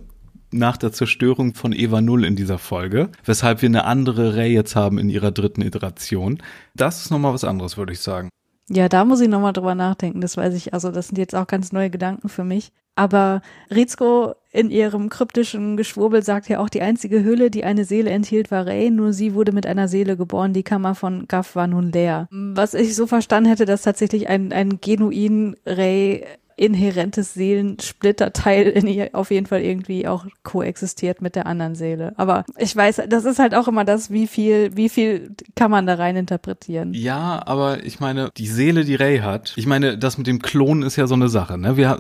nach 0.52 0.78
der 0.78 0.92
Zerstörung 0.92 1.54
von 1.54 1.74
Eva 1.74 2.02
Null 2.02 2.26
in 2.26 2.36
dieser 2.36 2.58
Folge, 2.58 3.10
weshalb 3.24 3.62
wir 3.62 3.70
eine 3.70 3.86
andere 3.86 4.36
Ray 4.36 4.52
jetzt 4.52 4.76
haben 4.76 4.98
in 4.98 5.10
ihrer 5.10 5.32
dritten 5.32 5.62
Iteration. 5.62 6.40
Das 6.76 7.02
ist 7.02 7.12
nochmal 7.12 7.34
was 7.34 7.44
anderes, 7.44 7.78
würde 7.78 7.94
ich 7.94 8.00
sagen. 8.00 8.30
Ja, 8.70 8.88
da 8.88 9.04
muss 9.04 9.20
ich 9.20 9.28
nochmal 9.28 9.54
drüber 9.54 9.76
nachdenken. 9.76 10.22
Das 10.22 10.38
weiß 10.38 10.54
ich. 10.54 10.74
Also, 10.74 10.92
das 10.92 11.08
sind 11.08 11.18
jetzt 11.18 11.36
auch 11.36 11.48
ganz 11.48 11.72
neue 11.72 11.90
Gedanken 11.90 12.30
für 12.30 12.44
mich. 12.44 12.72
Aber 12.96 13.42
Rizko 13.72 14.36
in 14.52 14.70
ihrem 14.70 15.10
kryptischen 15.10 15.78
Geschwurbel 15.78 16.22
sagt 16.22 16.50
ja 16.50 16.60
auch, 16.60 16.70
die 16.70 16.82
einzige 16.82 17.24
Hülle, 17.24 17.50
die 17.50 17.64
eine 17.64 17.86
Seele 17.86 18.10
enthielt, 18.10 18.52
war 18.52 18.68
Ray. 18.68 18.92
Nur 18.92 19.14
sie 19.14 19.34
wurde 19.34 19.52
mit 19.52 19.66
einer 19.66 19.88
Seele 19.88 20.18
geboren. 20.18 20.54
Die 20.54 20.64
Kammer 20.64 20.96
von 20.96 21.28
Gaff 21.28 21.56
war 21.56 21.68
nun 21.68 21.92
leer. 21.92 22.28
Was 22.32 22.74
ich 22.74 22.96
so 22.96 23.08
verstanden 23.08 23.50
hätte, 23.50 23.66
dass 23.66 23.84
tatsächlich 23.84 24.28
ein, 24.28 24.52
ein 24.52 24.82
genuin 24.82 25.56
Ray 25.66 26.26
inhärentes 26.60 27.34
Seelensplitterteil 27.34 28.68
in 28.68 28.88
ihr 28.88 29.10
auf 29.14 29.32
jeden 29.32 29.46
Fall 29.46 29.62
irgendwie 29.62 30.08
auch 30.08 30.26
koexistiert 30.44 31.22
mit 31.22 31.36
der 31.36 31.46
anderen 31.46 31.76
Seele. 31.76 32.14
Aber 32.18 32.44
ich 32.58 32.76
weiß, 32.76 33.02
das 33.08 33.26
ist 33.26 33.40
halt 33.40 33.56
auch 33.56 33.68
immer 33.68 33.86
das, 33.86 34.12
wie 34.12 34.28
viel, 34.28 34.76
wie 34.76 34.90
viel 34.90 35.32
kann 35.56 35.72
man 35.72 35.88
da 35.88 35.96
rein 35.96 36.18
interpretieren. 36.18 36.94
Ja, 36.94 37.42
aber 37.46 37.86
ich 37.86 38.00
meine, 38.00 38.30
die 38.36 38.48
Seele, 38.48 38.84
die 38.84 38.96
Ray 38.96 39.20
hat, 39.20 39.54
ich 39.56 39.68
meine, 39.68 39.98
das 39.98 40.18
mit 40.18 40.28
dem 40.28 40.42
Klonen 40.42 40.84
ist 40.84 40.98
ja 40.98 41.08
so 41.08 41.16
eine 41.16 41.30
Sache, 41.30 41.58
ne? 41.58 41.78
Wir 41.78 41.98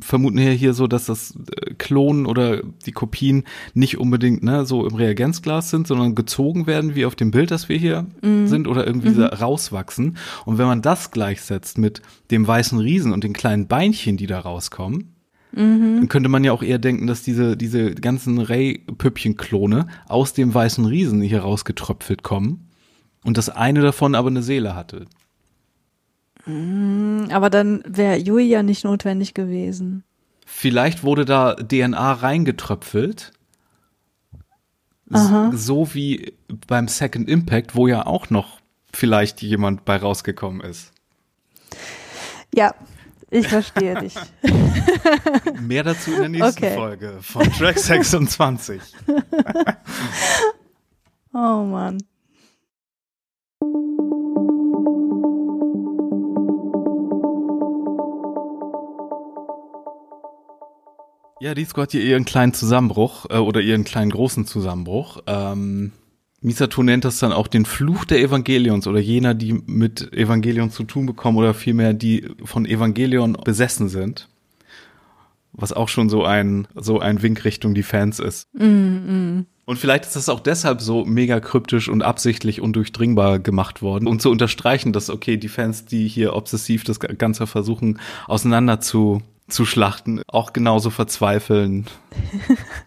vermuten 0.00 0.38
ja 0.38 0.50
hier 0.50 0.74
so, 0.74 0.88
dass 0.88 1.06
das 1.06 1.34
äh, 1.36 1.74
Klonen 1.74 2.26
oder 2.26 2.62
die 2.86 2.92
Kopien 2.92 3.44
nicht 3.74 3.98
unbedingt, 3.98 4.42
ne, 4.42 4.66
so 4.66 4.86
im 4.86 4.96
Reagenzglas 4.96 5.70
sind, 5.70 5.86
sondern 5.86 6.14
gezogen 6.14 6.66
werden, 6.66 6.96
wie 6.96 7.06
auf 7.06 7.14
dem 7.14 7.30
Bild, 7.30 7.52
das 7.52 7.68
wir 7.68 7.76
hier 7.76 8.06
mhm. 8.20 8.48
sind, 8.48 8.66
oder 8.66 8.86
irgendwie 8.86 9.10
mhm. 9.10 9.22
rauswachsen. 9.22 10.16
Und 10.44 10.58
wenn 10.58 10.66
man 10.66 10.82
das 10.82 11.12
gleichsetzt 11.12 11.78
mit 11.78 12.02
dem 12.30 12.46
weißen 12.46 12.78
Riesen 12.78 13.12
und 13.12 13.24
den 13.24 13.32
kleinen 13.32 13.68
Beinchen, 13.68 14.16
die 14.16 14.26
da 14.26 14.40
rauskommen, 14.40 15.14
mhm. 15.52 15.96
dann 15.98 16.08
könnte 16.08 16.28
man 16.28 16.44
ja 16.44 16.52
auch 16.52 16.62
eher 16.62 16.78
denken, 16.78 17.06
dass 17.06 17.22
diese, 17.22 17.56
diese 17.56 17.94
ganzen 17.94 18.38
Ray-Püppchen-Klone 18.38 19.86
aus 20.08 20.32
dem 20.32 20.52
weißen 20.52 20.84
Riesen 20.84 21.20
hier 21.22 21.40
rausgetröpfelt 21.40 22.22
kommen 22.22 22.68
und 23.24 23.38
das 23.38 23.48
eine 23.48 23.80
davon 23.80 24.14
aber 24.14 24.28
eine 24.28 24.42
Seele 24.42 24.74
hatte. 24.74 25.06
Mhm, 26.46 27.28
aber 27.30 27.50
dann 27.50 27.82
wäre 27.86 28.16
Yui 28.18 28.44
ja 28.44 28.62
nicht 28.62 28.84
notwendig 28.84 29.34
gewesen. 29.34 30.04
Vielleicht 30.46 31.02
wurde 31.02 31.24
da 31.24 31.54
DNA 31.54 32.12
reingetröpfelt. 32.12 33.32
Aha. 35.10 35.50
So 35.54 35.92
wie 35.94 36.34
beim 36.68 36.88
Second 36.88 37.28
Impact, 37.28 37.74
wo 37.74 37.88
ja 37.88 38.06
auch 38.06 38.30
noch 38.30 38.60
vielleicht 38.92 39.42
jemand 39.42 39.84
bei 39.84 39.96
rausgekommen 39.96 40.60
ist. 40.60 40.92
Ja, 42.54 42.74
ich 43.30 43.48
verstehe 43.48 44.00
dich. 44.00 44.14
Mehr 45.60 45.82
dazu 45.82 46.12
in 46.12 46.20
der 46.20 46.28
nächsten 46.28 46.64
okay. 46.64 46.74
Folge 46.74 47.18
von 47.20 47.50
Track 47.52 47.78
26. 47.78 48.80
oh 51.34 51.64
Mann. 51.64 51.98
Ja, 61.38 61.54
Disco 61.54 61.82
hat 61.82 61.92
hier 61.92 62.02
ihren 62.02 62.24
kleinen 62.24 62.54
Zusammenbruch 62.54 63.26
äh, 63.28 63.36
oder 63.36 63.60
ihren 63.60 63.84
kleinen 63.84 64.10
großen 64.10 64.46
Zusammenbruch. 64.46 65.18
Ähm, 65.26 65.92
Misato 66.40 66.82
nennt 66.82 67.04
das 67.04 67.18
dann 67.18 67.32
auch 67.32 67.48
den 67.48 67.64
Fluch 67.64 68.04
der 68.04 68.20
Evangelions 68.20 68.86
oder 68.86 69.00
jener, 69.00 69.34
die 69.34 69.54
mit 69.66 70.12
Evangelion 70.12 70.70
zu 70.70 70.84
tun 70.84 71.06
bekommen 71.06 71.38
oder 71.38 71.54
vielmehr 71.54 71.94
die 71.94 72.28
von 72.44 72.66
Evangelion 72.66 73.36
besessen 73.44 73.88
sind. 73.88 74.28
Was 75.52 75.72
auch 75.72 75.88
schon 75.88 76.10
so 76.10 76.24
ein, 76.24 76.68
so 76.74 77.00
ein 77.00 77.22
Wink 77.22 77.44
Richtung 77.44 77.74
die 77.74 77.82
Fans 77.82 78.20
ist. 78.20 78.46
Mm, 78.52 78.66
mm. 78.66 79.46
Und 79.64 79.78
vielleicht 79.78 80.04
ist 80.04 80.14
das 80.14 80.28
auch 80.28 80.40
deshalb 80.40 80.80
so 80.80 81.04
mega 81.04 81.40
kryptisch 81.40 81.88
und 81.88 82.02
absichtlich 82.02 82.60
undurchdringbar 82.60 83.40
gemacht 83.40 83.82
worden, 83.82 84.06
um 84.06 84.20
zu 84.20 84.30
unterstreichen, 84.30 84.92
dass, 84.92 85.10
okay, 85.10 85.38
die 85.38 85.48
Fans, 85.48 85.86
die 85.86 86.06
hier 86.06 86.34
obsessiv 86.34 86.84
das 86.84 87.00
Ganze 87.00 87.48
versuchen, 87.48 87.98
auseinander 88.28 88.80
zu, 88.80 89.22
zu 89.48 89.64
schlachten, 89.64 90.22
auch 90.28 90.52
genauso 90.52 90.90
verzweifeln. 90.90 91.86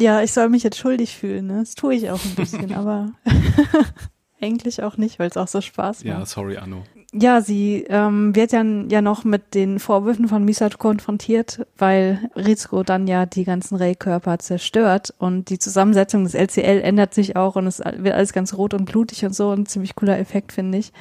Ja, 0.00 0.22
ich 0.22 0.32
soll 0.32 0.48
mich 0.48 0.62
jetzt 0.62 0.78
schuldig 0.78 1.16
fühlen, 1.16 1.46
ne? 1.46 1.60
Das 1.60 1.74
tue 1.74 1.94
ich 1.94 2.10
auch 2.10 2.24
ein 2.24 2.34
bisschen, 2.34 2.74
aber 2.74 3.12
eigentlich 4.40 4.82
auch 4.82 4.96
nicht, 4.96 5.18
weil 5.18 5.28
es 5.28 5.36
auch 5.36 5.48
so 5.48 5.60
Spaß 5.60 6.04
macht. 6.04 6.18
Ja, 6.18 6.26
sorry, 6.26 6.56
Anno. 6.56 6.82
Ja, 7.12 7.40
sie 7.40 7.84
ähm, 7.88 8.36
wird 8.36 8.52
dann 8.52 8.88
ja 8.88 9.02
noch 9.02 9.24
mit 9.24 9.54
den 9.54 9.80
Vorwürfen 9.80 10.28
von 10.28 10.44
Misato 10.44 10.78
konfrontiert, 10.78 11.66
weil 11.76 12.30
Rizko 12.36 12.84
dann 12.84 13.08
ja 13.08 13.26
die 13.26 13.42
ganzen 13.44 13.76
Ray-Körper 13.76 14.38
zerstört 14.38 15.12
und 15.18 15.50
die 15.50 15.58
Zusammensetzung 15.58 16.22
des 16.22 16.34
LCL 16.34 16.80
ändert 16.82 17.12
sich 17.12 17.34
auch 17.34 17.56
und 17.56 17.66
es 17.66 17.80
wird 17.80 18.14
alles 18.14 18.32
ganz 18.32 18.54
rot 18.54 18.74
und 18.74 18.84
blutig 18.84 19.24
und 19.24 19.34
so, 19.34 19.50
ein 19.50 19.66
ziemlich 19.66 19.96
cooler 19.96 20.20
Effekt, 20.20 20.52
finde 20.52 20.78
ich. 20.78 20.92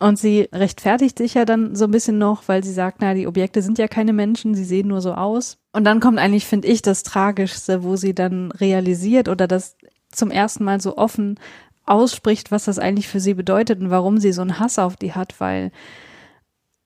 Und 0.00 0.18
sie 0.18 0.48
rechtfertigt 0.52 1.18
sich 1.18 1.34
ja 1.34 1.44
dann 1.44 1.76
so 1.76 1.84
ein 1.84 1.90
bisschen 1.90 2.16
noch, 2.16 2.48
weil 2.48 2.64
sie 2.64 2.72
sagt, 2.72 2.98
na, 3.02 3.12
die 3.12 3.26
Objekte 3.26 3.60
sind 3.60 3.78
ja 3.78 3.86
keine 3.86 4.14
Menschen, 4.14 4.54
sie 4.54 4.64
sehen 4.64 4.88
nur 4.88 5.02
so 5.02 5.12
aus. 5.12 5.58
Und 5.72 5.84
dann 5.84 6.00
kommt 6.00 6.18
eigentlich, 6.18 6.46
finde 6.46 6.68
ich, 6.68 6.80
das 6.80 7.02
Tragischste, 7.02 7.84
wo 7.84 7.96
sie 7.96 8.14
dann 8.14 8.50
realisiert 8.50 9.28
oder 9.28 9.46
das 9.46 9.76
zum 10.10 10.30
ersten 10.30 10.64
Mal 10.64 10.80
so 10.80 10.96
offen 10.96 11.38
ausspricht, 11.84 12.50
was 12.50 12.64
das 12.64 12.78
eigentlich 12.78 13.08
für 13.08 13.20
sie 13.20 13.34
bedeutet 13.34 13.80
und 13.80 13.90
warum 13.90 14.18
sie 14.18 14.32
so 14.32 14.40
einen 14.40 14.58
Hass 14.58 14.78
auf 14.78 14.96
die 14.96 15.12
hat, 15.12 15.38
weil 15.38 15.70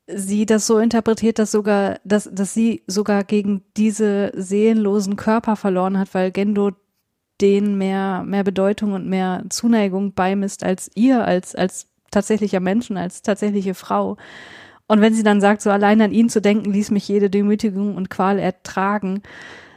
sie 0.09 0.45
das 0.45 0.67
so 0.67 0.79
interpretiert, 0.79 1.39
dass 1.39 1.53
sogar, 1.53 2.01
dass, 2.05 2.29
dass 2.33 2.53
sie 2.53 2.83
sogar 2.89 3.23
gegen 3.23 3.62
diese 3.77 4.33
seelenlosen 4.35 5.15
Körper 5.15 5.55
verloren 5.55 5.99
hat, 5.99 6.12
weil 6.15 6.33
Gendo 6.33 6.73
denen 7.41 7.79
mehr, 7.79 8.25
mehr 8.25 8.43
Bedeutung 8.43 8.93
und 8.93 9.07
mehr 9.09 9.45
Zuneigung 9.51 10.15
beimisst 10.15 10.65
als 10.65 10.91
ihr, 10.95 11.25
als, 11.25 11.55
als 11.55 11.93
tatsächlicher 12.15 12.61
Menschen, 12.61 12.97
als 12.97 13.23
tatsächliche 13.23 13.75
Frau. 13.75 14.17
Und 14.87 15.01
wenn 15.01 15.15
sie 15.15 15.23
dann 15.23 15.41
sagt, 15.41 15.62
so 15.62 15.71
allein 15.71 16.01
an 16.01 16.12
ihn 16.12 16.29
zu 16.29 16.41
denken, 16.41 16.73
ließ 16.73 16.91
mich 16.91 17.09
jede 17.09 17.31
Demütigung 17.31 17.97
und 17.97 18.11
Qual 18.11 18.39
ertragen, 18.39 19.23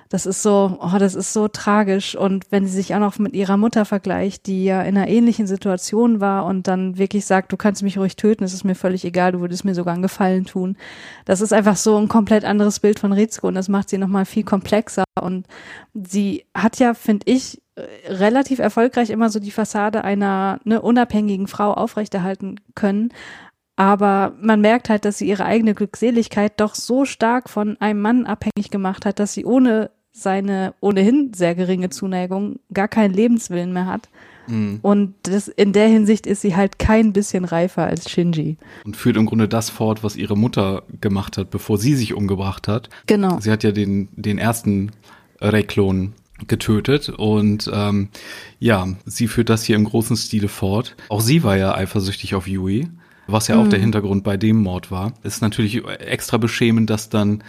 das 0.10 0.26
ist 0.26 0.42
so, 0.42 0.78
oh, 0.80 0.98
das 1.00 1.16
ist 1.16 1.34
so 1.34 1.48
tragisch. 1.50 2.16
Und 2.16 2.46
wenn 2.50 2.66
sie 2.66 2.74
sich 2.74 2.96
auch 2.96 3.00
noch 3.00 3.20
mit 3.20 3.34
ihrer 3.34 3.58
Mutter 3.58 3.84
vergleicht, 3.84 4.48
die 4.48 4.64
ja 4.66 4.82
in 4.82 4.98
einer 4.98 5.08
ähnlichen 5.08 5.48
Situation 5.48 6.22
war 6.22 6.46
und 6.46 6.68
dann 6.68 6.98
wirklich 6.98 7.26
sagt, 7.26 7.52
du 7.52 7.58
kannst 7.58 7.84
mich 7.84 7.98
ruhig 7.98 8.16
töten, 8.16 8.44
es 8.44 8.54
ist 8.54 8.64
mir 8.64 8.76
völlig 8.76 9.04
egal, 9.04 9.34
du 9.34 9.42
würdest 9.42 9.66
mir 9.66 9.76
sogar 9.76 9.94
einen 9.94 10.04
Gefallen 10.04 10.46
tun. 10.46 10.78
Das 11.26 11.42
ist 11.42 11.52
einfach 11.52 11.76
so 11.76 11.98
ein 11.98 12.08
komplett 12.08 12.46
anderes 12.46 12.80
Bild 12.80 13.00
von 13.00 13.12
Rizko 13.12 13.48
und 13.48 13.56
das 13.56 13.68
macht 13.68 13.90
sie 13.90 13.98
nochmal 13.98 14.26
viel 14.26 14.44
komplexer. 14.44 15.04
Und 15.20 15.46
sie 15.94 16.46
hat 16.56 16.80
ja, 16.80 16.94
finde 16.94 17.26
ich, 17.30 17.62
relativ 18.08 18.60
erfolgreich 18.60 19.10
immer 19.10 19.30
so 19.30 19.40
die 19.40 19.52
Fassade 19.52 20.04
einer 20.04 20.60
ne, 20.64 20.82
unabhängigen 20.82 21.48
Frau 21.48 21.74
aufrechterhalten 21.74 22.60
können. 22.76 23.10
Aber 23.76 24.34
man 24.42 24.62
merkt 24.62 24.90
halt, 24.90 25.06
dass 25.06 25.20
sie 25.20 25.28
ihre 25.28 25.46
eigene 25.46 25.76
Glückseligkeit 25.76 26.60
doch 26.60 26.74
so 26.74 27.06
stark 27.06 27.50
von 27.50 27.78
einem 27.80 28.02
Mann 28.02 28.26
abhängig 28.26 28.72
gemacht 28.72 29.06
hat, 29.06 29.20
dass 29.20 29.34
sie 29.34 29.46
ohne 29.46 29.92
seine 30.12 30.74
ohnehin 30.80 31.32
sehr 31.36 31.54
geringe 31.54 31.92
Zuneigung 31.92 32.60
gar 32.74 32.88
keinen 32.88 33.14
Lebenswillen 33.14 33.72
mehr 33.72 33.86
hat. 33.86 34.10
Mhm. 34.48 34.80
Und 34.82 35.14
das, 35.24 35.48
in 35.48 35.74
der 35.74 35.88
Hinsicht 35.88 36.26
ist 36.26 36.42
sie 36.42 36.56
halt 36.56 36.80
kein 36.80 37.14
bisschen 37.14 37.46
reifer 37.46 37.86
als 37.86 38.10
Shinji. 38.10 38.58
Und 38.84 38.98
führt 38.98 39.18
im 39.18 39.28
Grunde 39.28 39.48
das 39.48 39.70
fort, 39.70 40.04
was 40.04 40.16
ihre 40.16 40.36
Mutter 40.36 40.84
gemacht 41.00 41.38
hat, 41.38 41.52
bevor 41.52 41.78
sie 41.78 41.94
sich 41.94 42.16
umgebracht 42.16 42.68
hat. 42.68 42.90
Genau. 43.06 43.40
Sie 43.40 43.52
hat 43.52 43.64
ja 43.64 43.72
den, 43.72 44.10
den 44.16 44.40
ersten 44.40 44.92
Reklon 45.40 46.14
getötet 46.48 47.10
und 47.10 47.70
ähm, 47.74 48.10
ja, 48.60 48.88
sie 49.06 49.28
führt 49.28 49.50
das 49.50 49.64
hier 49.64 49.76
im 49.76 49.86
großen 49.86 50.16
Stile 50.16 50.48
fort. 50.48 50.96
Auch 51.10 51.22
sie 51.22 51.44
war 51.44 51.58
ja 51.58 51.74
eifersüchtig 51.74 52.36
auf 52.36 52.48
Yui, 52.48 52.88
was 53.26 53.48
ja 53.48 53.56
mhm. 53.56 53.62
auch 53.62 53.68
der 53.70 53.80
Hintergrund 53.80 54.24
bei 54.24 54.38
dem 54.38 54.58
Mord 54.58 54.92
war. 54.92 55.14
Ist 55.24 55.42
natürlich 55.42 55.84
extra 55.86 56.38
beschämend, 56.38 56.90
dass 56.90 57.10
dann 57.10 57.44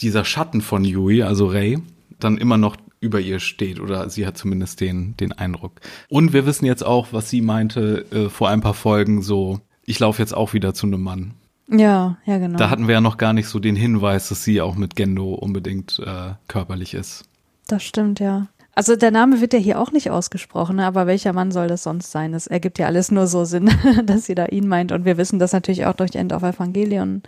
dieser 0.00 0.24
Schatten 0.24 0.60
von 0.60 0.84
Yui, 0.84 1.22
also 1.22 1.46
Ray, 1.46 1.78
dann 2.18 2.38
immer 2.38 2.56
noch 2.56 2.76
über 3.00 3.20
ihr 3.20 3.40
steht 3.40 3.80
oder 3.80 4.08
sie 4.08 4.26
hat 4.26 4.38
zumindest 4.38 4.80
den, 4.80 5.16
den 5.16 5.32
Eindruck. 5.32 5.80
Und 6.08 6.32
wir 6.32 6.46
wissen 6.46 6.64
jetzt 6.64 6.84
auch, 6.84 7.08
was 7.12 7.30
sie 7.30 7.40
meinte 7.40 8.06
äh, 8.10 8.28
vor 8.28 8.48
ein 8.48 8.60
paar 8.60 8.74
Folgen, 8.74 9.22
so, 9.22 9.60
ich 9.84 9.98
laufe 9.98 10.22
jetzt 10.22 10.34
auch 10.34 10.54
wieder 10.54 10.74
zu 10.74 10.86
einem 10.86 11.02
Mann. 11.02 11.34
Ja, 11.68 12.16
ja, 12.24 12.38
genau. 12.38 12.58
Da 12.58 12.70
hatten 12.70 12.86
wir 12.86 12.94
ja 12.94 13.00
noch 13.00 13.18
gar 13.18 13.32
nicht 13.32 13.48
so 13.48 13.58
den 13.58 13.76
Hinweis, 13.76 14.28
dass 14.28 14.44
sie 14.44 14.60
auch 14.60 14.76
mit 14.76 14.96
Gendo 14.96 15.34
unbedingt 15.34 15.98
äh, 15.98 16.34
körperlich 16.48 16.94
ist. 16.94 17.24
Das 17.66 17.82
stimmt, 17.82 18.20
ja. 18.20 18.46
Also 18.74 18.94
der 18.94 19.10
Name 19.10 19.40
wird 19.40 19.54
ja 19.54 19.58
hier 19.58 19.80
auch 19.80 19.90
nicht 19.90 20.10
ausgesprochen, 20.10 20.76
ne? 20.76 20.84
aber 20.84 21.06
welcher 21.06 21.32
Mann 21.32 21.50
soll 21.50 21.66
das 21.66 21.82
sonst 21.82 22.12
sein? 22.12 22.34
Es 22.34 22.46
ergibt 22.46 22.78
ja 22.78 22.86
alles 22.86 23.10
nur 23.10 23.26
so 23.26 23.46
Sinn, 23.46 23.70
dass 24.04 24.26
sie 24.26 24.34
da 24.34 24.46
ihn 24.46 24.68
meint. 24.68 24.92
Und 24.92 25.06
wir 25.06 25.16
wissen 25.16 25.38
das 25.38 25.52
natürlich 25.52 25.86
auch 25.86 25.94
durch 25.94 26.14
End 26.14 26.32
of 26.34 26.42
Evangelion. 26.42 27.22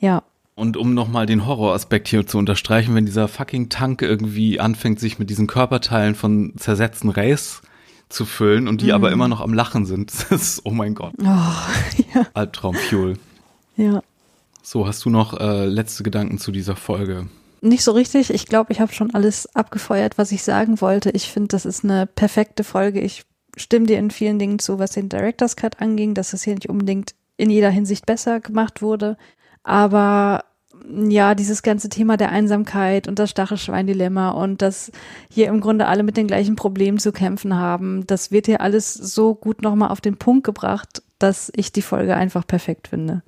Ja. 0.00 0.24
Und 0.56 0.76
um 0.76 0.92
nochmal 0.92 1.26
den 1.26 1.46
Horroraspekt 1.46 2.08
hier 2.08 2.26
zu 2.26 2.38
unterstreichen, 2.38 2.94
wenn 2.94 3.06
dieser 3.06 3.28
fucking 3.28 3.68
Tank 3.68 4.02
irgendwie 4.02 4.58
anfängt, 4.58 4.98
sich 4.98 5.20
mit 5.20 5.30
diesen 5.30 5.46
Körperteilen 5.46 6.16
von 6.16 6.54
zersetzten 6.56 7.08
Rays 7.08 7.62
zu 8.08 8.24
füllen 8.24 8.66
und 8.66 8.80
die 8.80 8.86
mhm. 8.86 8.94
aber 8.94 9.12
immer 9.12 9.28
noch 9.28 9.40
am 9.40 9.54
Lachen 9.54 9.86
sind, 9.86 10.12
das 10.30 10.30
ist, 10.30 10.62
oh 10.64 10.70
mein 10.70 10.96
Gott. 10.96 11.14
Oh, 11.20 11.24
ja. 12.14 12.26
Albtraumfuel. 12.34 13.16
Ja. 13.76 14.02
So, 14.62 14.88
hast 14.88 15.04
du 15.04 15.10
noch 15.10 15.38
äh, 15.38 15.66
letzte 15.66 16.02
Gedanken 16.02 16.38
zu 16.38 16.50
dieser 16.50 16.74
Folge? 16.74 17.28
Nicht 17.64 17.82
so 17.82 17.92
richtig. 17.92 18.30
Ich 18.30 18.46
glaube, 18.46 18.72
ich 18.72 18.80
habe 18.80 18.92
schon 18.92 19.14
alles 19.14 19.54
abgefeuert, 19.54 20.18
was 20.18 20.32
ich 20.32 20.42
sagen 20.42 20.80
wollte. 20.80 21.10
Ich 21.10 21.32
finde, 21.32 21.48
das 21.48 21.64
ist 21.64 21.84
eine 21.84 22.06
perfekte 22.06 22.64
Folge. 22.64 23.00
Ich 23.00 23.24
stimme 23.56 23.86
dir 23.86 23.98
in 23.98 24.10
vielen 24.10 24.38
Dingen 24.38 24.58
zu, 24.58 24.78
was 24.78 24.92
den 24.92 25.08
Director's 25.08 25.56
Cut 25.56 25.80
anging, 25.80 26.14
dass 26.14 26.32
es 26.32 26.42
hier 26.42 26.54
nicht 26.54 26.68
unbedingt 26.68 27.14
in 27.36 27.50
jeder 27.50 27.70
Hinsicht 27.70 28.06
besser 28.06 28.40
gemacht 28.40 28.82
wurde. 28.82 29.16
Aber 29.62 30.44
ja, 30.88 31.34
dieses 31.34 31.62
ganze 31.62 31.88
Thema 31.88 32.16
der 32.16 32.30
Einsamkeit 32.30 33.08
und 33.08 33.18
das 33.18 33.30
Stachelschwein-Dilemma 33.30 34.30
und 34.30 34.60
dass 34.60 34.92
hier 35.30 35.48
im 35.48 35.60
Grunde 35.60 35.86
alle 35.86 36.02
mit 36.02 36.16
den 36.16 36.26
gleichen 36.26 36.56
Problemen 36.56 36.98
zu 36.98 37.12
kämpfen 37.12 37.56
haben, 37.56 38.06
das 38.06 38.30
wird 38.30 38.46
hier 38.46 38.60
alles 38.60 38.92
so 38.92 39.34
gut 39.34 39.62
nochmal 39.62 39.90
auf 39.90 40.00
den 40.00 40.16
Punkt 40.16 40.44
gebracht, 40.44 41.02
dass 41.18 41.50
ich 41.56 41.72
die 41.72 41.82
Folge 41.82 42.14
einfach 42.16 42.46
perfekt 42.46 42.88
finde. 42.88 43.22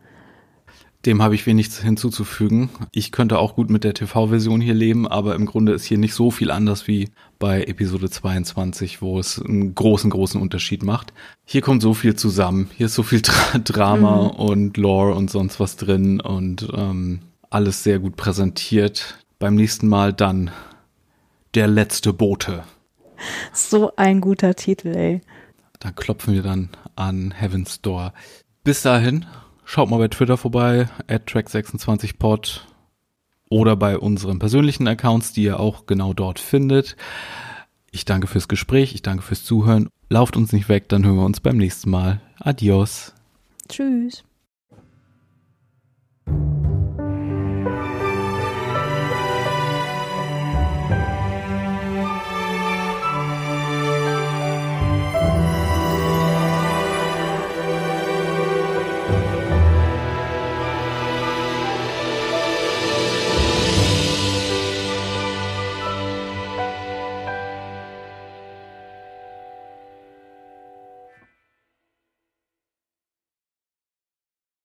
Dem 1.07 1.23
habe 1.23 1.37
ich 1.37 1.47
wenig 1.47 1.73
hinzuzufügen. 1.73 2.69
Ich 2.91 3.13
könnte 3.13 3.39
auch 3.39 3.55
gut 3.55 3.71
mit 3.71 3.85
der 3.85 3.95
TV-Version 3.95 4.61
hier 4.61 4.75
leben, 4.75 5.07
aber 5.07 5.37
im 5.37 5.47
Grunde 5.47 5.73
ist 5.73 5.85
hier 5.85 5.99
nicht 5.99 6.15
so 6.15 6.33
viel 6.33 6.51
anders 6.51 6.89
wie 6.89 7.11
bei 7.39 7.63
Episode 7.63 8.11
22, 8.11 9.03
wo 9.03 9.21
es 9.21 9.41
einen 9.41 9.77
großen, 9.77 10.11
großen 10.11 10.41
Unterschied 10.41 10.83
macht. 10.83 11.13
Hier 11.45 11.61
kommt 11.61 11.81
so 11.81 11.95
viel 11.95 12.17
zusammen. 12.17 12.71
Hier 12.77 12.87
ist 12.87 12.95
so 12.95 13.05
viel 13.05 13.23
Dra 13.23 13.59
Drama 13.59 14.25
mhm. 14.25 14.31
und 14.31 14.77
Lore 14.77 15.15
und 15.15 15.31
sonst 15.31 15.61
was 15.61 15.77
drin 15.77 16.21
und 16.21 16.67
ähm, 16.75 17.21
alles 17.51 17.85
sehr 17.85 18.01
gut 18.01 18.17
präsentiert. 18.17 19.17
Beim 19.39 19.55
nächsten 19.55 19.87
Mal 19.87 20.13
dann 20.13 20.51
der 21.55 21.69
letzte 21.69 22.13
Bote. 22.13 22.65
So 23.53 23.93
ein 23.95 24.21
guter 24.21 24.57
Titel, 24.57 24.89
ey. 24.89 25.21
Da 25.79 25.93
klopfen 25.93 26.35
wir 26.35 26.43
dann 26.43 26.71
an 26.97 27.31
Heaven's 27.31 27.81
Door. 27.81 28.13
Bis 28.65 28.83
dahin 28.83 29.25
Schaut 29.69 29.91
mal 29.91 29.99
bei 29.99 30.07
Twitter 30.07 30.37
vorbei, 30.37 30.89
at 31.09 31.29
track26pod 31.29 32.61
oder 33.51 33.75
bei 33.75 33.99
unseren 33.99 34.39
persönlichen 34.39 34.87
Accounts, 34.87 35.33
die 35.33 35.43
ihr 35.43 35.59
auch 35.59 35.87
genau 35.87 36.15
dort 36.15 36.39
findet. 36.39 36.97
Ich 37.91 38.05
danke 38.05 38.29
fürs 38.29 38.47
Gespräch, 38.47 38.95
ich 38.95 39.03
danke 39.03 39.25
fürs 39.25 39.43
Zuhören. 39.43 39.89
Lauft 40.09 40.37
uns 40.37 40.53
nicht 40.53 40.69
weg, 40.69 40.89
dann 40.89 41.05
hören 41.05 41.17
wir 41.17 41.25
uns 41.25 41.41
beim 41.41 41.57
nächsten 41.57 41.91
Mal. 41.91 42.21
Adios. 42.39 43.13
Tschüss. 43.69 44.23